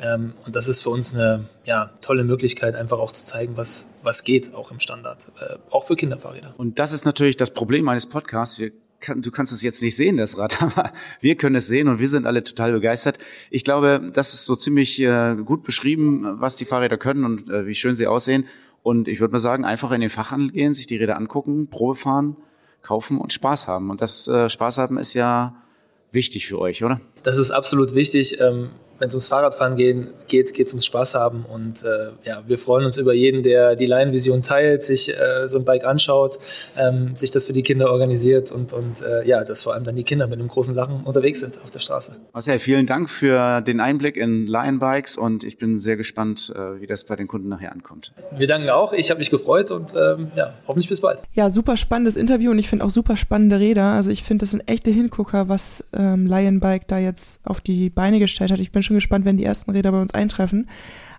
Ähm, 0.00 0.34
und 0.44 0.56
das 0.56 0.68
ist 0.68 0.82
für 0.82 0.90
uns 0.90 1.14
eine 1.14 1.46
ja, 1.64 1.90
tolle 2.00 2.24
Möglichkeit, 2.24 2.74
einfach 2.74 2.98
auch 2.98 3.12
zu 3.12 3.24
zeigen, 3.24 3.56
was, 3.56 3.88
was 4.02 4.24
geht, 4.24 4.54
auch 4.54 4.70
im 4.70 4.80
Standard, 4.80 5.28
äh, 5.40 5.56
auch 5.70 5.86
für 5.86 5.96
Kinderfahrräder. 5.96 6.54
Und 6.56 6.78
das 6.78 6.92
ist 6.92 7.04
natürlich 7.04 7.36
das 7.36 7.50
Problem 7.50 7.84
meines 7.84 8.06
Podcasts. 8.06 8.58
Wir 8.58 8.72
du 9.16 9.30
kannst 9.30 9.52
es 9.52 9.62
jetzt 9.62 9.82
nicht 9.82 9.96
sehen, 9.96 10.16
das 10.16 10.38
Rad, 10.38 10.62
aber 10.62 10.92
wir 11.20 11.36
können 11.36 11.56
es 11.56 11.66
sehen 11.66 11.88
und 11.88 11.98
wir 11.98 12.08
sind 12.08 12.26
alle 12.26 12.44
total 12.44 12.72
begeistert. 12.72 13.18
Ich 13.50 13.64
glaube, 13.64 14.10
das 14.14 14.34
ist 14.34 14.44
so 14.44 14.54
ziemlich 14.54 15.00
äh, 15.00 15.36
gut 15.44 15.62
beschrieben, 15.62 16.40
was 16.40 16.56
die 16.56 16.64
Fahrräder 16.64 16.98
können 16.98 17.24
und 17.24 17.50
äh, 17.50 17.66
wie 17.66 17.74
schön 17.74 17.94
sie 17.94 18.06
aussehen. 18.06 18.46
Und 18.82 19.08
ich 19.08 19.20
würde 19.20 19.32
mal 19.32 19.38
sagen, 19.38 19.64
einfach 19.64 19.92
in 19.92 20.00
den 20.00 20.10
Fachhandel 20.10 20.50
gehen, 20.50 20.74
sich 20.74 20.86
die 20.86 20.96
Räder 20.96 21.16
angucken, 21.16 21.68
Probe 21.68 21.94
fahren, 21.94 22.36
kaufen 22.82 23.18
und 23.18 23.32
Spaß 23.32 23.68
haben. 23.68 23.90
Und 23.90 24.00
das 24.00 24.26
äh, 24.26 24.48
Spaß 24.48 24.78
haben 24.78 24.98
ist 24.98 25.14
ja 25.14 25.54
wichtig 26.10 26.46
für 26.46 26.58
euch, 26.58 26.82
oder? 26.82 27.00
Das 27.22 27.38
ist 27.38 27.52
absolut 27.52 27.94
wichtig. 27.94 28.40
Wenn 29.02 29.08
es 29.08 29.14
ums 29.14 29.26
Fahrradfahren 29.26 29.74
gehen, 29.74 30.10
geht, 30.28 30.54
geht 30.54 30.68
es 30.68 30.72
ums 30.72 30.86
Spaß 30.86 31.16
haben. 31.16 31.44
Und 31.52 31.82
äh, 31.82 32.12
ja, 32.24 32.44
wir 32.46 32.56
freuen 32.56 32.84
uns 32.84 32.98
über 32.98 33.12
jeden, 33.12 33.42
der 33.42 33.74
die 33.74 33.86
Laienvision 33.86 34.42
teilt, 34.42 34.84
sich 34.84 35.10
äh, 35.10 35.48
so 35.48 35.58
ein 35.58 35.64
Bike 35.64 35.84
anschaut, 35.84 36.38
ähm, 36.78 37.16
sich 37.16 37.32
das 37.32 37.48
für 37.48 37.52
die 37.52 37.64
Kinder 37.64 37.90
organisiert 37.90 38.52
und, 38.52 38.72
und 38.72 39.02
äh, 39.02 39.26
ja, 39.26 39.42
dass 39.42 39.64
vor 39.64 39.74
allem 39.74 39.82
dann 39.82 39.96
die 39.96 40.04
Kinder 40.04 40.28
mit 40.28 40.38
einem 40.38 40.46
großen 40.46 40.72
Lachen 40.76 41.02
unterwegs 41.02 41.40
sind 41.40 41.58
auf 41.64 41.72
der 41.72 41.80
Straße. 41.80 42.14
Marcel, 42.32 42.60
vielen 42.60 42.86
Dank 42.86 43.10
für 43.10 43.60
den 43.62 43.80
Einblick 43.80 44.16
in 44.16 44.46
Lion 44.46 44.78
Bikes 44.78 45.16
und 45.16 45.42
ich 45.42 45.58
bin 45.58 45.80
sehr 45.80 45.96
gespannt, 45.96 46.52
äh, 46.54 46.80
wie 46.80 46.86
das 46.86 47.02
bei 47.02 47.16
den 47.16 47.26
Kunden 47.26 47.48
nachher 47.48 47.72
ankommt. 47.72 48.12
Wir 48.30 48.46
danken 48.46 48.70
auch. 48.70 48.92
Ich 48.92 49.10
habe 49.10 49.18
mich 49.18 49.30
gefreut 49.30 49.72
und 49.72 49.94
ähm, 49.96 50.30
ja, 50.36 50.54
hoffentlich 50.68 50.88
bis 50.88 51.00
bald. 51.00 51.22
Ja, 51.32 51.50
super 51.50 51.76
spannendes 51.76 52.14
Interview 52.14 52.52
und 52.52 52.60
ich 52.60 52.68
finde 52.68 52.84
auch 52.84 52.90
super 52.90 53.16
spannende 53.16 53.58
Räder. 53.58 53.94
Also 53.94 54.10
ich 54.10 54.22
finde, 54.22 54.44
das 54.44 54.50
sind 54.52 54.62
echte 54.68 54.92
Hingucker, 54.92 55.48
was 55.48 55.82
ähm, 55.92 56.24
Lion 56.28 56.60
Bike 56.60 56.86
da 56.86 56.98
jetzt 56.98 57.44
auf 57.44 57.60
die 57.60 57.90
Beine 57.90 58.20
gestellt 58.20 58.52
hat. 58.52 58.60
Ich 58.60 58.70
bin 58.70 58.84
schon 58.84 58.91
schon 58.92 58.98
gespannt, 58.98 59.24
wenn 59.24 59.36
die 59.36 59.44
ersten 59.44 59.70
Räder 59.70 59.92
bei 59.92 60.00
uns 60.00 60.14
eintreffen. 60.14 60.68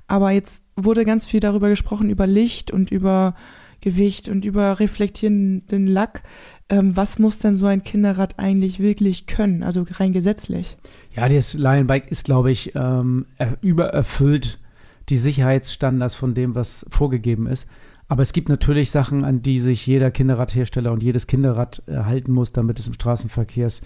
Aber 0.07 0.31
jetzt 0.31 0.67
wurde 0.75 1.05
ganz 1.05 1.25
viel 1.25 1.39
darüber 1.39 1.69
gesprochen, 1.69 2.09
über 2.09 2.27
Licht 2.27 2.71
und 2.71 2.91
über 2.91 3.35
Gewicht 3.81 4.29
und 4.29 4.45
über 4.45 4.79
reflektierenden 4.79 5.87
Lack. 5.87 6.23
Ähm, 6.69 6.95
was 6.95 7.19
muss 7.19 7.39
denn 7.39 7.55
so 7.55 7.65
ein 7.65 7.83
Kinderrad 7.83 8.39
eigentlich 8.39 8.79
wirklich 8.79 9.27
können, 9.27 9.63
also 9.63 9.85
rein 9.89 10.13
gesetzlich? 10.13 10.77
Ja, 11.15 11.27
das 11.27 11.53
Lion 11.53 11.87
Bike 11.87 12.09
ist, 12.09 12.25
glaube 12.25 12.51
ich, 12.51 12.73
ähm, 12.75 13.25
übererfüllt 13.61 14.59
die 15.09 15.17
Sicherheitsstandards 15.17 16.15
von 16.15 16.33
dem, 16.33 16.55
was 16.55 16.85
vorgegeben 16.89 17.47
ist. 17.47 17.67
Aber 18.07 18.21
es 18.21 18.33
gibt 18.33 18.47
natürlich 18.49 18.91
Sachen, 18.91 19.25
an 19.25 19.41
die 19.41 19.59
sich 19.59 19.85
jeder 19.87 20.11
Kinderradhersteller 20.11 20.91
und 20.91 21.03
jedes 21.03 21.27
Kinderrad 21.27 21.81
äh, 21.87 22.03
halten 22.03 22.31
muss, 22.31 22.53
damit 22.53 22.79
es 22.79 22.87
im 22.87 22.93
Straßenverkehrs 22.93 23.81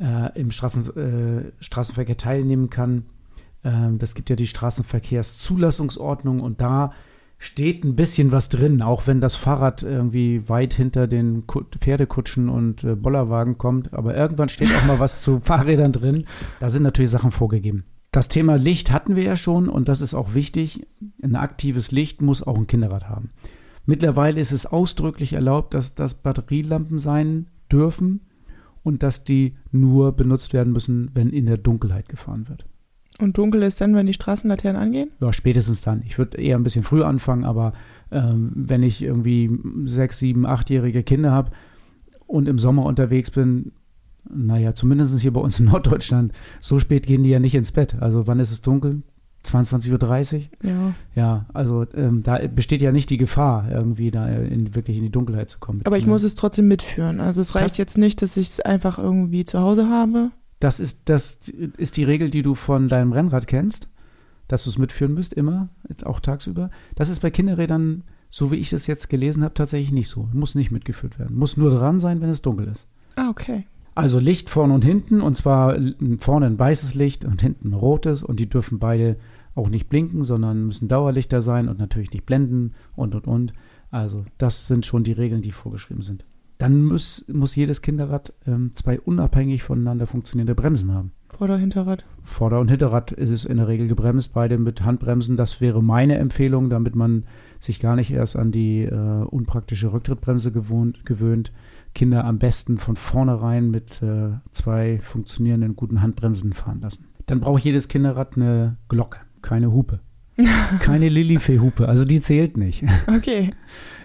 äh, 0.00 0.38
im 0.38 0.50
Strafen, 0.50 0.82
äh, 0.96 1.52
Straßenverkehr 1.60 2.16
teilnehmen 2.16 2.70
kann. 2.70 3.06
Ähm, 3.64 3.98
das 3.98 4.14
gibt 4.14 4.30
ja 4.30 4.36
die 4.36 4.46
Straßenverkehrszulassungsordnung 4.46 6.40
und 6.40 6.60
da 6.60 6.92
steht 7.38 7.84
ein 7.84 7.96
bisschen 7.96 8.32
was 8.32 8.48
drin, 8.48 8.80
auch 8.80 9.06
wenn 9.06 9.20
das 9.20 9.36
Fahrrad 9.36 9.82
irgendwie 9.82 10.48
weit 10.48 10.72
hinter 10.72 11.06
den 11.06 11.44
Pferdekutschen 11.78 12.48
und 12.48 12.82
äh, 12.84 12.94
Bollerwagen 12.94 13.58
kommt. 13.58 13.92
Aber 13.92 14.16
irgendwann 14.16 14.48
steht 14.48 14.74
auch 14.74 14.86
mal 14.86 15.00
was 15.00 15.20
zu 15.20 15.40
Fahrrädern 15.44 15.92
drin. 15.92 16.26
Da 16.60 16.68
sind 16.68 16.82
natürlich 16.82 17.10
Sachen 17.10 17.32
vorgegeben. 17.32 17.84
Das 18.10 18.28
Thema 18.28 18.56
Licht 18.56 18.90
hatten 18.90 19.16
wir 19.16 19.24
ja 19.24 19.36
schon 19.36 19.68
und 19.68 19.88
das 19.88 20.00
ist 20.00 20.14
auch 20.14 20.32
wichtig. 20.32 20.86
Ein 21.22 21.36
aktives 21.36 21.90
Licht 21.90 22.22
muss 22.22 22.42
auch 22.42 22.56
ein 22.56 22.66
Kinderrad 22.66 23.10
haben. 23.10 23.30
Mittlerweile 23.84 24.40
ist 24.40 24.52
es 24.52 24.64
ausdrücklich 24.64 25.34
erlaubt, 25.34 25.74
dass 25.74 25.94
das 25.94 26.14
Batterielampen 26.14 26.98
sein 26.98 27.46
dürfen 27.70 28.25
und 28.86 29.02
dass 29.02 29.24
die 29.24 29.56
nur 29.72 30.12
benutzt 30.12 30.52
werden 30.52 30.72
müssen, 30.72 31.10
wenn 31.12 31.30
in 31.30 31.46
der 31.46 31.56
Dunkelheit 31.56 32.08
gefahren 32.08 32.48
wird. 32.48 32.66
Und 33.18 33.36
dunkel 33.36 33.64
ist 33.64 33.80
dann, 33.80 33.96
wenn 33.96 34.06
die 34.06 34.12
Straßenlaternen 34.12 34.80
angehen? 34.80 35.10
Ja, 35.20 35.32
spätestens 35.32 35.80
dann. 35.80 36.02
Ich 36.06 36.18
würde 36.18 36.40
eher 36.40 36.56
ein 36.56 36.62
bisschen 36.62 36.84
früher 36.84 37.08
anfangen, 37.08 37.44
aber 37.44 37.72
ähm, 38.12 38.52
wenn 38.54 38.84
ich 38.84 39.02
irgendwie 39.02 39.50
sechs, 39.86 40.20
sieben, 40.20 40.46
achtjährige 40.46 41.02
Kinder 41.02 41.32
habe 41.32 41.50
und 42.28 42.46
im 42.46 42.60
Sommer 42.60 42.84
unterwegs 42.84 43.32
bin, 43.32 43.72
naja, 44.32 44.72
zumindest 44.72 45.18
hier 45.18 45.32
bei 45.32 45.40
uns 45.40 45.58
in 45.58 45.66
Norddeutschland, 45.66 46.32
so 46.60 46.78
spät 46.78 47.06
gehen 47.06 47.24
die 47.24 47.30
ja 47.30 47.40
nicht 47.40 47.56
ins 47.56 47.72
Bett. 47.72 47.96
Also 47.98 48.28
wann 48.28 48.38
ist 48.38 48.52
es 48.52 48.62
dunkel? 48.62 49.02
22.30 49.46 50.34
Uhr? 50.36 50.68
Ja. 50.70 50.94
Ja, 51.14 51.46
also 51.54 51.84
ähm, 51.94 52.22
da 52.22 52.38
besteht 52.46 52.82
ja 52.82 52.92
nicht 52.92 53.10
die 53.10 53.16
Gefahr, 53.16 53.70
irgendwie 53.70 54.10
da 54.10 54.26
in, 54.28 54.74
wirklich 54.74 54.96
in 54.98 55.02
die 55.04 55.10
Dunkelheit 55.10 55.48
zu 55.50 55.58
kommen. 55.58 55.80
Aber 55.84 55.98
ich 55.98 56.06
muss 56.06 56.22
es 56.22 56.34
trotzdem 56.34 56.68
mitführen. 56.68 57.20
Also 57.20 57.40
es 57.40 57.54
reicht 57.54 57.70
Das- 57.70 57.76
jetzt 57.78 57.98
nicht, 57.98 58.22
dass 58.22 58.36
ich 58.36 58.48
es 58.50 58.60
einfach 58.60 58.98
irgendwie 58.98 59.44
zu 59.44 59.60
Hause 59.60 59.88
habe. 59.88 60.30
Das 60.60 60.80
ist, 60.80 61.08
das 61.08 61.48
ist 61.76 61.96
die 61.96 62.04
Regel, 62.04 62.30
die 62.30 62.42
du 62.42 62.54
von 62.54 62.88
deinem 62.88 63.12
Rennrad 63.12 63.46
kennst, 63.46 63.88
dass 64.48 64.64
du 64.64 64.70
es 64.70 64.78
mitführen 64.78 65.12
müsst, 65.12 65.32
immer, 65.34 65.68
auch 66.04 66.20
tagsüber. 66.20 66.70
Das 66.94 67.08
ist 67.08 67.20
bei 67.20 67.30
Kinderrädern, 67.30 68.04
so 68.30 68.50
wie 68.50 68.56
ich 68.56 68.70
das 68.70 68.86
jetzt 68.86 69.08
gelesen 69.10 69.44
habe, 69.44 69.54
tatsächlich 69.54 69.92
nicht 69.92 70.08
so. 70.08 70.28
Muss 70.32 70.54
nicht 70.54 70.70
mitgeführt 70.70 71.18
werden. 71.18 71.36
Muss 71.36 71.56
nur 71.56 71.70
dran 71.70 72.00
sein, 72.00 72.20
wenn 72.20 72.30
es 72.30 72.42
dunkel 72.42 72.68
ist. 72.68 72.86
Ah, 73.16 73.28
okay. 73.28 73.66
Also 73.94 74.18
Licht 74.18 74.50
vorne 74.50 74.74
und 74.74 74.84
hinten, 74.84 75.20
und 75.22 75.36
zwar 75.36 75.76
vorne 76.18 76.46
ein 76.46 76.58
weißes 76.58 76.94
Licht 76.94 77.24
und 77.24 77.40
hinten 77.40 77.70
ein 77.70 77.74
rotes, 77.74 78.22
und 78.22 78.40
die 78.40 78.48
dürfen 78.48 78.78
beide 78.78 79.16
auch 79.56 79.68
nicht 79.68 79.88
blinken, 79.88 80.22
sondern 80.22 80.66
müssen 80.66 80.86
Dauerlichter 80.86 81.42
sein 81.42 81.68
und 81.68 81.78
natürlich 81.78 82.12
nicht 82.12 82.26
blenden 82.26 82.74
und 82.94 83.14
und 83.14 83.26
und. 83.26 83.52
Also, 83.90 84.24
das 84.38 84.66
sind 84.66 84.86
schon 84.86 85.02
die 85.02 85.12
Regeln, 85.12 85.42
die 85.42 85.52
vorgeschrieben 85.52 86.02
sind. 86.02 86.24
Dann 86.58 86.84
muss, 86.84 87.24
muss 87.28 87.54
jedes 87.54 87.82
Kinderrad 87.82 88.32
ähm, 88.46 88.70
zwei 88.74 88.98
unabhängig 89.00 89.62
voneinander 89.62 90.06
funktionierende 90.06 90.54
Bremsen 90.54 90.92
haben. 90.92 91.12
Vorder-, 91.28 91.58
Hinterrad. 91.58 92.04
Vorder- 92.22 92.60
und 92.60 92.70
Hinterrad 92.70 93.12
ist 93.12 93.30
es 93.30 93.44
in 93.44 93.58
der 93.58 93.68
Regel 93.68 93.88
gebremst, 93.88 94.32
beide 94.32 94.56
mit 94.56 94.82
Handbremsen. 94.82 95.36
Das 95.36 95.60
wäre 95.60 95.82
meine 95.82 96.16
Empfehlung, 96.16 96.70
damit 96.70 96.94
man 96.94 97.24
sich 97.60 97.78
gar 97.78 97.96
nicht 97.96 98.10
erst 98.10 98.36
an 98.36 98.52
die 98.52 98.84
äh, 98.84 99.24
unpraktische 99.24 99.92
Rücktrittbremse 99.92 100.50
gewohnt, 100.50 101.04
gewöhnt. 101.04 101.52
Kinder 101.94 102.24
am 102.24 102.38
besten 102.38 102.78
von 102.78 102.96
vornherein 102.96 103.70
mit 103.70 104.02
äh, 104.02 104.30
zwei 104.50 104.98
funktionierenden 104.98 105.76
guten 105.76 106.00
Handbremsen 106.00 106.52
fahren 106.52 106.80
lassen. 106.80 107.06
Dann 107.26 107.40
braucht 107.40 107.64
jedes 107.64 107.88
Kinderrad 107.88 108.36
eine 108.36 108.76
Glocke, 108.88 109.18
keine 109.46 109.72
Hupe. 109.72 110.00
Keine 110.80 111.08
Lilifee-Hupe, 111.08 111.88
also 111.88 112.04
die 112.04 112.20
zählt 112.20 112.58
nicht. 112.58 112.84
Okay. 113.06 113.54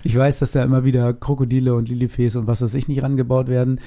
Ich 0.01 0.15
weiß, 0.15 0.39
dass 0.39 0.53
da 0.53 0.63
immer 0.63 0.85
wieder 0.85 1.13
Krokodile 1.13 1.75
und 1.75 1.89
Lilifees 1.89 2.37
und 2.37 2.47
was 2.47 2.61
weiß 2.61 2.73
ich 2.75 2.87
nicht 2.87 3.03
rangebaut 3.03 3.49
werden. 3.49 3.81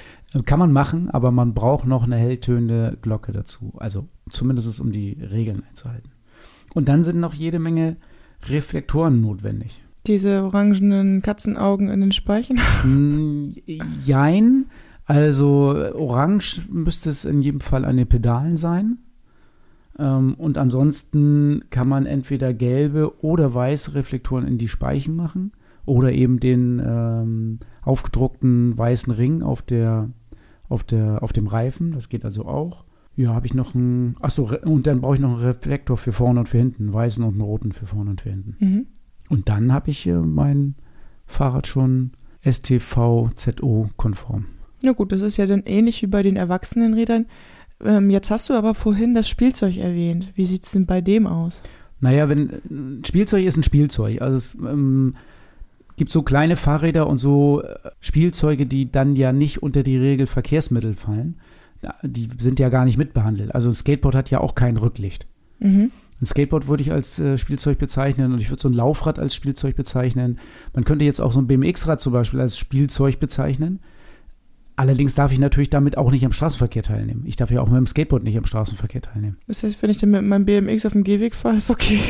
Kann 0.44 0.58
man 0.58 0.70
machen, 0.70 1.08
aber 1.08 1.30
man 1.30 1.54
braucht 1.54 1.86
noch 1.86 2.02
eine 2.02 2.16
helltönende 2.16 2.98
Glocke 3.00 3.32
dazu. 3.32 3.72
Also 3.78 4.08
zumindest 4.28 4.78
um 4.78 4.92
die 4.92 5.12
Regeln 5.12 5.62
einzuhalten. 5.66 6.10
Und 6.74 6.90
dann 6.90 7.02
sind 7.02 7.18
noch 7.18 7.32
jede 7.32 7.58
Menge 7.58 7.96
Reflektoren 8.46 9.22
notwendig. 9.22 9.82
Diese 10.06 10.44
orangenen 10.44 11.22
Katzenaugen 11.22 11.88
in 11.88 12.02
den 12.02 12.12
Speichen. 12.12 12.60
Mm, 12.84 13.54
Jein. 14.04 14.66
Also 15.06 15.74
orange 15.94 16.60
müsste 16.70 17.08
es 17.08 17.24
in 17.24 17.40
jedem 17.40 17.60
Fall 17.60 17.86
an 17.86 17.96
den 17.96 18.06
Pedalen 18.06 18.58
sein. 18.58 18.98
Ähm, 19.98 20.34
und 20.34 20.58
ansonsten 20.58 21.64
kann 21.70 21.88
man 21.88 22.06
entweder 22.06 22.52
gelbe 22.52 23.22
oder 23.22 23.54
weiße 23.54 23.94
Reflektoren 23.94 24.46
in 24.46 24.58
die 24.58 24.68
Speichen 24.68 25.16
machen 25.16 25.52
oder 25.86 26.12
eben 26.12 26.40
den 26.40 26.82
ähm, 26.84 27.58
aufgedruckten 27.82 28.76
weißen 28.76 29.12
Ring 29.12 29.42
auf 29.42 29.62
der 29.62 30.10
auf 30.68 30.82
der 30.82 31.22
auf 31.22 31.32
dem 31.32 31.46
Reifen. 31.46 31.92
Das 31.92 32.08
geht 32.08 32.24
also 32.24 32.46
auch. 32.46 32.84
Ja, 33.16 33.34
habe 33.34 33.46
ich 33.46 33.54
noch 33.54 33.74
einen. 33.74 34.16
Achso, 34.20 34.50
und 34.64 34.86
dann 34.86 35.00
brauche 35.00 35.14
ich 35.14 35.20
noch 35.20 35.34
einen 35.34 35.46
Reflektor 35.46 35.96
für 35.96 36.12
vorne 36.12 36.40
und 36.40 36.48
für 36.48 36.58
hinten, 36.58 36.84
einen 36.84 36.92
weißen 36.92 37.22
und 37.22 37.34
einen 37.34 37.42
roten 37.42 37.72
für 37.72 37.86
vorne 37.86 38.10
und 38.10 38.20
für 38.20 38.30
hinten. 38.30 38.56
Mhm. 38.58 38.86
Und 39.28 39.48
dann 39.48 39.72
habe 39.72 39.90
ich 39.90 40.06
äh, 40.06 40.14
mein 40.14 40.74
Fahrrad 41.26 41.66
schon 41.66 42.12
STVZO-konform. 42.44 44.46
Na 44.82 44.92
gut, 44.92 45.12
das 45.12 45.20
ist 45.20 45.36
ja 45.36 45.46
dann 45.46 45.62
ähnlich 45.64 46.02
wie 46.02 46.08
bei 46.08 46.22
den 46.22 46.36
Erwachsenenrädern. 46.36 47.26
Ähm, 47.84 48.10
jetzt 48.10 48.30
hast 48.30 48.48
du 48.48 48.54
aber 48.54 48.74
vorhin 48.74 49.14
das 49.14 49.28
Spielzeug 49.28 49.76
erwähnt. 49.76 50.32
Wie 50.34 50.44
sieht 50.44 50.64
es 50.64 50.72
denn 50.72 50.86
bei 50.86 51.00
dem 51.00 51.26
aus? 51.26 51.62
Naja, 52.00 52.28
wenn 52.28 52.60
ein 52.70 53.02
Spielzeug 53.06 53.44
ist 53.44 53.56
ein 53.56 53.62
Spielzeug. 53.62 54.20
Also 54.20 54.36
es 54.36 54.54
ähm, 54.54 55.16
gibt 55.96 56.10
so 56.10 56.22
kleine 56.22 56.56
Fahrräder 56.56 57.06
und 57.06 57.18
so 57.18 57.62
äh, 57.62 57.76
Spielzeuge, 58.00 58.66
die 58.66 58.90
dann 58.90 59.16
ja 59.16 59.32
nicht 59.32 59.62
unter 59.62 59.82
die 59.82 59.96
Regel 59.96 60.26
Verkehrsmittel 60.26 60.94
fallen. 60.94 61.36
Die 62.02 62.30
sind 62.40 62.60
ja 62.60 62.70
gar 62.70 62.84
nicht 62.84 62.96
mitbehandelt. 62.96 63.54
Also 63.54 63.68
ein 63.68 63.74
Skateboard 63.74 64.14
hat 64.14 64.30
ja 64.30 64.40
auch 64.40 64.54
kein 64.54 64.76
Rücklicht. 64.76 65.26
Mhm. 65.60 65.90
Ein 66.20 66.26
Skateboard 66.26 66.68
würde 66.68 66.82
ich 66.82 66.92
als 66.92 67.18
äh, 67.18 67.36
Spielzeug 67.36 67.78
bezeichnen 67.78 68.32
und 68.32 68.40
ich 68.40 68.50
würde 68.50 68.62
so 68.62 68.68
ein 68.68 68.74
Laufrad 68.74 69.18
als 69.18 69.34
Spielzeug 69.34 69.76
bezeichnen. 69.76 70.38
Man 70.72 70.84
könnte 70.84 71.04
jetzt 71.04 71.20
auch 71.20 71.32
so 71.32 71.40
ein 71.40 71.46
BMX-Rad 71.46 72.00
zum 72.00 72.12
Beispiel 72.12 72.40
als 72.40 72.56
Spielzeug 72.56 73.20
bezeichnen. 73.20 73.80
Allerdings 74.76 75.14
darf 75.14 75.30
ich 75.30 75.38
natürlich 75.38 75.70
damit 75.70 75.96
auch 75.96 76.10
nicht 76.10 76.24
am 76.26 76.32
Straßenverkehr 76.32 76.82
teilnehmen. 76.82 77.22
Ich 77.26 77.36
darf 77.36 77.50
ja 77.52 77.60
auch 77.60 77.68
mit 77.68 77.76
dem 77.76 77.86
Skateboard 77.86 78.24
nicht 78.24 78.36
am 78.36 78.44
Straßenverkehr 78.44 79.02
teilnehmen. 79.02 79.36
Das 79.46 79.62
heißt, 79.62 79.80
wenn 79.82 79.90
ich 79.90 79.98
dann 79.98 80.10
mit 80.10 80.24
meinem 80.24 80.44
BMX 80.44 80.84
auf 80.84 80.92
dem 80.94 81.04
Gehweg 81.04 81.36
fahre, 81.36 81.56
ist 81.58 81.70
okay. 81.70 82.00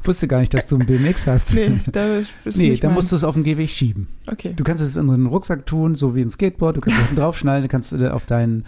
Ich 0.00 0.06
wusste 0.06 0.28
gar 0.28 0.40
nicht, 0.40 0.52
dass 0.54 0.66
du 0.66 0.76
ein 0.76 0.84
BMX 0.86 1.26
hast. 1.26 1.54
nee, 1.54 1.80
da 1.90 2.16
ist, 2.16 2.30
nee, 2.56 2.76
dann 2.76 2.90
mein- 2.90 2.94
musst 2.96 3.10
du 3.12 3.16
es 3.16 3.24
auf 3.24 3.34
den 3.34 3.44
Gehweg 3.44 3.70
schieben. 3.70 4.08
Okay. 4.26 4.52
Du 4.54 4.64
kannst 4.64 4.82
es 4.82 4.96
in 4.96 5.08
einen 5.08 5.26
Rucksack 5.26 5.66
tun, 5.66 5.94
so 5.94 6.14
wie 6.14 6.20
ein 6.22 6.30
Skateboard. 6.30 6.76
Du 6.76 6.80
kannst 6.80 7.00
es 7.00 7.14
draufschnallen, 7.16 7.62
du 7.62 7.68
kannst 7.68 7.94
auf 8.02 8.26
deinen 8.26 8.64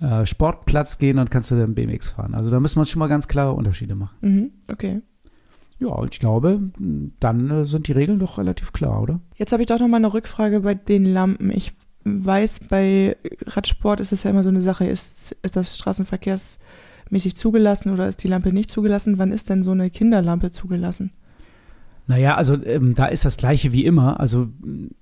äh, 0.00 0.26
Sportplatz 0.26 0.98
gehen 0.98 1.18
und 1.18 1.30
kannst 1.30 1.50
du 1.50 1.56
dann 1.56 1.74
BMX 1.74 2.10
fahren. 2.10 2.34
Also 2.34 2.50
da 2.50 2.60
müssen 2.60 2.78
wir 2.80 2.84
schon 2.84 3.00
mal 3.00 3.08
ganz 3.08 3.26
klare 3.28 3.52
Unterschiede 3.52 3.94
machen. 3.94 4.14
Mhm. 4.20 4.50
Okay. 4.68 5.00
Ja, 5.78 5.88
und 5.88 6.14
ich 6.14 6.20
glaube, 6.20 6.60
dann 7.20 7.50
äh, 7.50 7.64
sind 7.64 7.88
die 7.88 7.92
Regeln 7.92 8.18
doch 8.18 8.38
relativ 8.38 8.72
klar, 8.72 9.02
oder? 9.02 9.20
Jetzt 9.36 9.52
habe 9.52 9.62
ich 9.62 9.66
doch 9.66 9.80
noch 9.80 9.88
mal 9.88 9.96
eine 9.96 10.12
Rückfrage 10.12 10.60
bei 10.60 10.74
den 10.74 11.04
Lampen. 11.04 11.50
Ich 11.50 11.72
weiß, 12.04 12.60
bei 12.68 13.16
Radsport 13.46 14.00
ist 14.00 14.12
es 14.12 14.22
ja 14.22 14.30
immer 14.30 14.42
so 14.42 14.50
eine 14.50 14.62
Sache, 14.62 14.86
ist, 14.86 15.36
ist 15.42 15.56
das 15.56 15.76
straßenverkehrsmäßig 15.76 17.34
zugelassen 17.36 17.92
oder 17.92 18.08
ist 18.08 18.22
die 18.22 18.28
Lampe 18.28 18.52
nicht 18.52 18.70
zugelassen? 18.70 19.18
Wann 19.18 19.32
ist 19.32 19.50
denn 19.50 19.64
so 19.64 19.72
eine 19.72 19.90
Kinderlampe 19.90 20.52
zugelassen? 20.52 21.12
Naja, 22.06 22.34
also 22.34 22.62
ähm, 22.64 22.94
da 22.94 23.06
ist 23.06 23.24
das 23.24 23.38
gleiche 23.38 23.72
wie 23.72 23.86
immer. 23.86 24.20
Also 24.20 24.48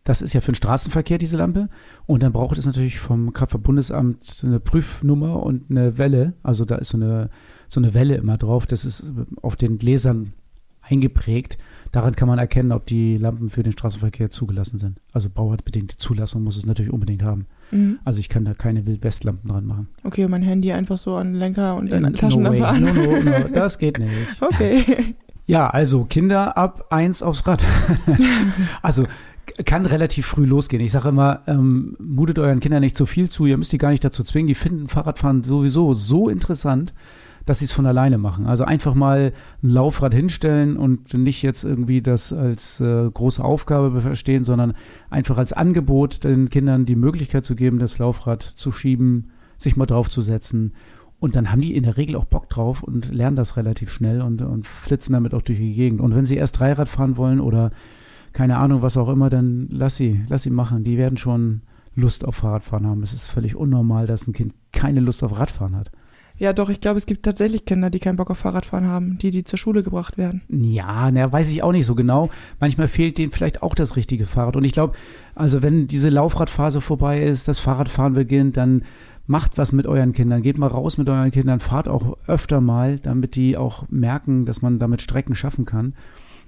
das 0.05 0.23
ist 0.23 0.35
ja 0.35 0.41
für 0.41 0.53
den 0.53 0.57
Straßenverkehr 0.57 1.19
diese 1.19 1.37
Lampe. 1.37 1.69
Und 2.07 2.23
dann 2.23 2.33
braucht 2.33 2.57
es 2.59 2.67
natürlich 2.67 3.01
vom 3.01 3.33
Kraftfahrtbundesamt 3.33 4.43
eine 4.47 4.61
Prüfnummer 4.61 5.43
und 5.43 5.69
eine 5.69 5.99
Welle. 5.99 6.35
Also 6.45 6.65
da 6.65 6.77
ist 6.77 6.91
so 6.91 6.97
eine, 6.97 7.29
so 7.67 7.81
eine 7.81 7.95
Welle 7.95 8.15
immer 8.15 8.39
drauf. 8.39 8.67
Das 8.67 8.85
ist 8.85 9.05
auf 9.43 9.57
den 9.57 9.79
Gläsern 9.79 10.33
eingeprägt. 10.83 11.59
Daran 11.92 12.16
kann 12.16 12.29
man 12.29 12.38
erkennen, 12.38 12.73
ob 12.73 12.87
die 12.87 13.18
Lampen 13.18 13.49
für 13.49 13.62
den 13.62 13.73
Straßenverkehr 13.73 14.31
zugelassen 14.31 14.79
sind. 14.79 14.99
Also 15.12 15.29
bauartbedingte 15.29 15.97
Zulassung 15.97 16.42
muss 16.42 16.57
es 16.57 16.64
natürlich 16.64 16.92
unbedingt 16.92 17.23
haben. 17.23 17.47
Mhm. 17.71 17.99
Also 18.05 18.21
ich 18.21 18.29
kann 18.29 18.45
da 18.45 18.55
keine 18.55 18.87
Wildwestlampen 18.87 19.51
dran 19.51 19.66
machen. 19.66 19.88
Okay, 20.03 20.27
mein 20.27 20.42
Handy 20.42 20.73
einfach 20.73 20.97
so 20.97 21.16
an 21.16 21.33
den 21.33 21.37
Lenker 21.37 21.77
und 21.77 21.92
dann 21.92 22.03
No 22.03 22.09
an 22.09 22.14
Taschenlampe 22.14 22.61
way. 22.61 22.66
an. 22.66 22.83
No, 22.83 22.92
no, 22.92 23.21
no, 23.21 23.49
das 23.53 23.79
geht 23.79 23.99
nicht. 23.99 24.12
Okay. 24.40 25.14
Ja, 25.47 25.68
also 25.68 26.05
Kinder 26.05 26.57
ab 26.57 26.87
eins 26.90 27.23
aufs 27.23 27.47
Rad. 27.47 27.64
also 28.83 29.07
kann 29.64 29.87
relativ 29.87 30.27
früh 30.27 30.45
losgehen. 30.45 30.83
Ich 30.83 30.92
sage 30.92 31.09
immer, 31.09 31.42
ähm, 31.47 31.97
mutet 31.99 32.38
euren 32.38 32.61
Kindern 32.61 32.81
nicht 32.81 32.97
zu 32.97 33.07
viel 33.07 33.29
zu, 33.29 33.47
ihr 33.47 33.57
müsst 33.57 33.73
die 33.73 33.79
gar 33.79 33.90
nicht 33.90 34.05
dazu 34.05 34.23
zwingen. 34.23 34.47
Die 34.49 34.55
finden 34.55 34.88
Fahrradfahren 34.88 35.42
sowieso 35.42 35.95
so 35.95 36.29
interessant, 36.29 36.95
dass 37.44 37.59
sie 37.59 37.66
es 37.66 37.72
von 37.72 37.87
alleine 37.87 38.18
machen. 38.18 38.46
Also 38.46 38.64
einfach 38.64 38.94
mal 38.94 39.33
ein 39.62 39.70
Laufrad 39.70 40.14
hinstellen 40.14 40.76
und 40.76 41.14
nicht 41.14 41.42
jetzt 41.42 41.64
irgendwie 41.64 42.02
das 42.02 42.33
als 42.33 42.81
äh, 42.81 43.11
große 43.11 43.44
Aufgabe 43.44 44.00
verstehen, 44.00 44.44
sondern 44.44 44.74
einfach 45.11 45.38
als 45.38 45.52
Angebot 45.52 46.24
den 46.24 46.50
Kindern 46.50 46.87
die 46.87 46.96
Möglichkeit 46.96 47.44
zu 47.44 47.57
geben, 47.57 47.78
das 47.78 47.98
Laufrad 47.98 48.42
zu 48.42 48.72
schieben, 48.72 49.31
sich 49.57 49.76
mal 49.76 49.87
draufzusetzen. 49.87 50.72
Und 51.18 51.37
dann 51.37 51.52
haben 51.52 51.61
die 51.61 51.76
in 51.76 51.85
der 51.85 51.96
Regel 51.96 52.16
auch 52.16 52.24
Bock 52.24 52.48
drauf 52.50 52.83
und 52.83 53.12
lernen 53.12 53.37
das 53.37 53.57
relativ 53.57 53.90
schnell 53.90 54.22
und, 54.22 54.42
und 54.42 54.66
flitzen 54.66 55.12
damit 55.12 55.35
auch 55.35 55.42
durch 55.42 55.59
die 55.59 55.74
Gegend. 55.74 56.00
Und 56.00 56.16
wenn 56.16 56.26
sie 56.26 56.37
erst 56.37 56.59
Dreirad 56.59 56.88
fahren 56.88 57.16
wollen 57.16 57.40
oder 57.40 57.70
keine 58.33 58.57
Ahnung, 58.57 58.83
was 58.83 58.96
auch 58.96 59.09
immer, 59.09 59.31
dann 59.31 59.68
lass 59.70 59.96
sie, 59.96 60.22
lass 60.28 60.42
sie 60.42 60.50
machen. 60.50 60.85
Die 60.85 60.98
werden 60.98 61.18
schon 61.18 61.62
Lust 61.94 62.24
auf 62.24 62.37
Fahrradfahren 62.37 62.87
haben. 62.87 63.02
Es 63.02 63.12
ist 63.12 63.28
völlig 63.28 63.55
unnormal, 63.55 64.07
dass 64.07 64.26
ein 64.26 64.33
Kind 64.33 64.55
keine 64.72 65.00
Lust 65.00 65.22
auf 65.22 65.38
Radfahren 65.38 65.76
hat. 65.76 65.92
Ja, 66.38 66.53
doch, 66.53 66.68
ich 66.71 66.81
glaube, 66.81 66.99
es 66.99 67.07
gibt 67.07 67.25
tatsächlich 67.25 67.64
Kinder, 67.64 67.90
die 67.90 67.99
keinen 67.99 68.16
Bock 68.16 68.31
auf 68.31 68.38
Fahrradfahren 68.38 68.87
haben, 68.87 69.18
die, 69.18 69.30
die 69.30 69.45
zur 69.45 69.59
Schule 69.59 69.83
gebracht 69.83 70.18
werden. 70.18 70.43
Ja, 70.49 71.11
na, 71.11 71.30
weiß 71.30 71.51
ich 71.51 71.62
auch 71.62 71.72
nicht 71.72 71.87
so 71.87 71.95
genau. 71.95 72.30
Manchmal 72.59 72.89
fehlt 72.89 73.18
denen 73.18 73.33
vielleicht 73.33 73.62
auch 73.62 73.74
das 73.74 73.97
richtige 73.97 74.26
Fahrrad. 74.26 74.57
Und 74.57 74.64
ich 74.64 74.72
glaube, 74.72 74.95
also 75.35 75.62
wenn 75.62 75.87
diese 75.87 76.09
Laufradphase 76.09 76.80
vorbei 76.80 77.22
ist, 77.22 77.49
das 77.49 77.59
Fahrradfahren 77.59 78.14
beginnt, 78.14 78.57
dann 78.57 78.83
macht 79.26 79.59
was 79.59 79.72
mit 79.72 79.87
euren 79.87 80.12
Kindern. 80.12 80.43
Geht 80.43 80.59
mal 80.59 80.66
raus 80.66 80.99
mit 80.99 81.09
euren 81.09 81.30
Kindern, 81.30 81.61
fahrt 81.61 81.89
auch 81.89 82.18
öfter 82.26 82.61
mal, 82.61 82.99
damit 82.99 83.37
die 83.37 83.57
auch 83.57 83.85
merken, 83.89 84.45
dass 84.45 84.62
man 84.62 84.78
damit 84.78 85.01
Strecken 85.01 85.35
schaffen 85.35 85.64
kann. 85.64 85.95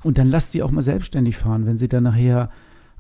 Und 0.03 0.19
dann 0.19 0.29
lasst 0.29 0.53
sie 0.53 0.63
auch 0.63 0.71
mal 0.71 0.83
selbstständig 0.83 1.37
fahren, 1.37 1.67
wenn 1.67 1.79
sie 1.79 1.89
dann 1.89 2.03
nachher 2.03 2.51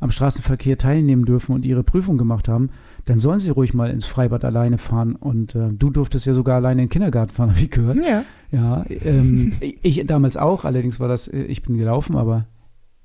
am 0.01 0.11
Straßenverkehr 0.11 0.78
teilnehmen 0.78 1.24
dürfen 1.24 1.55
und 1.55 1.64
ihre 1.64 1.82
Prüfung 1.82 2.18
gemacht 2.18 2.49
haben, 2.49 2.70
dann 3.05 3.18
sollen 3.18 3.38
sie 3.38 3.51
ruhig 3.51 3.74
mal 3.74 3.90
ins 3.90 4.07
Freibad 4.07 4.45
alleine 4.45 4.78
fahren. 4.78 5.16
Und 5.16 5.55
äh, 5.55 5.68
du 5.72 5.90
durftest 5.90 6.26
ja 6.26 6.34
sogar 6.34 6.57
alleine 6.57 6.82
in 6.82 6.86
den 6.86 6.92
Kindergarten 6.92 7.32
fahren, 7.32 7.51
habe 7.55 7.61
ich 7.61 7.70
gehört. 7.70 7.97
Ja. 7.97 8.24
Ja, 8.51 8.84
ähm, 8.88 9.55
ich 9.61 10.05
damals 10.07 10.36
auch, 10.36 10.64
allerdings 10.64 11.01
war 11.01 11.09
das, 11.09 11.28
äh, 11.28 11.42
ich 11.45 11.62
bin 11.62 11.76
gelaufen, 11.76 12.16
aber 12.16 12.47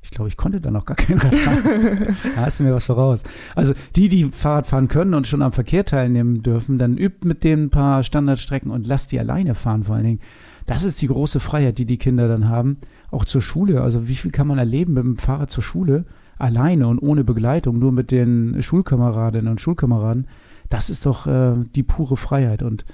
ich 0.02 0.12
glaube, 0.12 0.30
ich 0.30 0.38
konnte 0.38 0.62
da 0.62 0.72
noch 0.72 0.86
gar 0.86 0.96
kein 0.96 1.18
Rad 1.18 1.36
fahren. 1.36 2.16
da 2.36 2.42
hast 2.42 2.60
du 2.60 2.64
mir 2.64 2.74
was 2.74 2.86
voraus. 2.86 3.24
Also 3.56 3.74
die, 3.96 4.08
die 4.08 4.26
Fahrrad 4.32 4.68
fahren 4.68 4.88
können 4.88 5.14
und 5.14 5.28
schon 5.28 5.42
am 5.42 5.52
Verkehr 5.52 5.86
teilnehmen 5.86 6.42
dürfen, 6.42 6.78
dann 6.78 6.98
übt 6.98 7.28
mit 7.28 7.44
denen 7.44 7.66
ein 7.66 7.70
paar 7.70 8.04
Standardstrecken 8.04 8.72
und 8.72 8.88
lasst 8.88 9.12
die 9.12 9.20
alleine 9.20 9.56
fahren 9.56 9.84
vor 9.84 9.96
allen 9.96 10.06
Dingen. 10.06 10.20
Das 10.66 10.84
ist 10.84 11.02
die 11.02 11.08
große 11.08 11.40
Freiheit, 11.40 11.80
die 11.80 11.86
die 11.86 11.98
Kinder 11.98 12.28
dann 12.28 12.48
haben. 12.48 12.78
Auch 13.12 13.26
zur 13.26 13.42
Schule. 13.42 13.82
Also 13.82 14.08
wie 14.08 14.16
viel 14.16 14.32
kann 14.32 14.48
man 14.48 14.60
erleben 14.60 14.94
mit 14.94 15.04
dem 15.04 15.18
Fahrrad 15.18 15.52
zur 15.52 15.64
Schule? 15.64 16.06
Alleine 16.40 16.88
und 16.88 17.00
ohne 17.00 17.24
Begleitung, 17.24 17.78
nur 17.78 17.92
mit 17.92 18.12
den 18.12 18.62
Schulkameradinnen 18.62 19.52
und 19.52 19.62
Schulkameraden. 19.62 20.28
Das 20.70 20.90
ist 20.90 21.06
doch 21.06 21.28
äh, 21.28 21.54
die 21.76 21.84
pure 21.84 22.18
Freiheit. 22.18 22.64
Und 22.64 22.86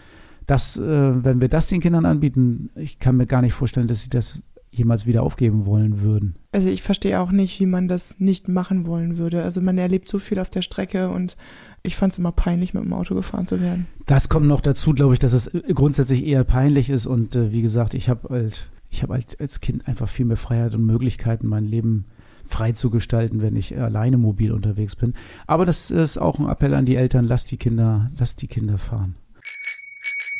das, 0.47 0.77
äh, 0.77 1.23
wenn 1.23 1.41
wir 1.41 1.47
das 1.47 1.67
den 1.67 1.81
Kindern 1.81 2.05
anbieten, 2.05 2.69
ich 2.75 2.99
kann 2.99 3.17
mir 3.17 3.25
gar 3.25 3.41
nicht 3.41 3.53
vorstellen, 3.53 3.87
dass 3.87 4.03
sie 4.03 4.09
das 4.09 4.43
jemals 4.71 5.05
wieder 5.05 5.23
aufgeben 5.23 5.65
wollen 5.65 6.01
würden. 6.01 6.35
Also 6.51 6.69
ich 6.69 6.81
verstehe 6.81 7.19
auch 7.19 7.31
nicht, 7.31 7.59
wie 7.59 7.65
man 7.65 7.87
das 7.87 8.19
nicht 8.19 8.47
machen 8.47 8.85
wollen 8.85 9.17
würde. 9.17 9.43
Also 9.43 9.61
man 9.61 9.77
erlebt 9.77 10.07
so 10.07 10.19
viel 10.19 10.39
auf 10.39 10.49
der 10.49 10.61
Strecke 10.61 11.09
und 11.09 11.37
ich 11.83 11.95
fand 11.95 12.13
es 12.13 12.19
immer 12.19 12.31
peinlich, 12.31 12.73
mit 12.73 12.83
dem 12.83 12.93
Auto 12.93 13.15
gefahren 13.15 13.47
zu 13.47 13.61
werden. 13.61 13.87
Das 14.05 14.27
kommt 14.27 14.47
noch 14.47 14.61
dazu, 14.61 14.93
glaube 14.93 15.13
ich, 15.13 15.19
dass 15.19 15.33
es 15.33 15.51
grundsätzlich 15.73 16.25
eher 16.25 16.43
peinlich 16.43 16.89
ist 16.89 17.05
und 17.05 17.35
äh, 17.35 17.51
wie 17.51 17.61
gesagt, 17.61 17.93
ich 17.93 18.09
habe 18.09 18.29
halt, 18.29 18.69
ich 18.89 19.03
habe 19.03 19.13
halt 19.13 19.39
als 19.39 19.61
Kind 19.61 19.87
einfach 19.87 20.09
viel 20.09 20.25
mehr 20.25 20.37
Freiheit 20.37 20.75
und 20.75 20.85
Möglichkeiten, 20.85 21.47
mein 21.47 21.65
Leben 21.65 22.05
frei 22.47 22.71
zu 22.71 22.89
gestalten, 22.89 23.41
wenn 23.41 23.55
ich 23.55 23.77
alleine 23.77 24.17
mobil 24.17 24.51
unterwegs 24.51 24.95
bin. 24.95 25.13
Aber 25.47 25.65
das 25.65 25.91
ist 25.91 26.17
auch 26.17 26.39
ein 26.39 26.49
Appell 26.49 26.73
an 26.73 26.85
die 26.85 26.95
Eltern, 26.95 27.25
lasst 27.25 27.51
die 27.51 27.57
Kinder, 27.57 28.11
lasst 28.17 28.41
die 28.41 28.47
Kinder 28.47 28.77
fahren. 28.77 29.15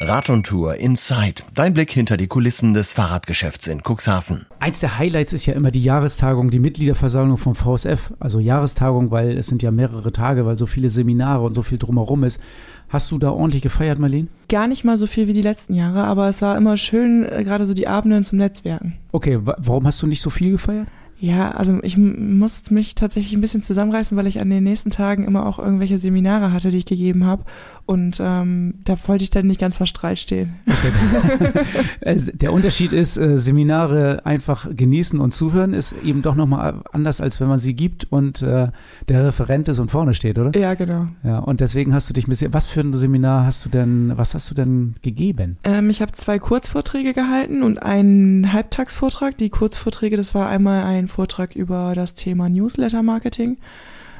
Rad 0.02 0.30
und 0.30 0.46
Tour 0.46 0.76
Inside. 0.76 1.44
Dein 1.54 1.74
Blick 1.74 1.90
hinter 1.90 2.18
die 2.18 2.28
Kulissen 2.28 2.74
des 2.74 2.92
Fahrradgeschäfts 2.92 3.68
in 3.68 3.82
Cuxhaven. 3.82 4.46
Eins 4.60 4.82
der 4.82 4.98
Highlights 4.98 5.32
ist 5.32 5.46
ja 5.46 5.54
immer 5.54 5.72
die 5.72 5.82
Jahrestagung, 5.82 6.52
die 6.52 6.60
Mitgliederversammlung 6.60 7.38
vom 7.38 7.56
VSF. 7.56 8.12
Also 8.20 8.42
Jahrestagung, 8.42 9.12
weil 9.12 9.38
es 9.38 9.48
sind 9.48 9.64
ja 9.64 9.72
mehrere 9.72 10.12
Tage, 10.12 10.46
weil 10.46 10.58
so 10.58 10.66
viele 10.66 10.90
Seminare 10.90 11.46
und 11.46 11.54
so 11.54 11.62
viel 11.62 11.78
drumherum 11.78 12.26
ist. 12.26 12.42
Hast 12.90 13.10
du 13.12 13.18
da 13.18 13.32
ordentlich 13.32 13.62
gefeiert, 13.62 13.98
Marlene? 13.98 14.28
Gar 14.50 14.68
nicht 14.68 14.84
mal 14.84 14.98
so 14.98 15.08
viel 15.08 15.28
wie 15.28 15.34
die 15.34 15.42
letzten 15.42 15.74
Jahre, 15.74 16.04
aber 16.04 16.28
es 16.28 16.42
war 16.42 16.58
immer 16.58 16.76
schön, 16.76 17.24
äh, 17.24 17.46
gerade 17.46 17.66
so 17.66 17.74
die 17.74 17.88
Abende 17.88 18.22
zum 18.24 18.38
Netzwerken. 18.38 18.98
Okay, 19.14 19.40
warum 19.42 19.88
hast 19.88 20.02
du 20.02 20.08
nicht 20.08 20.22
so 20.22 20.30
viel 20.30 20.52
gefeiert? 20.52 20.90
Ja, 21.18 21.52
also 21.52 21.80
ich 21.82 21.98
muss 21.98 22.70
mich 22.72 22.94
tatsächlich 22.94 23.34
ein 23.34 23.42
bisschen 23.42 23.62
zusammenreißen, 23.62 24.18
weil 24.18 24.28
ich 24.28 24.40
an 24.42 24.50
den 24.50 24.64
nächsten 24.64 24.90
Tagen 24.90 25.24
immer 25.24 25.46
auch 25.46 25.60
irgendwelche 25.60 25.98
Seminare 25.98 26.52
hatte, 26.52 26.72
die 26.72 26.78
ich 26.78 26.86
gegeben 26.86 27.26
habe. 27.26 27.46
Und 27.86 28.18
ähm, 28.20 28.76
da 28.84 28.98
wollte 29.06 29.24
ich 29.24 29.30
dann 29.30 29.46
nicht 29.46 29.60
ganz 29.60 29.76
verstrahlt 29.76 30.18
stehen. 30.18 30.56
Okay. 30.66 32.16
der 32.34 32.52
Unterschied 32.52 32.92
ist, 32.92 33.16
äh, 33.18 33.38
Seminare 33.38 34.26
einfach 34.26 34.68
genießen 34.76 35.20
und 35.20 35.36
zuhören 35.36 35.74
ist 35.74 35.94
eben 36.04 36.24
doch 36.24 36.34
nochmal 36.34 36.82
anders, 36.92 37.22
als 37.22 37.40
wenn 37.40 37.48
man 37.48 37.60
sie 37.60 37.76
gibt 37.76 38.12
und 38.12 38.42
äh, 38.42 38.70
der 39.08 39.26
Referent 39.26 39.68
ist 39.68 39.78
und 39.78 39.92
vorne 39.92 40.16
steht, 40.16 40.40
oder? 40.40 40.60
Ja, 40.60 40.74
genau. 40.74 41.08
Ja, 41.24 41.40
und 41.40 41.60
deswegen 41.60 41.94
hast 41.94 42.10
du 42.10 42.14
dich 42.14 42.28
ein 42.28 42.32
bisschen, 42.32 42.54
was 42.54 42.66
für 42.66 42.82
ein 42.82 42.92
Seminar 42.94 43.46
hast 43.46 43.64
du 43.66 43.70
denn, 43.70 44.14
was 44.16 44.34
hast 44.34 44.50
du 44.50 44.56
denn 44.56 44.96
gegeben? 45.04 45.58
Ähm, 45.64 45.92
ich 45.92 46.02
habe 46.02 46.12
zwei 46.14 46.40
Kurzvorträge 46.40 47.14
gehalten 47.14 47.62
und 47.62 47.84
einen 47.84 48.52
Halbtagsvortrag. 48.52 49.38
Die 49.38 49.50
Kurzvorträge, 49.50 50.18
das 50.18 50.34
war 50.34 50.50
einmal 50.50 50.86
ein 50.86 51.08
Vortrag 51.08 51.56
über 51.56 51.94
das 51.94 52.16
Thema 52.16 52.50
Newsletter-Marketing. 52.50 53.58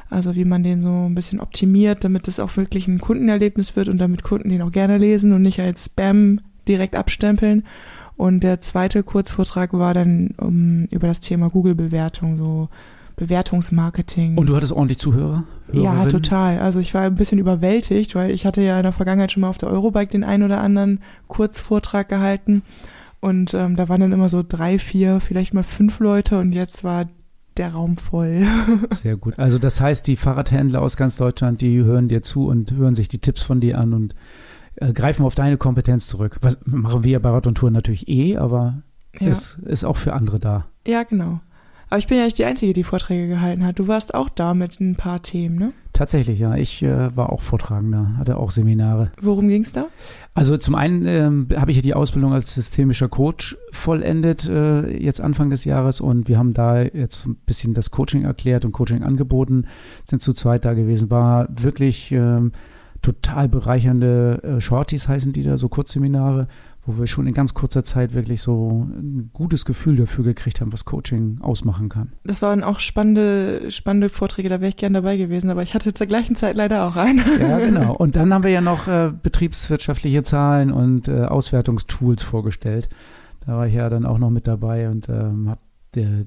Also 0.08 0.36
wie 0.36 0.44
man 0.44 0.62
den 0.62 0.82
so 0.82 1.06
ein 1.08 1.14
bisschen 1.14 1.40
optimiert, 1.40 2.04
damit 2.04 2.28
es 2.28 2.38
auch 2.38 2.56
wirklich 2.56 2.86
ein 2.86 3.00
Kundenerlebnis 3.00 3.74
wird 3.76 3.88
und 3.88 3.98
damit 3.98 4.22
Kunden 4.22 4.48
den 4.48 4.62
auch 4.62 4.72
gerne 4.72 4.98
lesen 4.98 5.32
und 5.32 5.42
nicht 5.42 5.60
als 5.60 5.86
Spam 5.86 6.40
direkt 6.68 6.94
abstempeln. 6.94 7.64
Und 8.16 8.40
der 8.40 8.60
zweite 8.60 9.02
Kurzvortrag 9.02 9.72
war 9.72 9.94
dann 9.94 10.30
um, 10.38 10.86
über 10.90 11.06
das 11.06 11.20
Thema 11.20 11.50
Google-Bewertung, 11.50 12.36
so 12.36 12.68
Bewertungsmarketing. 13.16 14.36
Und 14.36 14.48
du 14.48 14.56
hattest 14.56 14.72
ordentlich 14.72 14.98
Zuhörer? 14.98 15.44
Ja, 15.72 16.06
total. 16.06 16.60
Also 16.60 16.78
ich 16.78 16.94
war 16.94 17.02
ein 17.02 17.14
bisschen 17.14 17.38
überwältigt, 17.38 18.14
weil 18.14 18.30
ich 18.30 18.46
hatte 18.46 18.62
ja 18.62 18.76
in 18.76 18.84
der 18.84 18.92
Vergangenheit 18.92 19.32
schon 19.32 19.40
mal 19.40 19.48
auf 19.48 19.58
der 19.58 19.70
Eurobike 19.70 20.12
den 20.12 20.24
einen 20.24 20.44
oder 20.44 20.60
anderen 20.60 21.00
Kurzvortrag 21.26 22.08
gehalten. 22.08 22.62
Und 23.20 23.54
ähm, 23.54 23.76
da 23.76 23.88
waren 23.88 24.00
dann 24.00 24.12
immer 24.12 24.28
so 24.28 24.44
drei, 24.46 24.78
vier, 24.78 25.20
vielleicht 25.20 25.54
mal 25.54 25.62
fünf 25.62 25.98
Leute 25.98 26.38
und 26.38 26.52
jetzt 26.52 26.84
war 26.84 27.06
der 27.58 27.72
Raum 27.72 27.96
voll. 27.96 28.46
Sehr 28.90 29.16
gut. 29.16 29.38
Also 29.38 29.58
das 29.58 29.80
heißt, 29.80 30.06
die 30.06 30.16
Fahrradhändler 30.16 30.82
aus 30.82 30.96
ganz 30.96 31.16
Deutschland, 31.16 31.60
die 31.60 31.82
hören 31.82 32.08
dir 32.08 32.22
zu 32.22 32.46
und 32.46 32.72
hören 32.72 32.94
sich 32.94 33.08
die 33.08 33.18
Tipps 33.18 33.42
von 33.42 33.60
dir 33.60 33.78
an 33.78 33.94
und 33.94 34.14
äh, 34.76 34.92
greifen 34.92 35.24
auf 35.24 35.34
deine 35.34 35.56
Kompetenz 35.56 36.06
zurück. 36.06 36.38
Was 36.42 36.58
machen 36.64 37.04
wir 37.04 37.20
bei 37.20 37.30
Rad 37.30 37.46
und 37.46 37.56
Tour 37.56 37.70
natürlich 37.70 38.08
eh, 38.08 38.36
aber 38.36 38.82
ja. 39.18 39.28
das 39.28 39.54
ist 39.64 39.84
auch 39.84 39.96
für 39.96 40.12
andere 40.12 40.38
da. 40.38 40.66
Ja, 40.86 41.02
genau. 41.02 41.40
Aber 41.88 41.98
ich 41.98 42.08
bin 42.08 42.18
ja 42.18 42.24
nicht 42.24 42.38
die 42.38 42.44
Einzige, 42.44 42.72
die 42.72 42.82
Vorträge 42.82 43.28
gehalten 43.28 43.64
hat. 43.64 43.78
Du 43.78 43.86
warst 43.86 44.14
auch 44.14 44.28
da 44.28 44.54
mit 44.54 44.80
ein 44.80 44.96
paar 44.96 45.22
Themen, 45.22 45.56
ne? 45.56 45.72
Tatsächlich, 45.92 46.40
ja. 46.40 46.56
Ich 46.56 46.82
äh, 46.82 47.16
war 47.16 47.30
auch 47.30 47.40
Vortragender, 47.40 48.16
hatte 48.18 48.36
auch 48.36 48.50
Seminare. 48.50 49.12
Worum 49.20 49.48
ging 49.48 49.62
es 49.62 49.72
da? 49.72 49.86
Also 50.34 50.56
zum 50.56 50.74
einen 50.74 51.06
ähm, 51.06 51.48
habe 51.56 51.70
ich 51.70 51.76
ja 51.76 51.82
die 51.82 51.94
Ausbildung 51.94 52.32
als 52.32 52.54
systemischer 52.54 53.08
Coach 53.08 53.56
vollendet, 53.70 54.48
äh, 54.48 54.96
jetzt 54.98 55.20
Anfang 55.20 55.48
des 55.48 55.64
Jahres. 55.64 56.00
Und 56.00 56.28
wir 56.28 56.38
haben 56.38 56.54
da 56.54 56.82
jetzt 56.82 57.26
ein 57.26 57.36
bisschen 57.46 57.72
das 57.72 57.92
Coaching 57.92 58.24
erklärt 58.24 58.64
und 58.64 58.72
Coaching 58.72 59.04
angeboten, 59.04 59.66
sind 60.04 60.20
zu 60.20 60.32
zweit 60.32 60.64
da 60.64 60.74
gewesen. 60.74 61.10
War 61.10 61.48
wirklich 61.50 62.10
ähm, 62.10 62.52
total 63.00 63.48
bereichernde 63.48 64.42
äh, 64.42 64.60
Shorties 64.60 65.06
heißen 65.06 65.32
die 65.32 65.44
da, 65.44 65.56
so 65.56 65.68
Kurzseminare 65.68 66.48
wo 66.86 66.98
wir 66.98 67.06
schon 67.06 67.26
in 67.26 67.34
ganz 67.34 67.52
kurzer 67.52 67.82
Zeit 67.82 68.14
wirklich 68.14 68.40
so 68.40 68.86
ein 68.88 69.30
gutes 69.32 69.64
Gefühl 69.64 69.96
dafür 69.96 70.24
gekriegt 70.24 70.60
haben, 70.60 70.72
was 70.72 70.84
Coaching 70.84 71.38
ausmachen 71.42 71.88
kann. 71.88 72.12
Das 72.24 72.42
waren 72.42 72.62
auch 72.62 72.78
spannende, 72.78 73.70
spannende 73.70 74.08
Vorträge, 74.08 74.48
da 74.48 74.60
wäre 74.60 74.68
ich 74.68 74.76
gern 74.76 74.94
dabei 74.94 75.16
gewesen, 75.16 75.50
aber 75.50 75.62
ich 75.62 75.74
hatte 75.74 75.92
zur 75.94 76.06
gleichen 76.06 76.36
Zeit 76.36 76.54
leider 76.54 76.86
auch 76.86 76.96
einen. 76.96 77.22
Ja, 77.40 77.58
genau. 77.64 77.94
Und 77.94 78.16
dann 78.16 78.32
haben 78.32 78.44
wir 78.44 78.50
ja 78.50 78.60
noch 78.60 78.86
äh, 78.86 79.12
betriebswirtschaftliche 79.20 80.22
Zahlen 80.22 80.70
und 80.70 81.08
äh, 81.08 81.24
Auswertungstools 81.24 82.22
vorgestellt. 82.22 82.88
Da 83.44 83.56
war 83.56 83.66
ich 83.66 83.74
ja 83.74 83.88
dann 83.88 84.06
auch 84.06 84.18
noch 84.18 84.30
mit 84.30 84.46
dabei 84.46 84.88
und 84.88 85.08
ähm, 85.08 85.50
habe 85.50 85.60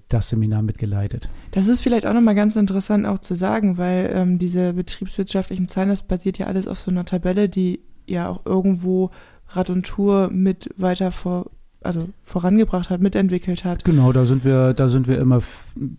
das 0.07 0.30
Seminar 0.30 0.64
mitgeleitet. 0.64 1.30
Das 1.51 1.68
ist 1.68 1.82
vielleicht 1.82 2.05
auch 2.07 2.14
nochmal 2.14 2.36
ganz 2.36 2.55
interessant 2.55 3.05
auch 3.05 3.20
zu 3.20 3.36
sagen, 3.36 3.78
weil 3.78 4.12
ähm, 4.14 4.39
diese 4.39 4.74
betriebswirtschaftlichen 4.74 5.68
Zahlen, 5.68 5.89
das 5.89 6.01
basiert 6.01 6.39
ja 6.39 6.47
alles 6.47 6.68
auf 6.68 6.80
so 6.80 6.89
einer 6.89 7.05
Tabelle, 7.05 7.49
die 7.49 7.82
ja 8.07 8.28
auch 8.28 8.45
irgendwo 8.45 9.12
Rad 9.50 9.70
und 9.70 9.86
Tour 9.86 10.30
mit 10.32 10.70
weiter 10.78 11.12
vor, 11.12 11.47
also 11.82 12.10
vorangebracht 12.24 12.89
hat, 12.89 13.02
mitentwickelt 13.02 13.66
hat. 13.66 13.84
Genau, 13.84 14.12
da 14.12 14.26
sind 14.26 14.43
wir, 14.43 14.74
da 14.74 14.89
sind 14.89 15.08
wir 15.08 15.20
immer, 15.20 15.41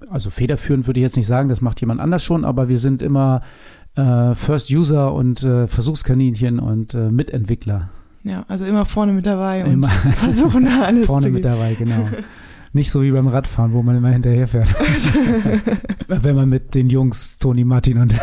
also 0.08 0.30
federführend 0.30 0.86
würde 0.86 1.00
ich 1.00 1.02
jetzt 1.02 1.16
nicht 1.16 1.26
sagen, 1.26 1.48
das 1.48 1.60
macht 1.60 1.80
jemand 1.80 2.00
anders 2.00 2.24
schon, 2.24 2.44
aber 2.44 2.68
wir 2.68 2.78
sind 2.78 3.02
immer 3.02 3.42
äh, 3.96 4.34
First 4.34 4.70
User 4.70 5.12
und 5.12 5.42
äh, 5.42 5.66
Versuchskaninchen 5.66 6.60
und 6.60 6.94
äh, 6.94 7.10
Mitentwickler. 7.10 7.90
Ja, 8.22 8.44
also 8.48 8.66
immer 8.66 8.84
vorne 8.84 9.12
mit 9.12 9.26
dabei 9.26 9.64
und 9.64 9.72
immer 9.72 9.88
versuchen 9.88 10.66
da 10.66 10.82
alles 10.86 11.06
vorne 11.06 11.26
zu 11.26 11.32
mit 11.32 11.44
dabei, 11.44 11.74
genau. 11.74 12.08
Nicht 12.72 12.90
so 12.90 13.02
wie 13.02 13.10
beim 13.10 13.26
Radfahren, 13.26 13.72
wo 13.72 13.82
man 13.82 13.96
immer 13.96 14.10
hinterherfährt. 14.10 14.68
Wenn 16.06 16.36
man 16.36 16.48
mit 16.48 16.74
den 16.74 16.88
Jungs 16.88 17.38
Toni 17.38 17.64
Martin 17.64 17.98
und, 17.98 18.12
ja, 18.12 18.18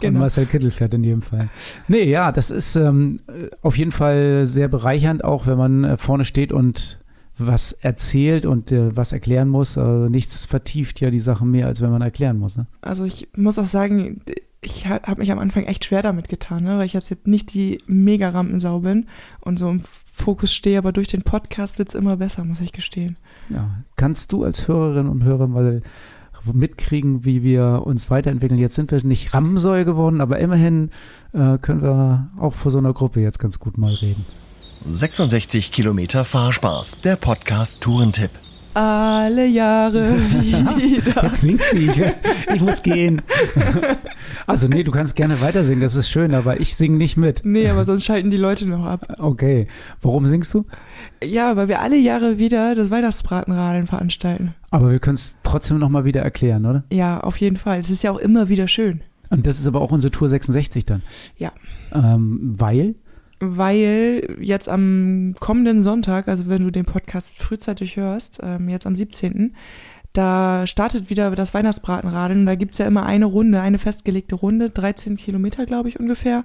genau. 0.00 0.16
und 0.16 0.20
Marcel 0.20 0.46
Kittel 0.46 0.70
fährt 0.70 0.92
in 0.92 1.02
jedem 1.02 1.22
Fall. 1.22 1.48
Nee, 1.86 2.04
ja, 2.04 2.30
das 2.30 2.50
ist 2.50 2.76
ähm, 2.76 3.20
auf 3.62 3.78
jeden 3.78 3.92
Fall 3.92 4.44
sehr 4.44 4.68
bereichernd, 4.68 5.24
auch 5.24 5.46
wenn 5.46 5.56
man 5.56 5.84
äh, 5.84 5.96
vorne 5.96 6.26
steht 6.26 6.52
und 6.52 7.00
was 7.38 7.72
erzählt 7.72 8.44
und 8.44 8.70
äh, 8.72 8.94
was 8.94 9.12
erklären 9.12 9.48
muss. 9.48 9.78
Also 9.78 10.08
nichts 10.08 10.44
vertieft 10.44 11.00
ja 11.00 11.10
die 11.10 11.18
Sachen 11.18 11.50
mehr, 11.50 11.66
als 11.66 11.80
wenn 11.80 11.90
man 11.90 12.02
erklären 12.02 12.38
muss. 12.38 12.56
Ne? 12.56 12.66
Also 12.82 13.04
ich 13.04 13.28
muss 13.34 13.58
auch 13.58 13.66
sagen, 13.66 14.20
ich 14.60 14.86
habe 14.86 15.20
mich 15.20 15.30
am 15.30 15.38
Anfang 15.38 15.64
echt 15.64 15.84
schwer 15.84 16.02
damit 16.02 16.28
getan, 16.28 16.64
ne? 16.64 16.78
weil 16.78 16.86
ich 16.86 16.92
jetzt 16.92 17.26
nicht 17.26 17.54
die 17.54 17.80
Mega-Rampensau 17.86 18.80
bin 18.80 19.06
und 19.40 19.58
so 19.58 19.70
im 19.70 19.82
Fokus 20.18 20.52
stehe, 20.52 20.78
aber 20.78 20.92
durch 20.92 21.08
den 21.08 21.22
Podcast 21.22 21.78
wird 21.78 21.88
es 21.88 21.94
immer 21.94 22.16
besser, 22.18 22.44
muss 22.44 22.60
ich 22.60 22.72
gestehen. 22.72 23.16
Ja. 23.48 23.70
Kannst 23.96 24.32
du 24.32 24.44
als 24.44 24.68
Hörerin 24.68 25.08
und 25.08 25.24
Hörer 25.24 25.46
mal 25.46 25.82
mitkriegen, 26.52 27.24
wie 27.24 27.42
wir 27.42 27.82
uns 27.84 28.10
weiterentwickeln? 28.10 28.60
Jetzt 28.60 28.74
sind 28.74 28.90
wir 28.90 29.04
nicht 29.04 29.34
Rampensäule 29.34 29.84
geworden, 29.84 30.20
aber 30.20 30.38
immerhin 30.38 30.90
äh, 31.32 31.58
können 31.58 31.82
wir 31.82 32.30
auch 32.38 32.54
vor 32.54 32.70
so 32.70 32.78
einer 32.78 32.92
Gruppe 32.92 33.20
jetzt 33.20 33.38
ganz 33.38 33.58
gut 33.58 33.78
mal 33.78 33.92
reden. 33.92 34.24
66 34.86 35.72
Kilometer 35.72 36.24
Fahrspaß, 36.24 37.00
der 37.00 37.16
Podcast 37.16 37.80
Tourentipp. 37.80 38.30
Alle 38.74 39.46
Jahre 39.46 40.16
wieder. 40.40 41.22
Jetzt 41.24 41.40
singt 41.40 41.62
sie. 41.70 41.86
Ich, 41.88 42.00
ich 42.54 42.60
muss 42.60 42.82
gehen. 42.82 43.22
Also 44.46 44.68
nee, 44.68 44.82
du 44.82 44.92
kannst 44.92 45.16
gerne 45.16 45.40
weiter 45.40 45.64
singen, 45.64 45.80
das 45.80 45.94
ist 45.94 46.08
schön, 46.10 46.34
aber 46.34 46.60
ich 46.60 46.74
singe 46.74 46.96
nicht 46.96 47.16
mit. 47.16 47.42
Nee, 47.44 47.68
aber 47.68 47.84
sonst 47.84 48.04
schalten 48.04 48.30
die 48.30 48.36
Leute 48.36 48.66
noch 48.66 48.84
ab. 48.84 49.06
Okay. 49.18 49.66
Warum 50.00 50.26
singst 50.26 50.54
du? 50.54 50.64
Ja, 51.22 51.56
weil 51.56 51.68
wir 51.68 51.80
alle 51.80 51.96
Jahre 51.96 52.38
wieder 52.38 52.74
das 52.74 52.90
Weihnachtsbratenradeln 52.90 53.86
veranstalten. 53.86 54.54
Aber 54.70 54.90
wir 54.90 54.98
können 54.98 55.16
es 55.16 55.36
trotzdem 55.42 55.78
noch 55.78 55.88
mal 55.88 56.04
wieder 56.04 56.22
erklären, 56.22 56.64
oder? 56.66 56.84
Ja, 56.90 57.20
auf 57.20 57.36
jeden 57.38 57.56
Fall. 57.56 57.80
Es 57.80 57.90
ist 57.90 58.02
ja 58.02 58.10
auch 58.10 58.18
immer 58.18 58.48
wieder 58.48 58.68
schön. 58.68 59.00
Und 59.30 59.46
das 59.46 59.58
ist 59.58 59.66
aber 59.66 59.80
auch 59.80 59.92
unsere 59.92 60.10
Tour 60.10 60.28
66 60.28 60.86
dann. 60.86 61.02
Ja. 61.36 61.52
Ähm, 61.92 62.54
weil? 62.58 62.94
Weil 63.40 64.36
jetzt 64.40 64.68
am 64.68 65.34
kommenden 65.38 65.82
Sonntag, 65.82 66.28
also 66.28 66.48
wenn 66.48 66.64
du 66.64 66.70
den 66.70 66.84
Podcast 66.84 67.36
frühzeitig 67.36 67.96
hörst, 67.96 68.40
ähm, 68.42 68.68
jetzt 68.68 68.86
am 68.86 68.96
17., 68.96 69.54
da 70.12 70.66
startet 70.66 71.10
wieder 71.10 71.30
das 71.30 71.54
Weihnachtsbratenradeln. 71.54 72.46
Da 72.46 72.54
gibt's 72.54 72.78
ja 72.78 72.86
immer 72.86 73.06
eine 73.06 73.26
Runde, 73.26 73.60
eine 73.60 73.78
festgelegte 73.78 74.34
Runde, 74.34 74.70
13 74.70 75.16
Kilometer, 75.16 75.66
glaube 75.66 75.88
ich, 75.88 76.00
ungefähr. 76.00 76.44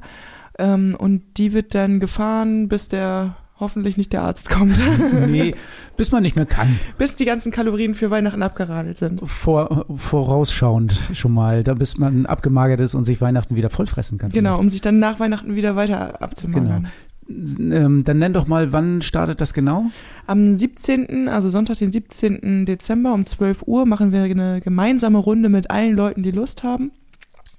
Ähm, 0.59 0.95
und 0.97 1.37
die 1.37 1.53
wird 1.53 1.73
dann 1.73 1.99
gefahren, 1.99 2.67
bis 2.67 2.89
der 2.89 3.37
hoffentlich 3.64 3.97
nicht 3.97 4.14
der 4.14 4.22
Arzt 4.22 4.49
kommt. 4.49 4.82
Nee, 5.28 5.55
bis 5.97 6.11
man 6.11 6.22
nicht 6.22 6.36
mehr 6.36 6.45
kann. 6.45 6.80
bis 6.97 7.16
die 7.16 7.26
ganzen 7.26 7.51
Kalorien 7.51 7.93
für 7.93 8.11
Weihnachten 8.11 8.43
abgeradelt 8.43 8.97
sind. 8.97 9.22
Vor, 9.26 9.86
vorausschauend 9.95 11.09
schon 11.14 11.34
mal, 11.34 11.64
da 11.64 11.74
bis 11.74 11.97
man 11.97 12.26
abgemagert 12.26 12.80
ist 12.80 12.93
und 12.93 13.03
sich 13.05 13.22
Weihnachten 13.22 13.55
wieder 13.55 13.70
vollfressen 13.70 14.18
kann. 14.18 14.32
Genau, 14.32 14.59
um 14.59 14.70
sich 14.70 14.82
dann 14.82 14.99
nach 14.99 15.20
Weihnachten 15.20 15.55
wieder 15.55 15.76
weiter 15.76 16.22
abzumagern. 16.22 16.89
Ähm, 17.30 18.03
dann 18.03 18.20
nenn 18.20 18.34
doch 18.34 18.47
mal, 18.47 18.74
wann 18.74 19.01
startet 19.01 19.41
das 19.41 19.53
genau? 19.53 19.86
Am 20.28 20.55
17., 20.55 21.28
also 21.30 21.49
Sonntag, 21.49 21.78
den 21.78 21.91
17. 21.91 22.66
Dezember 22.66 23.14
um 23.14 23.26
12 23.26 23.64
Uhr 23.66 23.86
machen 23.86 24.11
wir 24.11 24.24
eine 24.24 24.61
gemeinsame 24.61 25.18
Runde 25.18 25.49
mit 25.49 25.72
allen 25.72 25.95
Leuten, 25.95 26.24
die 26.24 26.32
Lust 26.32 26.64
haben 26.64 26.91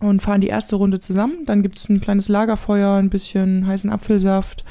und 0.01 0.23
fahren 0.23 0.41
die 0.41 0.49
erste 0.49 0.77
Runde 0.77 1.01
zusammen. 1.01 1.45
Dann 1.47 1.63
gibt's 1.63 1.89
ein 1.89 2.01
kleines 2.01 2.29
Lagerfeuer, 2.29 2.95
ein 2.95 3.11
bisschen 3.11 3.67
heißen 3.67 3.91
Apfelsaft, 3.91 4.65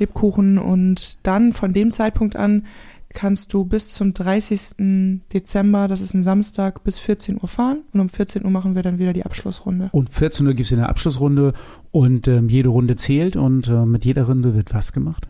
Lebkuchen 0.00 0.58
und 0.58 1.18
dann 1.22 1.52
von 1.52 1.72
dem 1.72 1.92
Zeitpunkt 1.92 2.36
an 2.36 2.64
kannst 3.12 3.52
du 3.52 3.64
bis 3.64 3.88
zum 3.92 4.14
30. 4.14 5.20
Dezember, 5.32 5.88
das 5.88 6.00
ist 6.00 6.14
ein 6.14 6.22
Samstag, 6.22 6.84
bis 6.84 6.98
14 6.98 7.38
Uhr 7.40 7.48
fahren 7.48 7.80
und 7.92 8.00
um 8.00 8.08
14 8.08 8.44
Uhr 8.44 8.50
machen 8.50 8.74
wir 8.74 8.82
dann 8.82 8.98
wieder 8.98 9.12
die 9.12 9.24
Abschlussrunde. 9.24 9.90
Und 9.92 10.10
14 10.10 10.46
Uhr 10.46 10.54
gibt 10.54 10.66
es 10.66 10.72
eine 10.72 10.88
Abschlussrunde 10.88 11.52
und 11.90 12.28
ähm, 12.28 12.48
jede 12.48 12.68
Runde 12.68 12.96
zählt 12.96 13.36
und 13.36 13.68
äh, 13.68 13.84
mit 13.84 14.04
jeder 14.04 14.24
Runde 14.24 14.54
wird 14.54 14.72
was 14.72 14.92
gemacht? 14.92 15.28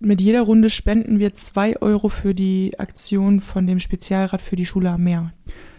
Mit 0.00 0.20
jeder 0.20 0.42
Runde 0.42 0.68
spenden 0.68 1.18
wir 1.18 1.34
zwei 1.34 1.80
Euro 1.80 2.08
für 2.08 2.34
die 2.34 2.78
Aktion 2.78 3.40
von 3.40 3.66
dem 3.66 3.80
Spezialrad 3.80 4.42
für 4.42 4.56
die 4.56 4.66
Schule 4.66 4.90
am 4.90 5.04
Meer. 5.04 5.32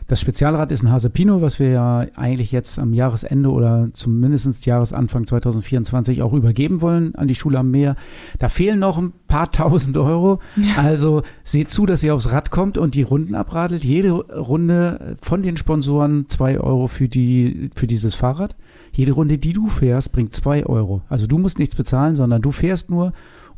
Das 0.08 0.22
Spezialrad 0.22 0.72
ist 0.72 0.84
ein 0.84 0.92
Hasepino, 0.92 1.42
was 1.42 1.60
wir 1.60 1.70
ja 1.70 2.06
eigentlich 2.16 2.52
jetzt 2.52 2.78
am 2.78 2.94
Jahresende 2.94 3.50
oder 3.50 3.90
zumindest 3.94 4.66
Jahresanfang 4.68 5.26
2024 5.26 6.22
auch 6.22 6.34
übergeben 6.34 6.82
wollen 6.82 7.16
an 7.16 7.28
die 7.28 7.34
Schule 7.34 7.58
am 7.58 7.72
Meer. 7.72 7.96
Da 8.38 8.48
fehlen 8.48 8.80
noch 8.80 9.00
ein 9.00 9.14
paar 9.28 9.52
tausend 9.52 9.98
Euro. 9.98 10.40
Ja. 10.58 10.76
Also 10.78 11.24
seht 11.44 11.72
zu, 11.72 11.88
dass 11.88 12.04
ihr 12.04 12.14
aufs 12.14 12.32
Rad 12.32 12.52
kommt 12.52 12.78
und 12.78 12.94
die 12.94 13.02
Runden 13.02 13.34
abradelt. 13.34 13.84
Jede 13.84 14.12
Runde 14.12 15.18
von 15.22 15.42
den 15.42 15.58
Sponsoren 15.58 16.30
zwei 16.30 16.60
Euro 16.60 16.86
für, 16.86 17.08
die, 17.08 17.72
für 17.76 17.88
dieses 17.88 18.14
Fahrrad. 18.14 18.56
Jede 18.92 19.14
Runde, 19.14 19.40
die 19.40 19.54
du 19.54 19.68
fährst, 19.68 20.12
bringt 20.12 20.36
zwei 20.36 20.68
Euro. 20.68 21.02
Also 21.10 21.26
du 21.26 21.40
musst 21.40 21.58
nichts 21.58 21.76
bezahlen, 21.76 22.16
sondern 22.16 22.44
du 22.44 22.52
fährst 22.52 22.92
nur 22.92 23.12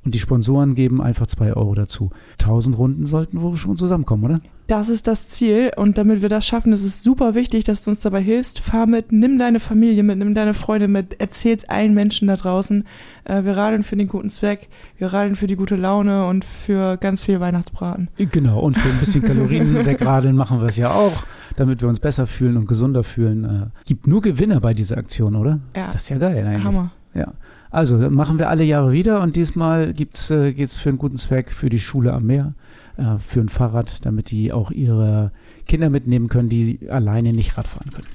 und 0.07 0.15
die 0.15 0.19
Sponsoren 0.19 0.73
geben 0.73 1.01
einfach 1.01 1.27
zwei 1.27 1.51
Euro 1.51 1.75
dazu. 1.75 2.11
Tausend 2.37 2.77
Runden 2.77 3.05
sollten 3.05 3.41
wohl 3.41 3.57
schon 3.57 3.75
zusammenkommen, 3.75 4.23
oder? 4.23 4.39
Das 4.67 4.87
ist 4.87 5.05
das 5.05 5.27
Ziel 5.27 5.71
und 5.75 5.97
damit 5.97 6.21
wir 6.21 6.29
das 6.29 6.47
schaffen, 6.47 6.71
ist 6.71 6.85
es 6.85 7.03
super 7.03 7.35
wichtig, 7.35 7.65
dass 7.65 7.83
du 7.83 7.91
uns 7.91 7.99
dabei 7.99 8.21
hilfst. 8.21 8.59
Fahr 8.59 8.85
mit, 8.85 9.11
nimm 9.11 9.37
deine 9.37 9.59
Familie 9.59 10.03
mit, 10.03 10.17
nimm 10.17 10.33
deine 10.33 10.53
Freunde 10.53 10.87
mit, 10.87 11.19
erzähl's 11.19 11.67
allen 11.67 11.93
Menschen 11.93 12.29
da 12.29 12.37
draußen. 12.37 12.85
Äh, 13.25 13.43
wir 13.43 13.57
radeln 13.57 13.83
für 13.83 13.97
den 13.97 14.07
guten 14.07 14.29
Zweck, 14.29 14.69
wir 14.97 15.11
radeln 15.11 15.35
für 15.35 15.47
die 15.47 15.57
gute 15.57 15.75
Laune 15.75 16.25
und 16.27 16.45
für 16.45 16.95
ganz 16.95 17.21
viel 17.21 17.41
Weihnachtsbraten. 17.41 18.09
Genau, 18.15 18.61
und 18.61 18.77
für 18.77 18.87
ein 18.87 18.99
bisschen 18.99 19.25
Kalorien 19.25 19.85
wegradeln 19.85 20.37
machen 20.37 20.61
wir 20.61 20.67
es 20.67 20.77
ja 20.77 20.91
auch, 20.91 21.25
damit 21.57 21.81
wir 21.81 21.89
uns 21.89 21.99
besser 21.99 22.27
fühlen 22.27 22.55
und 22.55 22.69
gesunder 22.69 23.03
fühlen. 23.03 23.43
Äh, 23.43 23.85
gibt 23.85 24.07
nur 24.07 24.21
Gewinner 24.21 24.61
bei 24.61 24.73
dieser 24.73 24.97
Aktion, 24.97 25.35
oder? 25.35 25.59
Ja. 25.75 25.87
Das 25.87 26.03
ist 26.03 26.09
ja 26.09 26.17
geil 26.17 26.47
eigentlich. 26.47 26.63
Hammer. 26.63 26.91
Ja. 27.13 27.33
Also 27.69 27.97
machen 27.97 28.39
wir 28.39 28.49
alle 28.49 28.63
Jahre 28.63 28.91
wieder 28.91 29.21
und 29.21 29.35
diesmal 29.35 29.93
gibt's, 29.93 30.29
äh, 30.31 30.53
geht's 30.53 30.77
für 30.77 30.89
einen 30.89 30.97
guten 30.97 31.17
Zweck 31.17 31.51
für 31.51 31.69
die 31.69 31.79
Schule 31.79 32.13
am 32.13 32.25
Meer, 32.25 32.53
äh, 32.97 33.17
für 33.19 33.41
ein 33.41 33.49
Fahrrad, 33.49 34.05
damit 34.05 34.31
die 34.31 34.53
auch 34.53 34.71
ihre 34.71 35.31
Kinder 35.67 35.89
mitnehmen 35.89 36.29
können, 36.29 36.49
die 36.49 36.89
alleine 36.89 37.33
nicht 37.33 37.57
Rad 37.57 37.67
fahren 37.67 37.89
können. 37.93 38.07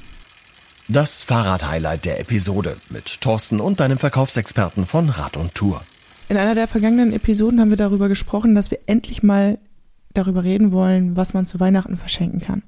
Das 0.89 1.23
Fahrrad-Highlight 1.23 2.05
der 2.07 2.21
Episode 2.21 2.77
mit 2.91 3.21
Thorsten 3.21 3.61
und 3.61 3.81
deinem 3.81 3.99
Verkaufsexperten 3.99 4.85
von 4.85 5.09
Rad 5.11 5.37
und 5.37 5.55
Tour. 5.55 5.81
In 6.29 6.37
einer 6.37 6.55
der 6.55 6.67
vergangenen 6.67 7.13
Episoden 7.13 7.61
haben 7.61 7.71
wir 7.71 7.77
darüber 7.77 8.09
gesprochen, 8.09 8.55
dass 8.55 8.71
wir 8.71 8.79
endlich 8.87 9.23
mal 9.23 9.59
darüber 10.15 10.45
reden 10.45 10.73
wollen, 10.73 11.15
was 11.17 11.35
man 11.35 11.47
zu 11.47 11.61
Weihnachten 11.61 11.97
verschenken 11.97 12.41
kann. 12.41 12.63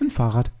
Ein 0.00 0.10
Fahrrad. 0.10 0.50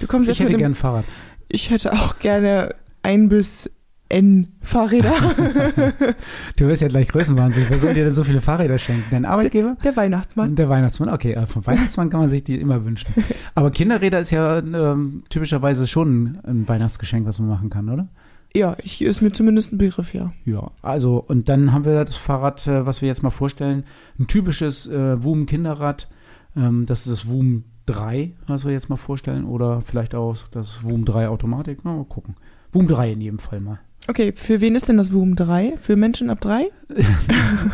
Du 0.00 0.08
kommst 0.08 0.28
Ich 0.28 0.38
jetzt 0.38 0.46
hätte 0.46 0.54
dem- 0.56 0.58
gern 0.58 0.72
ein 0.72 0.74
Fahrrad. 0.74 1.04
ich 1.48 1.70
hätte 1.70 1.92
auch 1.92 2.18
gerne 2.18 2.74
ein 3.04 3.28
bis 3.28 3.70
N 4.08 4.48
Fahrräder. 4.60 5.14
Du 6.56 6.66
wirst 6.66 6.82
ja 6.82 6.88
gleich 6.88 7.08
größenwahnsinnig. 7.08 7.70
Wer 7.70 7.78
soll 7.78 7.94
dir 7.94 8.04
denn 8.04 8.12
so 8.12 8.24
viele 8.24 8.40
Fahrräder 8.40 8.78
schenken? 8.78 9.04
Dein 9.10 9.24
Arbeitgeber? 9.24 9.76
Der 9.84 9.96
Weihnachtsmann. 9.96 10.54
Der 10.54 10.68
Weihnachtsmann, 10.68 11.08
okay, 11.08 11.32
äh, 11.32 11.46
vom 11.46 11.66
Weihnachtsmann 11.66 12.08
kann 12.08 12.20
man 12.20 12.28
sich 12.28 12.44
die 12.44 12.58
immer 12.60 12.84
wünschen. 12.84 13.08
Aber 13.54 13.70
Kinderräder 13.70 14.20
ist 14.20 14.30
ja 14.30 14.58
ähm, 14.58 15.24
typischerweise 15.28 15.86
schon 15.86 16.38
ein 16.44 16.68
Weihnachtsgeschenk, 16.68 17.26
was 17.26 17.40
man 17.40 17.48
machen 17.48 17.68
kann, 17.68 17.88
oder? 17.88 18.08
Ja, 18.54 18.76
ich 18.82 19.02
ist 19.02 19.20
mir 19.20 19.32
zumindest 19.32 19.72
ein 19.72 19.78
Begriff, 19.78 20.14
ja. 20.14 20.32
Ja, 20.44 20.70
also 20.80 21.22
und 21.26 21.48
dann 21.48 21.72
haben 21.72 21.84
wir 21.84 22.04
das 22.04 22.16
Fahrrad, 22.16 22.66
äh, 22.66 22.86
was 22.86 23.02
wir 23.02 23.08
jetzt 23.08 23.22
mal 23.22 23.30
vorstellen, 23.30 23.84
ein 24.18 24.28
typisches 24.28 24.86
äh, 24.86 25.22
Woom 25.22 25.46
Kinderrad. 25.46 26.08
Ähm, 26.56 26.86
das 26.86 27.06
ist 27.06 27.12
das 27.12 27.28
Woom 27.30 27.64
3, 27.86 28.32
was 28.46 28.64
wir 28.64 28.72
jetzt 28.72 28.88
mal 28.88 28.96
vorstellen, 28.96 29.44
oder 29.44 29.82
vielleicht 29.82 30.14
auch 30.14 30.36
das 30.50 30.82
Woom 30.84 31.04
3 31.04 31.28
Automatik. 31.28 31.80
Na, 31.84 31.92
mal 31.92 32.04
gucken. 32.04 32.36
Woom 32.72 32.88
3 32.88 33.12
in 33.12 33.20
jedem 33.20 33.38
Fall 33.38 33.60
mal. 33.60 33.80
Okay, 34.08 34.32
für 34.36 34.60
wen 34.60 34.74
ist 34.74 34.88
denn 34.88 34.96
das 34.96 35.12
Woom 35.12 35.34
3? 35.34 35.74
Für 35.78 35.96
Menschen 35.96 36.30
ab 36.30 36.40
3? 36.40 36.70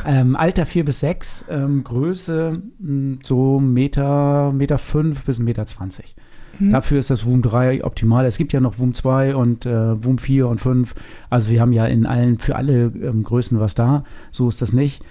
Ähm, 0.04 0.34
Alter 0.34 0.66
4 0.66 0.84
bis 0.84 1.00
6, 1.00 1.44
ähm, 1.48 1.84
Größe 1.84 2.60
mh, 2.78 3.18
so 3.22 3.60
Meter, 3.60 4.50
Meter 4.52 4.78
5 4.78 5.24
bis 5.24 5.38
Meter 5.38 5.64
20. 5.64 6.16
Hm? 6.58 6.70
Dafür 6.70 6.98
ist 6.98 7.10
das 7.10 7.24
Woom 7.24 7.42
3 7.42 7.84
optimal. 7.84 8.26
Es 8.26 8.36
gibt 8.36 8.52
ja 8.52 8.60
noch 8.60 8.78
Woom 8.78 8.94
2 8.94 9.36
und 9.36 9.66
äh, 9.66 10.04
Woom 10.04 10.18
4 10.18 10.48
und 10.48 10.60
5. 10.60 10.94
Also 11.30 11.50
wir 11.50 11.60
haben 11.60 11.72
ja 11.72 11.86
in 11.86 12.06
allen, 12.06 12.38
für 12.38 12.56
alle 12.56 12.86
ähm, 12.86 13.22
Größen 13.22 13.60
was 13.60 13.74
da. 13.74 14.04
So 14.30 14.48
ist 14.48 14.60
das 14.60 14.72
nicht. 14.72 15.04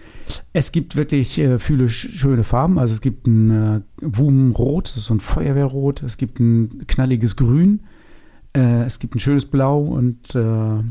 Es 0.52 0.72
gibt 0.72 0.96
wirklich 0.96 1.40
äh, 1.40 1.58
viele 1.58 1.90
sch 1.90 2.10
schöne 2.12 2.44
Farben. 2.44 2.78
Also 2.78 2.94
es 2.94 3.02
gibt 3.02 3.28
ein 3.28 3.52
äh, 3.52 3.82
Woom 4.02 4.52
Rot, 4.52 4.86
das 4.86 4.98
ist 4.98 5.06
so 5.06 5.14
ein 5.14 5.20
Feuerwehrrot. 5.20 6.04
Es 6.04 6.18
gibt 6.18 6.40
ein 6.40 6.86
knalliges 6.88 7.36
Grün. 7.36 7.82
Äh, 8.54 8.84
es 8.84 9.00
gibt 9.00 9.16
ein 9.16 9.20
schönes 9.20 9.46
Blau 9.46 9.80
und 9.82 10.36
äh, 10.36 10.84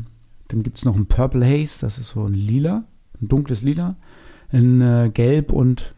dann 0.51 0.63
gibt 0.63 0.77
es 0.77 0.85
noch 0.85 0.95
ein 0.95 1.05
Purple 1.05 1.45
Haze, 1.45 1.81
das 1.81 1.97
ist 1.97 2.07
so 2.09 2.25
ein 2.25 2.33
Lila, 2.33 2.85
ein 3.21 3.27
dunkles 3.27 3.61
Lila. 3.61 3.97
Ein 4.51 4.81
äh, 4.81 5.11
Gelb 5.13 5.53
und 5.53 5.93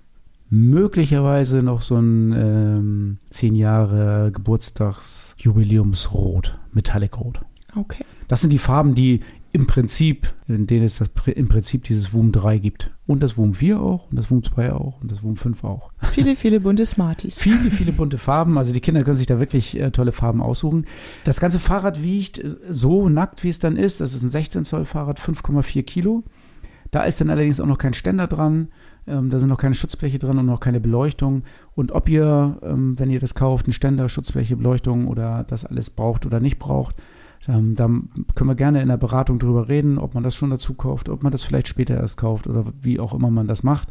möglicherweise 0.49 1.64
noch 1.64 1.82
so 1.82 1.95
ein 1.97 2.34
ähm, 2.34 3.18
10 3.32 3.56
Jahre 3.56 4.32
Geburtstagsjubiläumsrot, 4.32 6.60
Metallicrot. 6.72 7.39
Okay. 7.76 8.06
Das 8.28 8.41
sind 8.41 8.54
die 8.54 8.60
Farben, 8.60 8.93
die 8.93 9.22
im 9.54 9.68
Prinzip, 9.68 10.34
in 10.47 10.66
denen 10.66 10.84
es 10.84 10.97
das, 10.97 11.10
im 11.28 11.47
Prinzip 11.47 11.84
dieses 11.84 12.12
Woom 12.12 12.32
3 12.32 12.58
gibt. 12.58 12.91
Und 13.06 13.22
das 13.22 13.38
Woom 13.38 13.54
4 13.54 13.80
auch, 13.80 14.10
und 14.10 14.18
das 14.18 14.32
Woom 14.32 14.43
2 14.43 14.74
auch, 14.74 14.99
und 14.99 15.12
das 15.12 15.22
Woom 15.22 15.38
5 15.38 15.64
auch. 15.64 15.91
Viele, 16.12 16.36
viele 16.36 16.60
bunte 16.60 16.88
Smarties. 16.88 17.38
Viele, 17.38 17.70
viele 17.70 17.91
bunte 17.91 18.18
Farben. 18.18 18.58
Also 18.58 18.74
die 18.74 18.82
Kinder 18.82 19.04
können 19.04 19.16
sich 19.16 19.28
da 19.28 19.38
wirklich 19.38 19.80
äh, 19.80 19.91
tolle 19.91 20.12
Farben 20.12 20.41
aussuchen. 20.41 20.88
Das 21.24 21.39
ganze 21.39 21.60
Fahrrad 21.60 22.01
wiegt 22.01 22.39
äh, 22.39 22.56
so 22.68 23.08
nackt, 23.10 23.43
wie 23.43 23.49
es 23.49 23.60
dann 23.60 23.78
ist. 23.78 24.01
Das 24.01 24.16
ist 24.16 24.24
ein 24.24 24.30
16 24.30 24.64
Zoll 24.64 24.86
Fahrrad, 24.86 25.20
5,4 25.20 25.84
Kilo. 25.84 26.24
Da 26.89 27.04
ist 27.04 27.22
dann 27.22 27.30
allerdings 27.30 27.60
auch 27.60 27.68
noch 27.68 27.78
kein 27.78 27.93
Ständer 27.93 28.26
dran. 28.26 28.70
Ähm, 29.06 29.30
da 29.30 29.39
sind 29.39 29.49
noch 29.49 29.60
keine 29.60 29.76
Schutzbleche 29.76 30.18
dran 30.18 30.39
und 30.39 30.47
noch 30.47 30.62
keine 30.62 30.80
Beleuchtung. 30.80 31.43
Und 31.76 31.91
ob 31.91 32.10
ihr, 32.10 32.58
ähm, 32.64 32.97
wenn 32.97 33.12
ihr 33.12 33.20
das 33.20 33.36
kauft, 33.36 33.68
einen 33.68 33.74
Ständer, 33.74 34.10
Schutzbleche, 34.10 34.56
Beleuchtung 34.56 35.08
oder 35.08 35.45
das 35.47 35.64
alles 35.64 35.91
braucht 35.91 36.26
oder 36.26 36.39
nicht 36.39 36.58
braucht, 36.58 36.95
ähm, 37.48 37.76
da 37.76 37.88
können 37.88 38.50
wir 38.50 38.56
gerne 38.56 38.82
in 38.82 38.88
der 38.88 38.98
Beratung 38.98 39.39
drüber 39.39 39.68
reden, 39.68 39.98
ob 39.98 40.14
man 40.14 40.24
das 40.24 40.36
schon 40.36 40.50
dazu 40.50 40.74
kauft, 40.74 41.10
ob 41.10 41.24
man 41.24 41.32
das 41.32 41.44
vielleicht 41.44 41.68
später 41.68 41.96
erst 41.96 42.18
kauft 42.18 42.48
oder 42.48 42.66
wie 42.82 43.00
auch 43.00 43.14
immer 43.14 43.32
man 43.32 43.48
das 43.48 43.64
macht. 43.64 43.89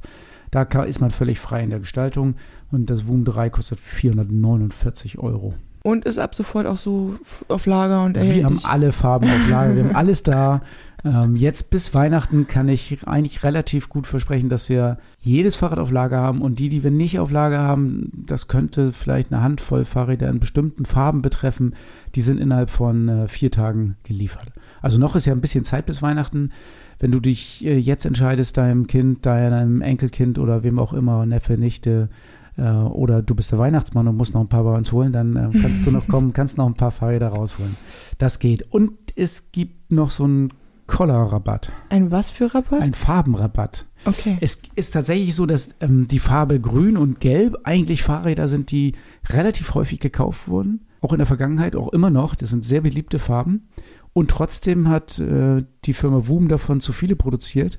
Da 0.50 0.62
ist 0.82 1.00
man 1.00 1.10
völlig 1.10 1.38
frei 1.40 1.62
in 1.62 1.70
der 1.70 1.80
Gestaltung 1.80 2.34
und 2.70 2.90
das 2.90 3.06
Woom 3.06 3.24
3 3.24 3.48
kostet 3.48 3.80
449 3.80 5.18
Euro. 5.18 5.54
Und 5.82 6.04
ist 6.04 6.18
ab 6.18 6.34
sofort 6.34 6.66
auch 6.66 6.76
so 6.76 7.16
auf 7.48 7.66
Lager 7.66 8.04
und 8.04 8.14
Wir 8.14 8.20
erhältlich. 8.22 8.44
haben 8.44 8.60
alle 8.64 8.92
Farben 8.92 9.28
auf 9.30 9.48
Lager, 9.48 9.74
wir 9.74 9.84
haben 9.84 9.96
alles 9.96 10.22
da. 10.22 10.62
Ähm, 11.04 11.34
jetzt 11.34 11.70
bis 11.70 11.94
Weihnachten 11.94 12.46
kann 12.46 12.68
ich 12.68 13.06
eigentlich 13.08 13.42
relativ 13.42 13.88
gut 13.88 14.06
versprechen, 14.06 14.48
dass 14.48 14.68
wir 14.68 14.98
jedes 15.18 15.56
Fahrrad 15.56 15.80
auf 15.80 15.90
Lager 15.90 16.18
haben 16.18 16.40
und 16.42 16.60
die, 16.60 16.68
die 16.68 16.84
wir 16.84 16.92
nicht 16.92 17.18
auf 17.18 17.32
Lager 17.32 17.60
haben, 17.60 18.12
das 18.14 18.46
könnte 18.46 18.92
vielleicht 18.92 19.32
eine 19.32 19.42
Handvoll 19.42 19.84
Fahrräder 19.84 20.28
in 20.28 20.38
bestimmten 20.38 20.84
Farben 20.84 21.20
betreffen, 21.22 21.74
die 22.14 22.22
sind 22.22 22.38
innerhalb 22.38 22.70
von 22.70 23.08
äh, 23.08 23.28
vier 23.28 23.50
Tagen 23.50 23.96
geliefert. 24.04 24.52
Also 24.80 24.98
noch 24.98 25.16
ist 25.16 25.26
ja 25.26 25.32
ein 25.32 25.40
bisschen 25.40 25.64
Zeit 25.64 25.86
bis 25.86 26.02
Weihnachten. 26.02 26.52
Wenn 27.00 27.10
du 27.10 27.18
dich 27.18 27.64
äh, 27.64 27.76
jetzt 27.78 28.04
entscheidest, 28.04 28.56
deinem 28.56 28.86
Kind, 28.86 29.26
deinem 29.26 29.82
Enkelkind 29.82 30.38
oder 30.38 30.62
wem 30.62 30.78
auch 30.78 30.92
immer, 30.92 31.26
Neffe, 31.26 31.54
Nichte, 31.54 32.10
äh, 32.56 32.70
oder 32.70 33.22
du 33.22 33.34
bist 33.34 33.52
der 33.52 33.58
Weihnachtsmann 33.58 34.08
und 34.08 34.16
musst 34.16 34.34
noch 34.34 34.40
ein 34.40 34.48
paar 34.48 34.64
bei 34.64 34.76
uns 34.76 34.92
holen, 34.92 35.12
dann 35.12 35.36
äh, 35.36 35.58
kannst 35.60 35.86
du 35.86 35.90
noch 35.90 36.06
kommen, 36.08 36.32
kannst 36.32 36.58
noch 36.58 36.66
ein 36.66 36.74
paar 36.74 36.90
Fahrräder 36.90 37.28
rausholen. 37.28 37.76
Das 38.18 38.38
geht. 38.38 38.62
Und 38.72 38.92
es 39.16 39.52
gibt 39.52 39.90
noch 39.90 40.10
so 40.10 40.24
einen 40.24 40.52
Collar-Rabatt. 40.86 41.72
Ein 41.88 42.10
was 42.10 42.30
für 42.30 42.54
Rabatt? 42.54 42.82
Ein 42.82 42.94
Farbenrabatt. 42.94 43.86
Okay. 44.04 44.36
Es 44.40 44.60
ist 44.74 44.92
tatsächlich 44.92 45.34
so, 45.34 45.46
dass 45.46 45.74
ähm, 45.80 46.08
die 46.08 46.18
Farbe 46.18 46.60
Grün 46.60 46.96
und 46.96 47.20
Gelb 47.20 47.56
eigentlich 47.64 48.02
Fahrräder 48.02 48.48
sind, 48.48 48.70
die 48.70 48.94
relativ 49.28 49.74
häufig 49.74 50.00
gekauft 50.00 50.48
wurden. 50.48 50.86
Auch 51.00 51.12
in 51.12 51.18
der 51.18 51.26
Vergangenheit, 51.26 51.76
auch 51.76 51.92
immer 51.92 52.10
noch. 52.10 52.34
Das 52.34 52.50
sind 52.50 52.64
sehr 52.64 52.80
beliebte 52.80 53.18
Farben. 53.18 53.68
Und 54.12 54.30
trotzdem 54.30 54.88
hat 54.88 55.18
äh, 55.18 55.64
die 55.84 55.94
Firma 55.94 56.26
Woom 56.28 56.48
davon 56.48 56.80
zu 56.80 56.92
viele 56.92 57.16
produziert. 57.16 57.78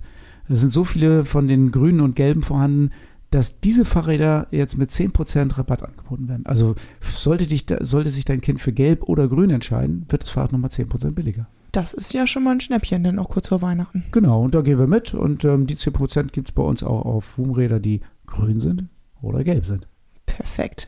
Es 0.50 0.60
sind 0.60 0.74
so 0.74 0.84
viele 0.84 1.26
von 1.26 1.48
den 1.48 1.72
Grünen 1.72 2.02
und 2.02 2.16
Gelben 2.16 2.42
vorhanden, 2.42 2.92
dass 3.34 3.60
diese 3.60 3.84
Fahrräder 3.84 4.48
jetzt 4.52 4.78
mit 4.78 4.92
10% 4.92 5.58
Rabatt 5.58 5.82
angeboten 5.82 6.28
werden. 6.28 6.46
Also 6.46 6.76
sollte, 7.16 7.48
dich, 7.48 7.66
sollte 7.80 8.12
sich 8.12 8.26
dein 8.26 8.42
Kind 8.42 8.62
für 8.62 8.72
Gelb 8.72 9.04
oder 9.04 9.28
Grün 9.28 9.50
entscheiden, 9.50 10.06
wird 10.10 10.22
das 10.22 10.30
Fahrrad 10.30 10.52
nochmal 10.52 10.70
10% 10.70 11.12
billiger. 11.12 11.48
Das 11.72 11.96
ist 11.96 12.14
ja 12.14 12.28
schon 12.28 12.44
mal 12.44 12.52
ein 12.52 12.60
Schnäppchen, 12.60 13.04
denn 13.04 13.18
auch 13.18 13.30
kurz 13.30 13.48
vor 13.48 13.64
Weihnachten. 13.64 14.04
Genau, 14.12 14.44
und 14.44 14.54
da 14.54 14.62
gehen 14.62 14.78
wir 14.78 14.86
mit. 14.86 15.16
Und 15.16 15.44
ähm, 15.46 15.66
die 15.66 15.76
10% 15.76 16.32
gibt 16.32 16.50
es 16.50 16.54
bei 16.54 16.62
uns 16.62 16.84
auch 16.84 17.06
auf 17.06 17.40
Woom-Räder, 17.40 17.80
die 17.80 18.02
grün 18.28 18.60
sind 18.60 18.90
oder 19.24 19.44
gelb 19.44 19.66
sind. 19.66 19.88
Perfekt. 20.28 20.88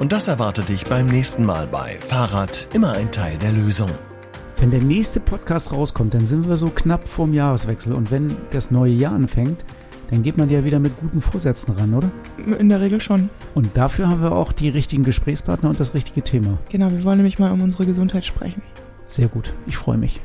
Und 0.00 0.10
das 0.10 0.26
erwartet 0.26 0.68
dich 0.68 0.84
beim 0.86 1.06
nächsten 1.06 1.44
Mal 1.44 1.68
bei 1.68 1.94
Fahrrad 2.00 2.66
immer 2.74 2.92
ein 2.94 3.12
Teil 3.12 3.38
der 3.38 3.52
Lösung. 3.52 3.90
Wenn 4.58 4.72
der 4.72 4.82
nächste 4.82 5.20
Podcast 5.20 5.70
rauskommt, 5.70 6.14
dann 6.14 6.26
sind 6.26 6.48
wir 6.48 6.56
so 6.56 6.70
knapp 6.70 7.06
vorm 7.06 7.32
Jahreswechsel. 7.32 7.92
Und 7.92 8.10
wenn 8.10 8.36
das 8.50 8.72
neue 8.72 8.92
Jahr 8.92 9.12
anfängt, 9.12 9.64
dann 10.10 10.22
geht 10.22 10.36
man 10.36 10.50
ja 10.50 10.64
wieder 10.64 10.78
mit 10.78 10.98
guten 11.00 11.20
Vorsätzen 11.20 11.74
ran, 11.74 11.94
oder? 11.94 12.10
In 12.58 12.68
der 12.68 12.80
Regel 12.80 13.00
schon. 13.00 13.30
Und 13.54 13.76
dafür 13.76 14.08
haben 14.08 14.22
wir 14.22 14.32
auch 14.32 14.52
die 14.52 14.68
richtigen 14.68 15.02
Gesprächspartner 15.02 15.70
und 15.70 15.80
das 15.80 15.94
richtige 15.94 16.22
Thema. 16.22 16.58
Genau, 16.70 16.90
wir 16.90 17.04
wollen 17.04 17.18
nämlich 17.18 17.38
mal 17.38 17.52
um 17.52 17.62
unsere 17.62 17.86
Gesundheit 17.86 18.24
sprechen. 18.24 18.62
Sehr 19.06 19.28
gut, 19.28 19.52
ich 19.66 19.76
freue 19.76 19.98
mich. 19.98 20.20